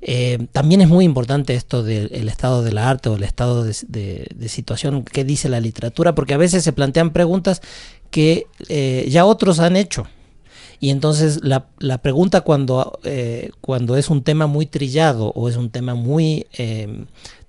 Eh, 0.00 0.46
también 0.52 0.80
es 0.80 0.88
muy 0.88 1.04
importante 1.04 1.54
esto 1.54 1.82
del 1.82 2.30
estado 2.30 2.62
del 2.62 2.78
arte 2.78 3.10
o 3.10 3.16
el 3.16 3.24
estado 3.24 3.62
de, 3.62 4.48
situación 4.48 5.04
que 5.04 5.24
dice 5.24 5.50
la 5.50 5.60
literatura, 5.60 6.14
porque 6.14 6.32
a 6.32 6.38
veces 6.38 6.64
se 6.64 6.72
plantean 6.72 7.10
preguntas 7.10 7.60
que 8.10 8.46
eh, 8.70 9.06
ya 9.10 9.26
otros 9.26 9.60
han 9.60 9.76
hecho. 9.76 10.06
Y 10.82 10.88
entonces 10.88 11.40
la, 11.42 11.66
la 11.78 11.98
pregunta 11.98 12.40
cuando, 12.40 13.00
eh, 13.04 13.50
cuando 13.60 13.98
es 13.98 14.08
un 14.08 14.22
tema 14.22 14.46
muy 14.46 14.64
trillado 14.64 15.30
o 15.34 15.50
es 15.50 15.56
un 15.56 15.68
tema 15.68 15.94
muy 15.94 16.46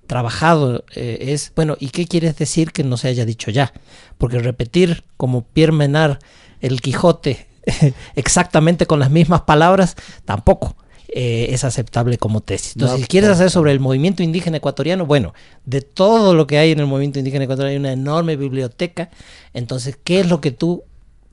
trabajado 0.08 0.84
eh, 0.96 1.18
es, 1.30 1.52
bueno, 1.56 1.78
¿y 1.80 1.90
qué 1.90 2.06
quieres 2.06 2.36
decir 2.38 2.72
que 2.72 2.84
no 2.84 2.98
se 2.98 3.08
haya 3.08 3.26
dicho 3.26 3.52
ya? 3.52 3.74
Porque 4.18 4.40
repetir 4.40 5.04
como 5.18 5.44
Pierre 5.44 5.72
Menard 5.72 6.20
el 6.60 6.82
Quijote 6.82 7.48
exactamente 8.16 8.86
con 8.86 9.00
las 9.00 9.12
mismas 9.12 9.42
palabras 9.42 9.96
tampoco. 10.26 10.76
Eh, 11.14 11.54
es 11.54 11.66
aceptable 11.66 12.18
como 12.18 12.40
tesis. 12.40 12.78
Entonces, 12.78 13.02
si 13.02 13.08
quieres 13.08 13.30
hacer 13.32 13.50
sobre 13.50 13.74
el 13.74 13.82
movimiento 13.82 14.24
indígena 14.24 14.58
ecuatoriano, 14.58 15.06
bueno, 15.06 15.34
de 15.66 15.82
todo 15.82 16.34
lo 16.34 16.48
que 16.48 16.58
hay 16.58 16.72
en 16.72 16.80
el 16.80 16.86
movimiento 16.86 17.20
indígena 17.20 17.44
ecuatoriano 17.44 17.72
hay 17.72 17.80
una 17.80 17.92
enorme 17.92 18.38
biblioteca. 18.38 19.10
Entonces, 19.54 19.98
¿qué 20.02 20.22
es 20.22 20.30
lo 20.30 20.40
que 20.40 20.52
tú, 20.52 20.84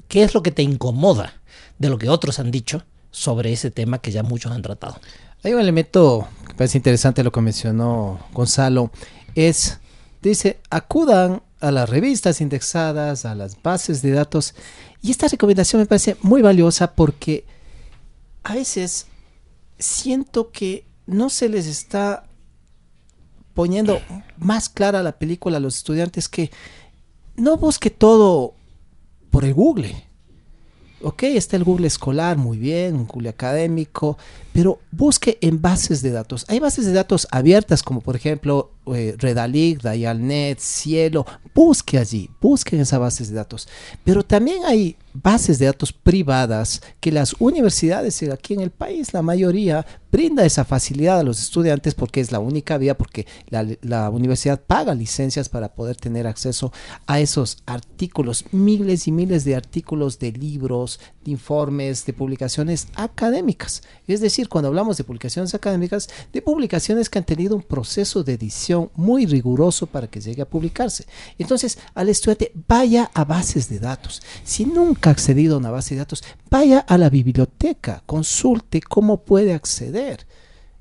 qué 0.08 0.24
es 0.24 0.34
lo 0.34 0.42
que 0.42 0.50
te 0.50 0.62
incomoda 0.62 1.34
de 1.78 1.90
lo 1.90 1.98
que 1.98 2.08
otros 2.08 2.40
han 2.40 2.50
dicho 2.50 2.82
sobre 3.12 3.52
ese 3.52 3.70
tema 3.70 4.00
que 4.00 4.10
ya 4.10 4.24
muchos 4.24 4.50
han 4.50 4.62
tratado? 4.62 4.96
Hay 5.44 5.54
un 5.54 5.60
elemento 5.60 6.26
que 6.46 6.54
parece 6.54 6.78
interesante 6.78 7.22
lo 7.22 7.30
que 7.30 7.40
mencionó 7.40 8.18
Gonzalo, 8.32 8.90
es, 9.34 9.78
dice, 10.20 10.58
acudan 10.68 11.42
a 11.60 11.70
las 11.70 11.88
revistas 11.88 12.40
indexadas, 12.40 13.24
a 13.24 13.34
las 13.34 13.60
bases 13.62 14.02
de 14.02 14.10
datos, 14.10 14.54
y 15.00 15.12
esta 15.12 15.28
recomendación 15.28 15.80
me 15.80 15.86
parece 15.86 16.16
muy 16.22 16.42
valiosa 16.42 16.94
porque 16.94 17.44
a 18.42 18.54
veces 18.54 19.06
siento 19.78 20.50
que 20.50 20.86
no 21.06 21.30
se 21.30 21.48
les 21.48 21.66
está 21.66 22.24
poniendo 23.54 24.00
más 24.38 24.68
clara 24.68 25.02
la 25.02 25.18
película 25.18 25.58
a 25.58 25.60
los 25.60 25.76
estudiantes 25.76 26.28
que 26.28 26.50
no 27.36 27.56
busque 27.56 27.90
todo 27.90 28.54
por 29.30 29.44
el 29.44 29.54
Google. 29.54 30.07
Ok, 31.00 31.22
está 31.22 31.56
el 31.56 31.62
Google 31.62 31.86
escolar, 31.86 32.36
muy 32.36 32.58
bien, 32.58 33.06
Google 33.06 33.28
académico, 33.28 34.18
pero 34.52 34.80
busque 34.90 35.38
en 35.40 35.62
bases 35.62 36.02
de 36.02 36.10
datos. 36.10 36.44
Hay 36.48 36.58
bases 36.58 36.86
de 36.86 36.92
datos 36.92 37.28
abiertas 37.30 37.84
como 37.84 38.00
por 38.00 38.16
ejemplo 38.16 38.72
eh, 38.94 39.14
Redalic, 39.18 39.82
Dialnet, 39.82 40.58
Cielo. 40.58 41.26
Busque 41.54 41.98
allí, 41.98 42.30
busque 42.40 42.76
en 42.76 42.82
esas 42.82 43.00
bases 43.00 43.30
de 43.30 43.36
datos. 43.36 43.68
Pero 44.04 44.22
también 44.22 44.64
hay 44.64 44.96
bases 45.12 45.58
de 45.58 45.66
datos 45.66 45.92
privadas 45.92 46.80
que 47.00 47.10
las 47.10 47.34
universidades 47.38 48.22
aquí 48.32 48.54
en 48.54 48.60
el 48.60 48.70
país, 48.70 49.12
la 49.12 49.22
mayoría, 49.22 49.84
brinda 50.10 50.44
esa 50.44 50.64
facilidad 50.64 51.18
a 51.18 51.22
los 51.22 51.40
estudiantes 51.40 51.94
porque 51.94 52.20
es 52.20 52.32
la 52.32 52.38
única 52.38 52.78
vía, 52.78 52.96
porque 52.96 53.26
la, 53.48 53.66
la 53.82 54.10
universidad 54.10 54.60
paga 54.60 54.94
licencias 54.94 55.48
para 55.48 55.74
poder 55.74 55.96
tener 55.96 56.26
acceso 56.26 56.72
a 57.06 57.20
esos 57.20 57.58
artículos, 57.66 58.44
miles 58.52 59.08
y 59.08 59.12
miles 59.12 59.44
de 59.44 59.56
artículos 59.56 60.18
de 60.18 60.32
libros, 60.32 61.00
de 61.24 61.32
informes, 61.32 62.06
de 62.06 62.12
publicaciones 62.12 62.88
académicas. 62.94 63.82
Es 64.06 64.20
decir, 64.20 64.48
cuando 64.48 64.68
hablamos 64.68 64.96
de 64.96 65.04
publicaciones 65.04 65.54
académicas, 65.54 66.08
de 66.32 66.42
publicaciones 66.42 67.10
que 67.10 67.18
han 67.18 67.24
tenido 67.24 67.56
un 67.56 67.62
proceso 67.62 68.22
de 68.22 68.34
edición 68.34 68.77
muy 68.94 69.26
riguroso 69.26 69.86
para 69.86 70.06
que 70.06 70.20
llegue 70.20 70.42
a 70.42 70.48
publicarse. 70.48 71.06
Entonces, 71.38 71.78
al 71.94 72.08
estudiante, 72.08 72.52
vaya 72.66 73.10
a 73.14 73.24
bases 73.24 73.68
de 73.68 73.78
datos. 73.78 74.22
Si 74.44 74.64
nunca 74.64 75.10
ha 75.10 75.12
accedido 75.12 75.54
a 75.54 75.58
una 75.58 75.70
base 75.70 75.94
de 75.94 76.00
datos, 76.00 76.24
vaya 76.50 76.80
a 76.80 76.98
la 76.98 77.10
biblioteca, 77.10 78.02
consulte 78.06 78.80
cómo 78.80 79.22
puede 79.22 79.54
acceder. 79.54 80.26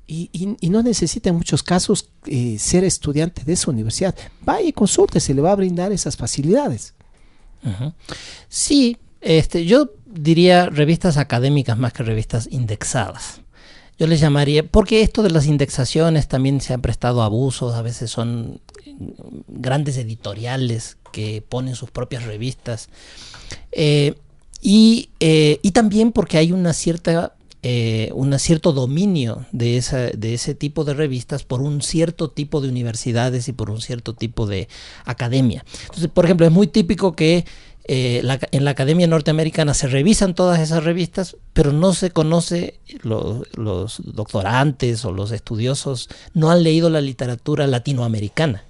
Y, 0.10 0.58
no 0.70 0.84
necesita 0.84 1.30
en 1.30 1.36
muchos 1.36 1.64
casos 1.64 2.10
eh, 2.26 2.58
ser 2.60 2.86
estudiante 2.86 3.44
de 3.44 3.54
esa 3.54 3.72
universidad. 3.72 4.16
Vaya 4.42 4.70
y 4.70 4.72
consulte, 4.72 5.20
se 5.20 5.34
le 5.34 5.42
va 5.42 5.52
a 5.52 5.56
brindar 5.56 5.92
esas 5.92 6.16
facilidades. 6.16 6.94
Sí, 8.48 8.98
este, 9.20 9.66
yo 9.66 9.92
diría 10.06 10.68
revistas 10.68 11.18
académicas 11.18 11.78
más 11.78 11.92
que 11.92 12.04
revistas 12.04 12.48
indexadas. 12.50 13.42
Yo 14.00 14.08
les 14.08 14.20
llamaría, 14.20 14.64
porque 14.64 15.02
esto 15.02 15.24
de 15.24 15.32
las 15.32 15.48
indexaciones 15.48 16.28
también 16.28 16.62
se 16.62 16.74
han 16.74 16.82
prestado 16.82 17.24
abusos, 17.24 17.74
a 17.74 17.82
veces 17.82 18.12
son 18.12 18.60
grandes 19.48 19.98
editoriales 19.98 20.98
que 21.12 21.42
ponen 21.42 21.76
sus 21.76 21.90
propias 21.90 22.26
revistas. 22.26 22.90
Eh, 23.72 24.16
y, 24.62 25.10
eh, 25.20 25.60
y, 25.62 25.72
también 25.72 26.12
porque 26.12 26.38
hay 26.38 26.52
una 26.52 26.74
cierta 26.74 27.38
eh, 27.64 28.12
un 28.14 28.38
cierto 28.38 28.72
dominio 28.72 29.46
de 29.52 29.78
ese 29.78 30.56
tipo 30.56 30.84
de 30.84 30.94
revistas 30.94 31.44
por 31.44 31.62
un 31.62 31.82
cierto 31.82 32.30
tipo 32.30 32.62
de 32.62 32.70
universidades 32.70 33.48
y 33.48 33.52
por 33.52 33.72
un 33.72 33.82
cierto 33.82 34.14
tipo 34.14 34.46
de 34.46 34.70
academia. 35.06 35.66
Entonces, 35.82 36.08
por 36.08 36.26
ejemplo, 36.26 36.46
es 36.46 36.52
muy 36.52 36.68
típico 36.68 37.16
que 37.16 37.46
eh, 37.88 38.22
en 38.52 38.66
la 38.66 38.72
Academia 38.72 39.08
Norteamericana 39.08 39.74
se 39.74 39.88
revisan 39.88 40.36
todas 40.36 40.60
esas 40.60 40.84
revistas, 40.84 41.38
pero 41.54 41.72
no 41.72 41.94
se 41.94 42.12
conoce, 42.12 42.82
los 43.04 44.02
doctorantes 44.04 45.06
o 45.06 45.12
los 45.12 45.32
estudiosos 45.32 46.10
no 46.34 46.52
han 46.52 46.64
leído 46.64 46.90
la 46.90 47.02
literatura 47.02 47.66
latinoamericana, 47.66 48.64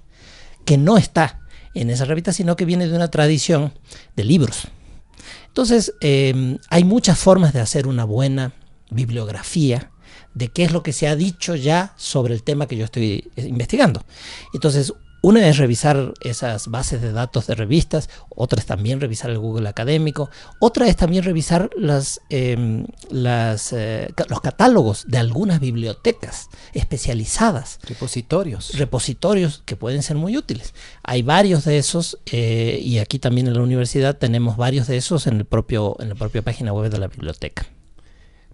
que 0.64 0.78
no 0.78 0.96
está 0.96 1.40
en 1.74 1.90
esa 1.90 2.04
revista, 2.04 2.32
sino 2.32 2.56
que 2.56 2.64
viene 2.64 2.86
de 2.86 2.94
una 2.94 3.10
tradición 3.10 3.72
de 4.14 4.24
libros. 4.24 4.68
Entonces, 5.48 5.92
em, 6.00 6.58
hay 6.70 6.84
muchas 6.84 7.18
formas 7.18 7.52
de 7.52 7.60
hacer 7.60 7.88
una 7.88 8.04
buena 8.04 8.52
bibliografía 8.90 9.90
de 10.34 10.48
qué 10.48 10.62
es 10.62 10.72
lo 10.72 10.84
que 10.84 10.92
se 10.92 11.08
ha 11.08 11.16
dicho 11.16 11.56
ya 11.56 11.94
sobre 11.96 12.34
el 12.34 12.44
tema 12.44 12.68
que 12.68 12.76
yo 12.76 12.84
estoy 12.84 13.30
eh, 13.34 13.46
investigando. 13.48 14.04
Entonces, 14.54 14.92
una 15.20 15.48
es 15.48 15.56
revisar 15.56 16.14
esas 16.20 16.68
bases 16.68 17.02
de 17.02 17.12
datos 17.12 17.48
de 17.48 17.54
revistas, 17.56 18.08
otra 18.28 18.60
es 18.60 18.66
también 18.66 19.00
revisar 19.00 19.30
el 19.30 19.38
Google 19.38 19.68
académico, 19.68 20.30
otra 20.60 20.86
es 20.86 20.96
también 20.96 21.24
revisar 21.24 21.70
las, 21.76 22.20
em, 22.28 22.86
las, 23.10 23.72
eh, 23.72 24.12
los 24.28 24.40
catálogos 24.40 25.06
de 25.08 25.18
algunas 25.18 25.58
bibliotecas 25.58 26.48
especializadas. 26.72 27.80
Repositorios. 27.82 28.74
Repositorios 28.74 29.62
que 29.64 29.74
pueden 29.74 30.02
ser 30.02 30.16
muy 30.16 30.36
útiles. 30.36 30.72
Hay 31.02 31.22
varios 31.22 31.64
de 31.64 31.78
esos 31.78 32.18
eh, 32.30 32.80
y 32.82 32.98
aquí 32.98 33.18
también 33.18 33.48
en 33.48 33.54
la 33.54 33.62
universidad 33.62 34.16
tenemos 34.16 34.56
varios 34.56 34.86
de 34.86 34.96
esos 34.96 35.26
en, 35.26 35.38
el 35.38 35.44
propio, 35.44 35.96
en 35.98 36.10
la 36.10 36.14
propia 36.14 36.42
página 36.42 36.72
web 36.72 36.90
de 36.90 36.98
la 36.98 37.08
biblioteca. 37.08 37.66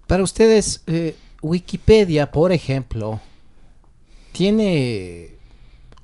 Para 0.07 0.23
ustedes, 0.23 0.83
eh, 0.87 1.15
Wikipedia, 1.43 2.31
por 2.31 2.53
ejemplo, 2.53 3.21
tiene 4.33 5.34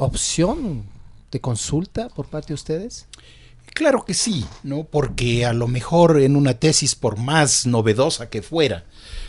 opción 0.05 0.85
de 1.31 1.41
consulta 1.41 2.09
por 2.09 2.27
parte 2.27 2.49
de 2.49 2.55
ustedes? 2.55 3.07
Claro 3.75 4.05
que 4.05 4.15
sí, 4.15 4.45
¿no? 4.63 4.85
Porque 4.85 5.47
a 5.47 5.53
lo 5.53 5.69
mejor 5.69 6.21
en 6.21 6.37
una 6.37 6.55
tesis, 6.55 6.95
por 6.95 7.19
más 7.19 7.67
novedosa 7.67 8.29
que 8.29 8.43
fuera, 8.43 8.85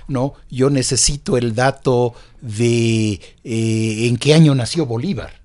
¿no? 0.08 0.34
Yo 0.50 0.70
necesito 0.70 1.38
el 1.38 1.54
dato 1.54 2.14
de 2.42 3.22
eh, 3.44 4.08
en 4.08 4.18
qué 4.18 4.34
año 4.34 4.56
nació 4.56 4.86
Bolívar. 4.86 5.41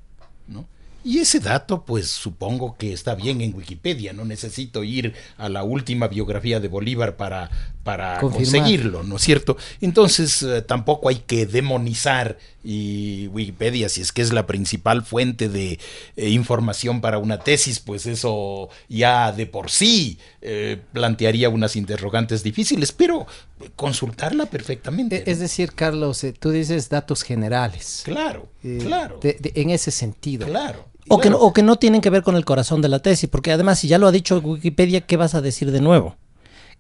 Y 1.07 1.21
ese 1.21 1.39
dato, 1.39 1.85
pues 1.85 2.11
supongo 2.11 2.77
que 2.77 2.93
está 2.93 3.15
bien 3.15 3.41
en 3.41 3.55
Wikipedia, 3.55 4.13
no 4.13 4.25
necesito 4.25 4.83
ir 4.83 5.15
a 5.39 5.49
la 5.49 5.63
última 5.63 6.09
biografía 6.09 6.59
de 6.59 6.67
Bolívar 6.67 7.17
para, 7.17 7.49
para 7.85 8.19
conseguirlo, 8.19 9.05
¿no 9.05 9.15
es 9.15 9.23
cierto? 9.23 9.57
Entonces 9.81 10.43
eh, 10.43 10.63
tampoco 10.63 11.09
hay 11.09 11.23
que 11.25 11.47
demonizar 11.47 12.39
y 12.65 13.29
Wikipedia, 13.29 13.89
si 13.89 14.01
es 14.01 14.11
que 14.11 14.21
es 14.21 14.33
la 14.33 14.49
principal 14.49 15.05
fuente 15.05 15.49
de 15.49 15.79
eh, 16.17 16.31
información 16.31 17.01
para 17.01 17.19
una 17.19 17.39
tesis, 17.39 17.79
pues 17.79 18.07
eso 18.07 18.69
ya 18.89 19.31
de 19.31 19.47
por 19.47 19.71
sí 19.71 20.19
eh, 20.43 20.77
plantearía 20.93 21.49
unas 21.49 21.77
interrogantes 21.77 22.43
difíciles, 22.43 22.91
pero 22.91 23.29
consultarla 23.77 24.47
perfectamente. 24.47 25.19
E, 25.19 25.31
es 25.31 25.39
decir, 25.39 25.73
Carlos, 25.73 26.25
eh, 26.25 26.33
tú 26.33 26.51
dices 26.51 26.89
datos 26.89 27.23
generales. 27.23 28.03
Claro, 28.05 28.49
claro. 28.81 29.21
en 29.23 29.71
ese 29.71 29.93
sentido. 29.93 30.49
Claro. 30.49 30.96
O, 31.09 31.19
que 31.19 31.31
no, 31.31 31.39
o 31.39 31.53
que 31.53 31.63
no 31.63 31.77
tienen 31.77 32.01
que 32.01 32.11
ver 32.11 32.23
con 32.23 32.37
el 32.37 32.45
corazón 32.45 32.83
de 32.83 32.89
la 32.89 32.99
tesis, 32.99 33.29
porque 33.29 33.53
además 33.53 33.79
si 33.79 33.89
ya 33.89 33.99
lo 33.99 34.09
ha 34.09 34.13
dicho 34.13 34.39
Wikipedia, 34.39 35.03
¿qué 35.03 35.17
vas 35.17 35.35
a 35.35 35.41
decir 35.41 35.71
de 35.71 35.81
nuevo? 35.81 36.17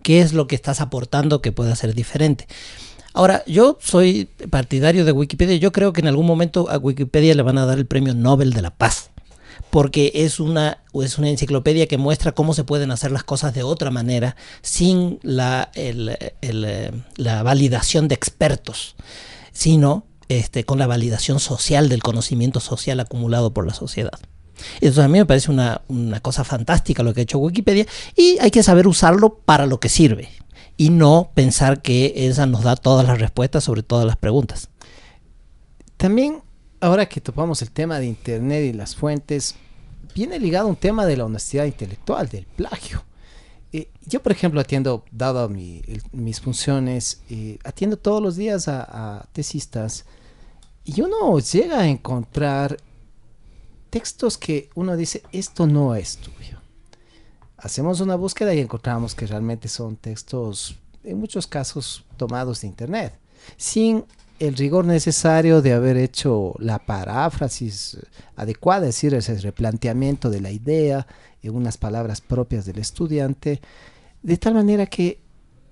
¿Qué 0.02 0.20
es 0.20 0.32
lo 0.32 0.46
que 0.46 0.56
estás 0.56 0.80
aportando 0.80 1.40
que 1.40 1.52
pueda 1.52 1.74
ser 1.76 1.94
diferente? 1.94 2.46
Ahora, 3.16 3.42
yo 3.46 3.78
soy 3.80 4.28
partidario 4.50 5.06
de 5.06 5.12
Wikipedia. 5.12 5.56
Yo 5.56 5.72
creo 5.72 5.94
que 5.94 6.02
en 6.02 6.06
algún 6.06 6.26
momento 6.26 6.68
a 6.68 6.76
Wikipedia 6.76 7.34
le 7.34 7.42
van 7.42 7.56
a 7.56 7.64
dar 7.64 7.78
el 7.78 7.86
premio 7.86 8.14
Nobel 8.14 8.52
de 8.52 8.60
la 8.60 8.70
Paz. 8.70 9.10
Porque 9.70 10.12
es 10.14 10.38
una, 10.38 10.84
es 10.92 11.16
una 11.16 11.30
enciclopedia 11.30 11.86
que 11.86 11.96
muestra 11.96 12.32
cómo 12.32 12.52
se 12.52 12.64
pueden 12.64 12.90
hacer 12.90 13.10
las 13.10 13.24
cosas 13.24 13.54
de 13.54 13.62
otra 13.62 13.90
manera 13.90 14.36
sin 14.60 15.18
la, 15.22 15.70
la 17.16 17.42
validación 17.42 18.06
de 18.06 18.14
expertos, 18.14 18.96
sino 19.50 20.04
este, 20.28 20.64
con 20.64 20.78
la 20.78 20.86
validación 20.86 21.40
social 21.40 21.88
del 21.88 22.02
conocimiento 22.02 22.60
social 22.60 23.00
acumulado 23.00 23.52
por 23.52 23.66
la 23.66 23.74
sociedad. 23.74 24.18
Entonces 24.74 25.04
a 25.04 25.08
mí 25.08 25.18
me 25.18 25.26
parece 25.26 25.50
una, 25.50 25.82
una 25.88 26.20
cosa 26.20 26.44
fantástica 26.44 27.02
lo 27.02 27.12
que 27.12 27.20
ha 27.20 27.22
hecho 27.24 27.38
Wikipedia 27.38 27.86
y 28.16 28.38
hay 28.40 28.50
que 28.50 28.62
saber 28.62 28.88
usarlo 28.88 29.38
para 29.38 29.66
lo 29.66 29.80
que 29.80 29.88
sirve 29.88 30.30
y 30.76 30.90
no 30.90 31.30
pensar 31.34 31.82
que 31.82 32.28
esa 32.28 32.46
nos 32.46 32.62
da 32.62 32.76
todas 32.76 33.06
las 33.06 33.18
respuestas 33.18 33.64
sobre 33.64 33.82
todas 33.82 34.06
las 34.06 34.16
preguntas. 34.16 34.68
También, 35.96 36.42
ahora 36.80 37.06
que 37.06 37.20
topamos 37.20 37.62
el 37.62 37.70
tema 37.70 37.98
de 37.98 38.06
Internet 38.06 38.64
y 38.64 38.72
las 38.72 38.94
fuentes, 38.94 39.54
viene 40.14 40.38
ligado 40.38 40.68
un 40.68 40.76
tema 40.76 41.06
de 41.06 41.16
la 41.16 41.24
honestidad 41.24 41.64
intelectual, 41.64 42.28
del 42.28 42.44
plagio. 42.44 43.04
Eh, 43.72 43.88
yo, 44.04 44.22
por 44.22 44.32
ejemplo, 44.32 44.60
atiendo, 44.60 45.04
dado 45.10 45.48
mis 45.48 46.40
funciones, 46.40 47.22
eh, 47.30 47.58
atiendo 47.64 47.96
todos 47.96 48.22
los 48.22 48.36
días 48.36 48.68
a, 48.68 48.82
a 49.18 49.26
tesistas 49.32 50.04
y 50.86 51.02
uno 51.02 51.38
llega 51.38 51.80
a 51.80 51.88
encontrar 51.88 52.78
textos 53.90 54.38
que 54.38 54.70
uno 54.74 54.96
dice, 54.96 55.22
esto 55.32 55.66
no 55.66 55.94
es 55.94 56.16
tuyo 56.16 56.56
hacemos 57.66 58.00
una 58.00 58.14
búsqueda 58.14 58.54
y 58.54 58.60
encontramos 58.60 59.14
que 59.14 59.26
realmente 59.26 59.68
son 59.68 59.96
textos, 59.96 60.76
en 61.04 61.18
muchos 61.18 61.46
casos, 61.46 62.04
tomados 62.16 62.60
de 62.60 62.68
Internet, 62.68 63.18
sin 63.56 64.04
el 64.38 64.56
rigor 64.56 64.84
necesario 64.84 65.62
de 65.62 65.72
haber 65.72 65.96
hecho 65.96 66.54
la 66.58 66.78
paráfrasis 66.78 67.98
adecuada, 68.36 68.86
es 68.86 68.94
decir, 68.94 69.14
ese 69.14 69.38
replanteamiento 69.38 70.30
de 70.30 70.40
la 70.40 70.50
idea 70.50 71.06
en 71.42 71.54
unas 71.54 71.78
palabras 71.78 72.20
propias 72.20 72.66
del 72.66 72.78
estudiante, 72.78 73.60
de 74.22 74.36
tal 74.36 74.54
manera 74.54 74.86
que 74.86 75.20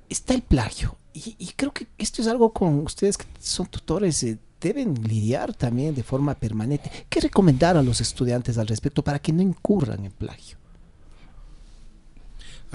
está 0.08 0.34
el 0.34 0.42
plagio. 0.42 0.96
Y, 1.12 1.52
creo 1.54 1.72
que 1.72 1.86
esto 1.96 2.22
es 2.22 2.28
algo 2.28 2.52
con 2.52 2.80
ustedes 2.80 3.16
que 3.16 3.26
son 3.38 3.66
tutores, 3.66 4.20
eh, 4.24 4.36
deben 4.64 4.94
lidiar 4.94 5.54
también 5.54 5.94
de 5.94 6.02
forma 6.02 6.34
permanente. 6.34 6.90
¿Qué 7.08 7.20
recomendar 7.20 7.76
a 7.76 7.82
los 7.82 8.00
estudiantes 8.00 8.58
al 8.58 8.66
respecto 8.66 9.04
para 9.04 9.18
que 9.18 9.32
no 9.32 9.42
incurran 9.42 10.04
en 10.04 10.12
plagio? 10.12 10.58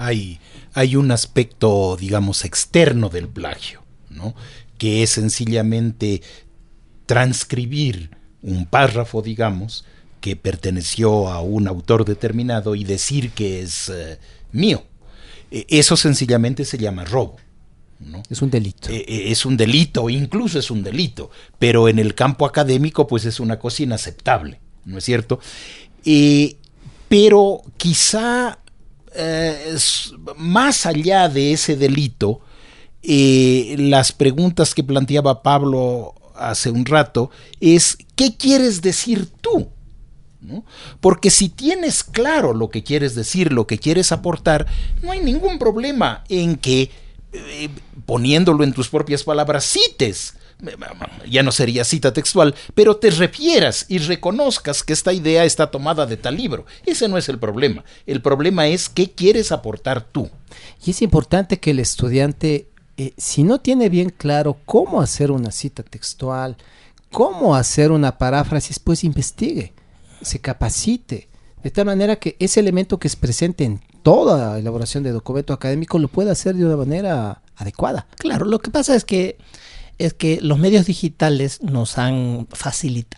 hay, 0.00 0.96
un 0.96 1.10
aspecto, 1.10 1.96
digamos, 2.00 2.44
externo 2.44 3.10
del 3.10 3.28
plagio, 3.28 3.82
¿no? 4.08 4.34
que 4.78 5.02
es 5.02 5.10
sencillamente 5.10 6.22
transcribir 7.04 8.16
un 8.42 8.64
párrafo, 8.64 9.20
digamos, 9.20 9.84
que 10.22 10.36
perteneció 10.36 11.28
a 11.28 11.42
un 11.42 11.68
autor 11.68 12.06
determinado 12.06 12.74
y 12.74 12.84
decir 12.84 13.32
que 13.32 13.60
es 13.60 13.90
eh, 13.90 14.18
mío. 14.52 14.84
E, 15.50 15.66
eso 15.68 15.96
sencillamente 15.96 16.64
se 16.64 16.78
llama 16.78 17.04
robo. 17.04 17.36
¿No? 18.00 18.22
Es 18.28 18.42
un 18.42 18.50
delito. 18.50 18.90
E, 18.90 19.04
e, 19.06 19.30
es 19.30 19.44
un 19.46 19.56
delito, 19.56 20.10
incluso 20.10 20.58
es 20.58 20.70
un 20.70 20.82
delito, 20.82 21.30
pero 21.58 21.88
en 21.88 21.98
el 21.98 22.14
campo 22.14 22.46
académico 22.46 23.06
pues 23.06 23.24
es 23.24 23.40
una 23.40 23.58
cosa 23.58 23.82
inaceptable, 23.82 24.60
¿no 24.84 24.98
es 24.98 25.04
cierto? 25.04 25.40
pero 27.08 27.62
quizá 27.76 28.60
eh, 29.14 29.76
más 30.36 30.86
allá 30.86 31.28
de 31.28 31.52
ese 31.52 31.76
delito, 31.76 32.40
eh, 33.02 33.74
las 33.78 34.12
preguntas 34.12 34.74
que 34.74 34.84
planteaba 34.84 35.42
Pablo 35.42 36.14
hace 36.36 36.70
un 36.70 36.84
rato 36.84 37.30
es, 37.60 37.98
¿qué 38.14 38.36
quieres 38.36 38.82
decir 38.82 39.28
tú? 39.40 39.68
Porque 41.00 41.30
si 41.30 41.48
tienes 41.48 42.02
claro 42.02 42.54
lo 42.54 42.70
que 42.70 42.82
quieres 42.82 43.14
decir, 43.14 43.52
lo 43.52 43.66
que 43.66 43.78
quieres 43.78 44.10
aportar, 44.10 44.66
no 45.02 45.12
hay 45.12 45.20
ningún 45.20 45.58
problema 45.58 46.24
en 46.28 46.56
que, 46.56 46.90
eh, 47.32 47.68
poniéndolo 48.10 48.64
en 48.64 48.72
tus 48.72 48.88
propias 48.88 49.22
palabras, 49.22 49.64
cites 49.64 50.34
ya 51.30 51.44
no 51.44 51.52
sería 51.52 51.84
cita 51.84 52.12
textual, 52.12 52.56
pero 52.74 52.96
te 52.96 53.08
refieras 53.12 53.86
y 53.88 53.98
reconozcas 53.98 54.82
que 54.82 54.92
esta 54.92 55.12
idea 55.12 55.44
está 55.44 55.70
tomada 55.70 56.06
de 56.06 56.16
tal 56.16 56.36
libro. 56.36 56.66
Ese 56.84 57.06
no 57.06 57.18
es 57.18 57.28
el 57.28 57.38
problema. 57.38 57.84
El 58.06 58.20
problema 58.20 58.66
es 58.66 58.88
qué 58.88 59.12
quieres 59.12 59.52
aportar 59.52 60.02
tú. 60.02 60.28
Y 60.84 60.90
es 60.90 61.02
importante 61.02 61.60
que 61.60 61.70
el 61.70 61.78
estudiante, 61.78 62.66
eh, 62.96 63.12
si 63.16 63.44
no 63.44 63.60
tiene 63.60 63.88
bien 63.88 64.10
claro 64.10 64.56
cómo 64.66 65.00
hacer 65.00 65.30
una 65.30 65.52
cita 65.52 65.84
textual, 65.84 66.56
cómo 67.12 67.54
hacer 67.54 67.92
una 67.92 68.18
paráfrasis, 68.18 68.80
pues 68.80 69.04
investigue, 69.04 69.72
se 70.20 70.40
capacite, 70.40 71.28
de 71.62 71.70
tal 71.70 71.86
manera 71.86 72.16
que 72.16 72.34
ese 72.40 72.58
elemento 72.58 72.98
que 72.98 73.06
es 73.06 73.14
presente 73.14 73.62
en 73.62 73.80
toda 74.02 74.58
elaboración 74.58 75.02
de 75.02 75.12
documento 75.12 75.52
académico 75.52 75.98
lo 75.98 76.08
pueda 76.08 76.32
hacer 76.32 76.54
de 76.54 76.64
una 76.64 76.76
manera 76.76 77.42
adecuada. 77.56 78.06
Claro, 78.16 78.46
lo 78.46 78.58
que 78.58 78.70
pasa 78.70 78.94
es 78.94 79.04
que 79.04 79.36
es 79.98 80.14
que 80.14 80.38
los 80.40 80.58
medios 80.58 80.86
digitales 80.86 81.60
nos 81.62 81.98
han 81.98 82.48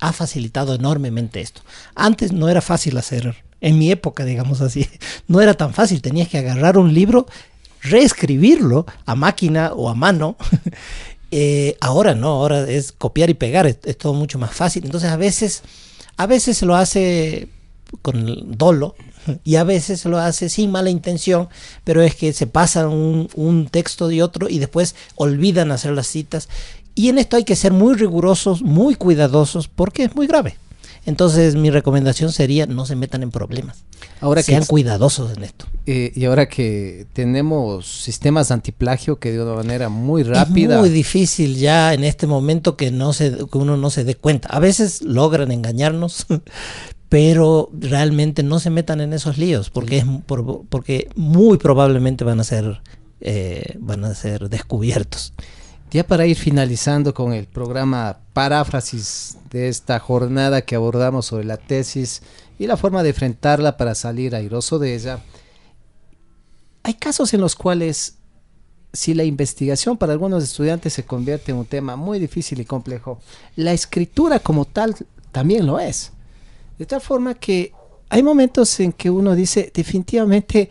ha 0.01 0.13
facilitado 0.13 0.75
enormemente 0.75 1.41
esto. 1.41 1.63
Antes 1.95 2.33
no 2.33 2.49
era 2.49 2.61
fácil 2.61 2.97
hacer, 2.99 3.37
en 3.61 3.79
mi 3.79 3.91
época, 3.91 4.25
digamos 4.25 4.61
así, 4.61 4.89
no 5.29 5.41
era 5.41 5.55
tan 5.55 5.73
fácil. 5.73 6.03
Tenías 6.03 6.29
que 6.29 6.39
agarrar 6.39 6.77
un 6.77 6.93
libro, 6.93 7.27
reescribirlo 7.83 8.85
a 9.07 9.15
máquina 9.15 9.73
o 9.75 9.89
a 9.89 9.95
mano. 9.95 10.37
Eh, 11.35 11.79
ahora 11.81 12.15
no, 12.15 12.29
ahora 12.29 12.69
es 12.69 12.93
copiar 12.93 13.31
y 13.31 13.33
pegar, 13.33 13.67
es, 13.67 13.79
todo 13.97 14.13
mucho 14.13 14.39
más 14.39 14.53
fácil. 14.53 14.85
Entonces 14.85 15.09
a 15.09 15.17
veces, 15.17 15.63
a 16.19 16.27
veces 16.27 16.59
se 16.59 16.67
lo 16.67 16.77
hace 16.77 17.49
con 18.03 18.55
dolo, 18.59 18.95
y 19.45 19.57
a 19.57 19.65
veces 19.65 20.05
lo 20.05 20.19
hace 20.19 20.49
sin 20.49 20.71
mala 20.71 20.91
intención, 20.91 21.49
pero 21.85 22.03
es 22.03 22.15
que 22.15 22.33
se 22.33 22.47
pasan 22.47 22.89
un, 22.89 23.29
un, 23.35 23.69
texto 23.69 24.09
de 24.09 24.23
otro 24.23 24.49
y 24.49 24.59
después 24.59 24.95
olvidan 25.17 25.73
hacer 25.73 25.93
las 25.93 26.07
citas. 26.07 26.49
Y 26.95 27.09
en 27.09 27.19
esto 27.19 27.37
hay 27.37 27.45
que 27.45 27.57
ser 27.57 27.73
muy 27.73 27.95
rigurosos, 27.95 28.63
muy 28.63 28.95
cuidadosos, 28.95 29.69
porque 29.69 30.05
es 30.05 30.15
muy 30.15 30.27
grave. 30.27 30.57
Entonces 31.05 31.57
mi 31.57 31.71
recomendación 31.71 32.31
sería 32.33 32.67
no 32.67 32.87
se 32.87 32.95
metan 32.95 33.23
en 33.23 33.31
problemas. 33.31 33.85
Ahora 34.21 34.43
Sean 34.43 34.65
cuidadosos 34.65 35.37
en 35.37 35.43
esto. 35.43 35.67
Eh, 35.87 36.13
y 36.15 36.27
ahora 36.27 36.49
que 36.49 37.07
tenemos 37.13 38.03
sistemas 38.03 38.53
antiplagio 38.53 39.19
que 39.19 39.33
de 39.33 39.43
una 39.43 39.55
manera 39.55 39.89
muy 39.89 40.23
rápida. 40.23 40.77
Es 40.77 40.81
muy 40.81 40.91
difícil 40.91 41.57
ya 41.57 41.93
en 41.93 42.05
este 42.05 42.29
momento 42.29 42.77
que 42.77 42.93
no 42.93 43.13
se, 43.13 43.33
que 43.33 43.59
uno 43.59 43.77
no 43.77 43.91
se 43.91 44.05
dé 44.05 44.15
cuenta. 44.15 44.49
A 44.49 44.61
veces 44.61 45.03
logran 45.03 45.51
engañarnos, 45.51 46.27
pero 47.13 47.69
realmente 47.75 48.43
no 48.43 48.59
se 48.59 48.71
metan 48.71 49.03
en 49.03 49.13
esos 49.13 49.37
líos 49.37 49.69
porque 49.69 49.99
es 49.99 50.07
porque 50.71 51.11
muy 51.15 51.59
probablemente 51.59 52.25
van 52.25 52.41
a 52.41 52.45
ser 52.45 52.81
eh, 53.21 53.77
van 53.79 54.07
a 54.07 54.15
ser 54.15 54.49
descubiertos. 54.49 55.35
Ya 55.91 56.07
para 56.07 56.25
ir 56.25 56.39
finalizando 56.39 57.13
con 57.13 57.35
el 57.35 57.49
programa 57.49 58.21
paráfrasis 58.33 59.37
de 59.51 59.69
esta 59.69 59.99
jornada 59.99 60.63
que 60.63 60.75
abordamos 60.75 61.27
sobre 61.27 61.45
la 61.45 61.59
tesis 61.59 62.23
y 62.59 62.67
la 62.67 62.79
forma 62.79 63.03
de 63.03 63.11
enfrentarla 63.11 63.77
para 63.77 63.95
salir 63.95 64.35
airoso 64.35 64.79
de 64.79 64.95
ella, 64.95 65.21
hay 66.83 66.95
casos 66.95 67.35
en 67.35 67.43
los 67.43 67.57
cuales 67.57 68.15
si 68.95 69.13
la 69.13 69.25
investigación 69.25 69.99
para 69.99 70.15
algunos 70.15 70.43
estudiantes 70.43 70.95
se 70.95 71.05
convierte 71.05 71.53
en 71.53 71.59
un 71.59 71.67
tema 71.67 71.95
muy 71.95 72.19
difícil 72.19 72.59
y 72.63 72.65
complejo, 72.65 73.21
la 73.55 73.75
escritura 73.75 74.39
como 74.39 74.65
tal 74.65 74.97
también 75.31 75.67
lo 75.67 75.79
es. 75.79 76.13
De 76.79 76.87
tal 76.87 77.01
forma 77.01 77.35
que 77.35 77.73
hay 78.09 78.23
momentos 78.23 78.79
en 78.81 78.93
que 78.93 79.11
uno 79.11 79.35
dice, 79.35 79.73
definitivamente 79.75 80.71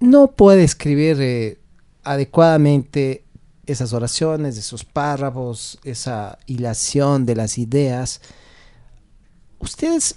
no 0.00 0.32
puede 0.32 0.64
escribir 0.64 1.18
eh, 1.20 1.58
adecuadamente 2.02 3.24
esas 3.66 3.92
oraciones, 3.92 4.56
esos 4.56 4.84
párrafos, 4.84 5.78
esa 5.84 6.38
hilación 6.46 7.26
de 7.26 7.36
las 7.36 7.58
ideas. 7.58 8.20
¿Ustedes 9.58 10.16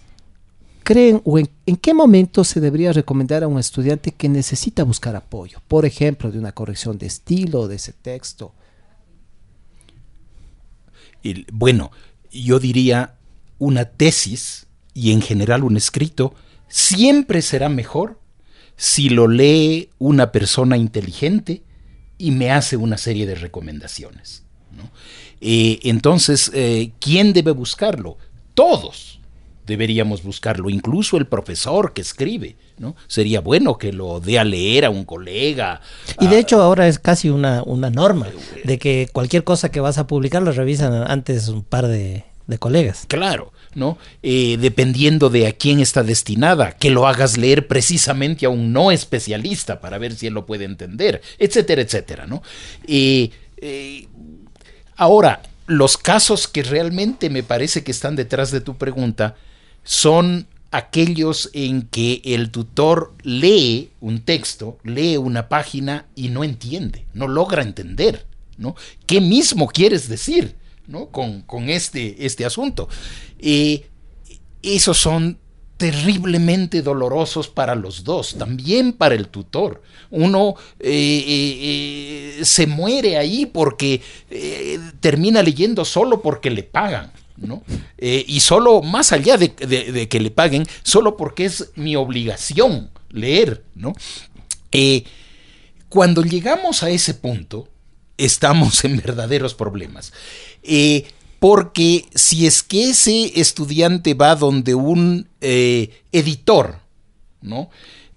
creen 0.83 1.21
o 1.25 1.37
en, 1.37 1.49
qué 1.81 1.93
momento 1.93 2.43
se 2.43 2.61
debería 2.61 2.93
recomendar 2.93 3.43
a 3.43 3.47
un 3.47 3.59
estudiante 3.59 4.11
que 4.11 4.29
necesita 4.29 4.83
buscar 4.83 5.15
apoyo? 5.15 5.61
Por 5.67 5.85
ejemplo, 5.85 6.31
de 6.31 6.39
una 6.39 6.51
corrección 6.51 6.97
de 6.97 7.07
estilo 7.07 7.67
de 7.67 7.75
ese 7.75 7.93
texto. 7.93 8.53
Bueno, 11.51 11.91
yo 12.31 12.59
diría 12.59 13.16
una 13.59 13.85
tesis 13.85 14.67
y 14.93 15.11
en 15.11 15.21
general 15.21 15.63
un 15.63 15.77
escrito 15.77 16.33
siempre 16.67 17.41
será 17.41 17.69
mejor 17.69 18.19
si 18.75 19.09
lo 19.09 19.27
lee 19.27 19.89
una 19.97 20.31
persona 20.31 20.77
inteligente 20.77 21.63
y 22.17 22.31
me 22.31 22.51
hace 22.51 22.77
una 22.77 22.97
serie 22.97 23.25
de 23.25 23.35
recomendaciones. 23.35 24.43
Eh, 25.41 25.79
entonces, 25.83 26.51
eh, 26.53 26.91
¿quién 26.99 27.33
debe 27.33 27.51
buscarlo? 27.51 28.17
Todos 28.53 29.19
deberíamos 29.65 30.23
buscarlo, 30.23 30.69
incluso 30.69 31.17
el 31.17 31.27
profesor 31.27 31.93
que 31.93 32.01
escribe. 32.01 32.55
¿no? 32.77 32.95
Sería 33.07 33.41
bueno 33.41 33.77
que 33.77 33.91
lo 33.91 34.19
dé 34.19 34.39
a 34.39 34.43
leer 34.43 34.85
a 34.85 34.89
un 34.89 35.03
colega. 35.03 35.81
Y 36.19 36.27
de 36.27 36.39
hecho 36.39 36.61
ahora 36.61 36.87
es 36.87 36.99
casi 36.99 37.29
una, 37.29 37.63
una 37.63 37.89
norma 37.89 38.27
de 38.63 38.79
que 38.79 39.09
cualquier 39.11 39.43
cosa 39.43 39.69
que 39.69 39.79
vas 39.79 39.97
a 39.97 40.07
publicar 40.07 40.41
lo 40.41 40.51
revisan 40.51 40.93
antes 40.93 41.49
un 41.49 41.63
par 41.63 41.87
de, 41.87 42.23
de 42.47 42.57
colegas. 42.57 43.05
Claro, 43.07 43.51
¿no? 43.75 43.97
Eh, 44.23 44.57
dependiendo 44.59 45.29
de 45.29 45.47
a 45.47 45.53
quién 45.53 45.79
está 45.79 46.03
destinada, 46.03 46.71
que 46.71 46.89
lo 46.89 47.07
hagas 47.07 47.37
leer 47.37 47.67
precisamente 47.67 48.45
a 48.45 48.49
un 48.49 48.73
no 48.73 48.91
especialista 48.91 49.79
para 49.79 49.97
ver 49.97 50.15
si 50.15 50.27
él 50.27 50.33
lo 50.33 50.45
puede 50.45 50.65
entender, 50.65 51.21
etcétera, 51.37 51.81
etcétera, 51.81 52.25
¿no? 52.25 52.41
Eh, 52.87 53.29
eh, 53.57 54.07
ahora, 54.95 55.41
los 55.67 55.97
casos 55.97 56.47
que 56.47 56.63
realmente 56.63 57.29
me 57.29 57.43
parece 57.43 57.83
que 57.83 57.91
están 57.91 58.15
detrás 58.15 58.51
de 58.51 58.61
tu 58.61 58.77
pregunta 58.77 59.35
son 59.83 60.47
aquellos 60.71 61.49
en 61.53 61.83
que 61.83 62.21
el 62.23 62.51
tutor 62.51 63.13
lee 63.23 63.91
un 63.99 64.21
texto, 64.21 64.77
lee 64.83 65.17
una 65.17 65.49
página 65.49 66.05
y 66.15 66.29
no 66.29 66.43
entiende, 66.43 67.05
no 67.13 67.27
logra 67.27 67.61
entender, 67.61 68.25
¿no? 68.57 68.75
¿Qué 69.05 69.21
mismo 69.21 69.67
quieres 69.67 70.07
decir? 70.07 70.55
¿No? 70.87 71.09
con, 71.09 71.69
este, 71.69 72.25
este 72.25 72.45
asunto. 72.45 72.89
esos 74.61 74.97
son 74.97 75.37
terriblemente 75.77 76.81
dolorosos 76.81 77.47
para 77.47 77.75
los 77.75 78.03
dos, 78.03 78.35
también 78.37 78.93
para 78.93 79.15
el 79.15 79.27
tutor. 79.27 79.83
Uno 80.09 80.55
eh, 80.79 80.89
eh, 80.89 82.39
eh, 82.39 82.45
se 82.45 82.65
muere 82.65 83.17
ahí 83.17 83.45
porque 83.45 84.01
termina 84.99 85.43
leyendo 85.43 85.85
solo 85.85 86.21
porque 86.21 86.49
le 86.49 86.63
pagan. 86.63 87.11
¿no? 87.37 87.61
y 87.99 88.39
solo 88.39 88.81
más 88.81 89.11
allá 89.11 89.37
de, 89.37 89.49
de, 89.49 90.09
que 90.09 90.19
le 90.19 90.31
paguen, 90.31 90.65
solo 90.81 91.15
porque 91.17 91.45
es 91.45 91.69
mi 91.75 91.95
obligación 91.95 92.89
leer, 93.11 93.63
¿no? 93.75 93.93
cuando 95.87 96.23
llegamos 96.23 96.81
a 96.81 96.89
ese 96.89 97.13
punto, 97.13 97.69
estamos 98.17 98.83
en 98.83 98.97
verdaderos 98.97 99.53
problemas. 99.53 100.13
Eh, 100.63 101.07
porque 101.39 102.05
si 102.15 102.47
es 102.47 102.63
que 102.63 102.89
ese 102.89 103.39
estudiante 103.39 104.13
va 104.13 104.35
donde 104.35 104.73
un 104.75 105.29
eh, 105.41 106.01
editor, 106.11 106.79
¿no? 107.41 107.69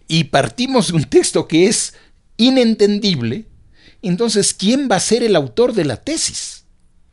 Y 0.08 0.24
partimos 0.24 0.88
de 0.88 0.94
un 0.94 1.04
texto 1.04 1.46
que 1.46 1.66
es 1.66 1.94
inentendible, 2.36 3.44
entonces, 4.02 4.54
¿quién 4.54 4.88
va 4.90 4.96
a 4.96 5.00
ser 5.00 5.22
el 5.22 5.36
autor 5.36 5.74
de 5.74 5.84
la 5.84 5.96
tesis? 5.96 6.64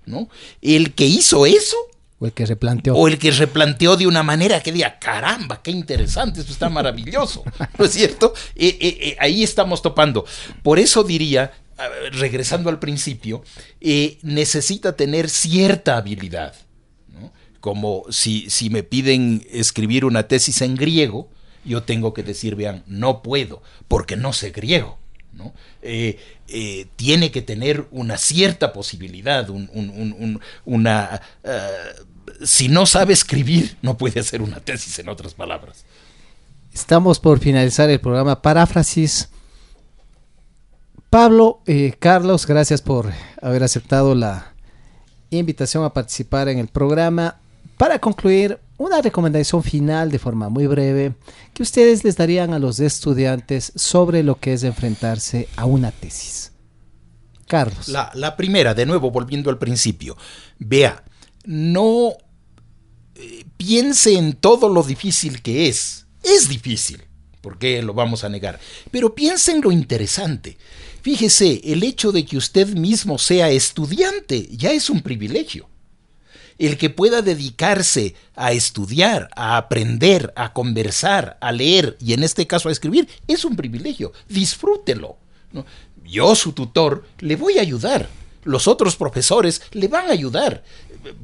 ¿No? 0.06 0.30
¿El 0.62 0.94
que 0.94 1.06
hizo 1.06 1.46
eso? 1.46 1.76
O 2.20 2.26
el 2.26 2.32
que 2.32 2.46
replanteó. 2.46 2.96
O 2.96 3.10
el 3.10 3.20
que 3.20 3.30
replanteó 3.32 3.98
de 3.98 4.08
una 4.08 4.24
manera 4.24 4.64
que 4.64 4.72
diga, 4.72 4.98
caramba, 4.98 5.62
qué 5.62 5.70
interesante, 5.70 6.40
esto 6.40 6.54
está 6.54 6.70
maravilloso. 6.70 7.44
¿No 7.78 7.86
es 7.86 7.92
cierto? 7.92 8.34
Eh, 8.56 9.18
ahí 9.20 9.44
estamos 9.44 9.82
topando. 9.82 10.26
Por 10.64 10.80
eso 10.80 11.04
diría, 11.04 11.52
regresando 12.12 12.70
al 12.70 12.80
principio, 12.80 13.44
eh, 13.82 14.18
necesita 14.22 14.96
tener 14.96 15.30
cierta 15.30 15.98
habilidad. 15.98 16.56
Como 17.60 18.06
si, 18.10 18.50
si 18.50 18.70
me 18.70 18.84
piden 18.84 19.46
escribir 19.52 20.06
una 20.06 20.28
tesis 20.28 20.62
en 20.62 20.76
griego, 20.76 21.30
yo 21.66 21.84
tengo 21.84 22.14
que 22.14 22.24
decir, 22.24 22.56
vean, 22.56 22.84
no 22.88 23.22
puedo, 23.22 23.62
porque 23.88 24.16
no 24.16 24.32
sé 24.34 24.52
griego. 24.52 24.98
Eh, 25.82 26.18
eh, 26.48 26.88
tiene 26.96 27.30
que 27.32 27.42
tener 27.42 27.88
una 27.92 28.18
cierta 28.18 28.74
posibilidad, 28.74 29.48
una... 30.66 31.22
si 32.44 32.70
no 32.70 32.86
sabe 32.86 33.14
escribir, 33.14 33.78
no 33.82 33.98
puede 33.98 34.20
hacer 34.20 34.42
una 34.42 34.60
tesis, 34.60 34.98
en 35.00 35.10
otras 35.10 35.34
palabras. 35.34 35.86
Estamos 36.74 37.20
por 37.20 37.40
finalizar 37.40 37.90
el 37.90 38.00
programa 38.00 38.42
Paráfrasis. 38.42 39.30
Pablo, 41.18 41.64
eh, 41.66 41.96
Carlos, 41.98 42.46
gracias 42.46 42.84
por 42.84 43.12
haber 43.42 43.64
aceptado 43.64 44.14
la 44.14 44.54
invitación 45.32 45.84
a 45.84 45.92
participar 45.92 46.48
en 46.48 46.60
el 46.60 46.68
programa. 46.68 47.40
Para 47.76 47.98
concluir, 47.98 48.60
una 48.78 49.02
recomendación 49.02 49.64
final 49.64 50.12
de 50.12 50.20
forma 50.20 50.50
muy 50.50 50.68
breve 50.68 51.16
que 51.56 51.64
ustedes 51.64 52.04
les 52.04 52.18
darían 52.18 52.54
a 52.54 52.60
los 52.60 52.80
estudiantes 52.80 53.74
sobre 53.76 54.22
lo 54.22 54.40
que 54.40 54.54
es 54.54 54.62
enfrentarse 54.62 55.50
a 55.56 55.66
una 55.66 55.90
tesis. 55.90 56.52
Carlos. 57.48 57.88
La, 57.88 58.38
primera, 58.38 58.76
de 58.76 58.86
nuevo, 58.86 59.10
volviendo 59.10 59.50
al 59.50 59.58
principio. 59.58 60.16
Vea, 60.60 61.04
no 61.46 62.12
eh, 63.16 63.44
piense 63.58 64.16
en 64.16 64.34
todo 64.34 64.70
lo 64.70 64.84
difícil 64.84 65.42
que 65.42 65.68
es. 65.68 66.06
Es 66.22 66.48
difícil, 66.48 67.02
¿por 67.42 67.58
qué 67.58 67.82
lo 67.82 67.96
vamos 67.96 68.24
a 68.24 68.30
negar? 68.30 68.60
Pero 68.92 69.16
piense 69.16 69.52
en 69.52 69.62
lo 69.62 69.72
interesante. 69.72 70.60
Fíjese, 71.02 71.62
el 71.64 71.84
hecho 71.84 72.12
de 72.12 72.26
que 72.26 72.38
usted 72.38 72.68
mismo 72.70 73.18
sea 73.18 73.50
estudiante 73.50 74.48
ya 74.52 74.72
es 74.72 74.90
un 74.90 75.02
privilegio. 75.02 75.70
El 76.58 76.78
que 76.78 76.90
pueda 76.90 77.22
dedicarse 77.22 78.16
a 78.36 78.52
estudiar, 78.52 79.30
a 79.36 79.58
aprender, 79.58 80.34
a 80.36 80.54
conversar, 80.54 81.38
a 81.40 81.52
leer 81.52 81.98
y 82.02 82.14
en 82.14 82.24
este 82.24 82.48
caso 82.48 82.70
a 82.70 82.72
escribir, 82.72 83.08
es 83.28 83.46
un 83.46 83.56
privilegio. 83.56 84.12
Disfrútelo. 84.28 85.18
Yo, 86.04 86.36
su 86.36 86.54
tutor, 86.54 87.06
le 87.20 87.36
voy 87.36 87.60
a 87.60 87.62
ayudar. 87.62 88.10
Los 88.44 88.68
otros 88.68 88.96
profesores 88.96 89.62
le 89.72 89.88
van 89.88 90.08
a 90.08 90.14
ayudar. 90.14 90.64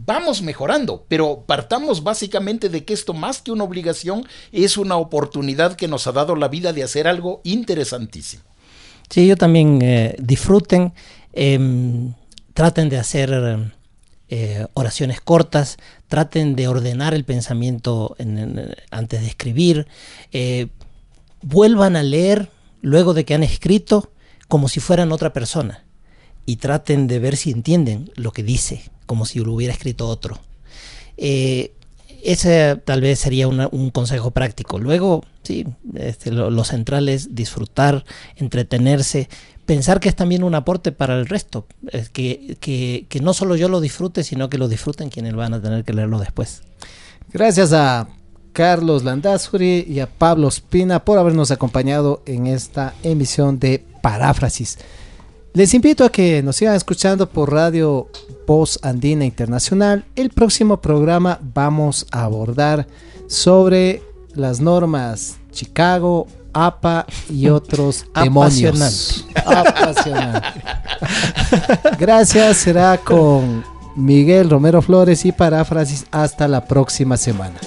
Vamos 0.05 0.41
mejorando, 0.41 1.05
pero 1.07 1.43
partamos 1.47 2.03
básicamente 2.03 2.69
de 2.69 2.85
que 2.85 2.93
esto 2.93 3.13
más 3.13 3.41
que 3.41 3.51
una 3.51 3.63
obligación 3.63 4.27
es 4.51 4.77
una 4.77 4.97
oportunidad 4.97 5.75
que 5.75 5.87
nos 5.87 6.05
ha 6.05 6.11
dado 6.11 6.35
la 6.35 6.47
vida 6.47 6.73
de 6.73 6.83
hacer 6.83 7.07
algo 7.07 7.41
interesantísimo. 7.43 8.43
Sí, 9.13 9.27
yo 9.27 9.37
también 9.37 9.77
eh, 9.83 10.15
disfruten, 10.17 10.91
em, 11.33 12.15
traten 12.55 12.89
de 12.89 12.97
hacer 12.97 13.29
eh, 14.27 14.65
oraciones 14.73 15.21
cortas, 15.21 15.77
traten 16.07 16.55
de 16.55 16.67
ordenar 16.67 17.13
el 17.13 17.23
pensamiento 17.23 18.15
antes 18.89 19.21
de 19.21 19.27
escribir, 19.27 19.85
eh, 20.31 20.69
vuelvan 21.43 21.95
a 21.95 22.01
leer 22.01 22.49
luego 22.81 23.13
de 23.13 23.23
que 23.23 23.35
han 23.35 23.43
escrito 23.43 24.11
como 24.47 24.67
si 24.67 24.79
fueran 24.79 25.11
otra 25.11 25.31
persona 25.31 25.83
y 26.47 26.55
traten 26.55 27.05
de 27.05 27.19
ver 27.19 27.37
si 27.37 27.51
entienden 27.51 28.09
lo 28.15 28.31
que 28.31 28.41
dice, 28.41 28.81
como 29.05 29.27
si 29.27 29.37
lo 29.37 29.53
hubiera 29.53 29.75
escrito 29.75 30.07
otro. 30.07 30.39
Ese 32.23 32.81
tal 32.83 33.01
vez 33.01 33.19
sería 33.19 33.47
un 33.47 33.89
consejo 33.91 34.31
práctico. 34.31 34.79
Luego, 34.79 35.23
sí, 35.43 35.65
este, 35.95 36.31
lo, 36.31 36.63
central 36.63 37.09
es 37.09 37.35
disfrutar, 37.35 38.05
entretenerse, 38.35 39.29
pensar 39.65 39.99
que 39.99 40.09
es 40.09 40.15
también 40.15 40.43
un 40.43 40.55
aporte 40.55 40.91
para 40.91 41.15
el 41.15 41.27
resto, 41.27 41.67
es 41.91 42.09
que, 42.09 42.57
que, 42.59 43.19
no 43.21 43.33
solo 43.33 43.55
yo 43.55 43.69
lo 43.69 43.81
disfrute, 43.81 44.23
sino 44.23 44.49
que 44.49 44.57
lo 44.57 44.67
disfruten 44.67 45.09
quienes 45.09 45.35
van 45.35 45.53
a 45.53 45.61
tener 45.61 45.83
que 45.83 45.93
leerlo 45.93 46.19
después. 46.19 46.63
Gracias 47.31 47.73
a 47.73 48.07
Carlos 48.53 49.03
Landazuri 49.03 49.85
y 49.87 49.99
a 49.99 50.07
Pablo 50.07 50.49
Spina 50.49 51.03
por 51.03 51.17
habernos 51.17 51.51
acompañado 51.51 52.21
en 52.25 52.47
esta 52.47 52.93
emisión 53.03 53.59
de 53.59 53.83
Paráfrasis. 54.01 54.77
Les 55.53 55.75
invito 55.75 56.03
a 56.03 56.11
que 56.11 56.41
nos 56.41 56.55
sigan 56.55 56.73
escuchando 56.73 57.29
por 57.29 57.53
Radio 57.53 58.07
Voz 58.47 58.79
Andina 58.81 59.23
Internacional. 59.23 60.03
El 60.15 60.31
próximo 60.31 60.81
programa 60.81 61.39
vamos 61.53 62.07
a 62.11 62.23
abordar 62.23 62.87
sobre 63.27 64.01
las 64.33 64.59
normas 64.59 65.37
Chicago, 65.51 66.25
APA 66.53 67.05
y 67.29 67.49
otros 67.49 68.07
demonios. 68.15 69.27
Apasionante. 69.45 70.47
Gracias, 71.99 72.57
será 72.57 72.97
con 72.97 73.63
Miguel 73.95 74.49
Romero 74.49 74.81
Flores 74.81 75.23
y 75.23 75.31
paráfrasis 75.31 76.07
hasta 76.09 76.47
la 76.47 76.65
próxima 76.65 77.15
semana. 77.15 77.59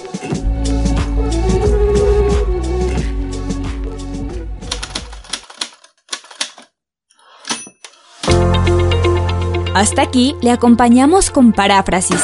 Hasta 9.77 10.01
aquí 10.01 10.35
le 10.41 10.49
acompañamos 10.49 11.29
con 11.29 11.53
paráfrasis 11.53 12.21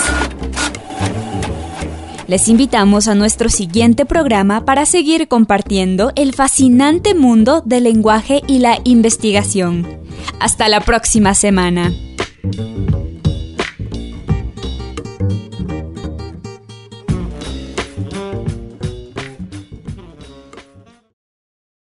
les 2.28 2.47
invitamos 2.47 3.08
a 3.08 3.14
nuestro 3.14 3.47
siguiente 3.49 4.06
programa 4.06 4.66
para 4.66 4.88
seguir 4.88 5.28
compartiendo 5.28 6.12
el 6.16 6.34
fascinante 6.34 7.14
mundo 7.14 7.62
del 7.64 7.84
lenguaje 7.84 8.41
y 8.47 8.58
la 8.58 8.80
investigación. 8.86 9.86
Hasta 10.39 10.68
la 10.68 10.80
próxima 10.80 11.36
semana. 11.36 11.91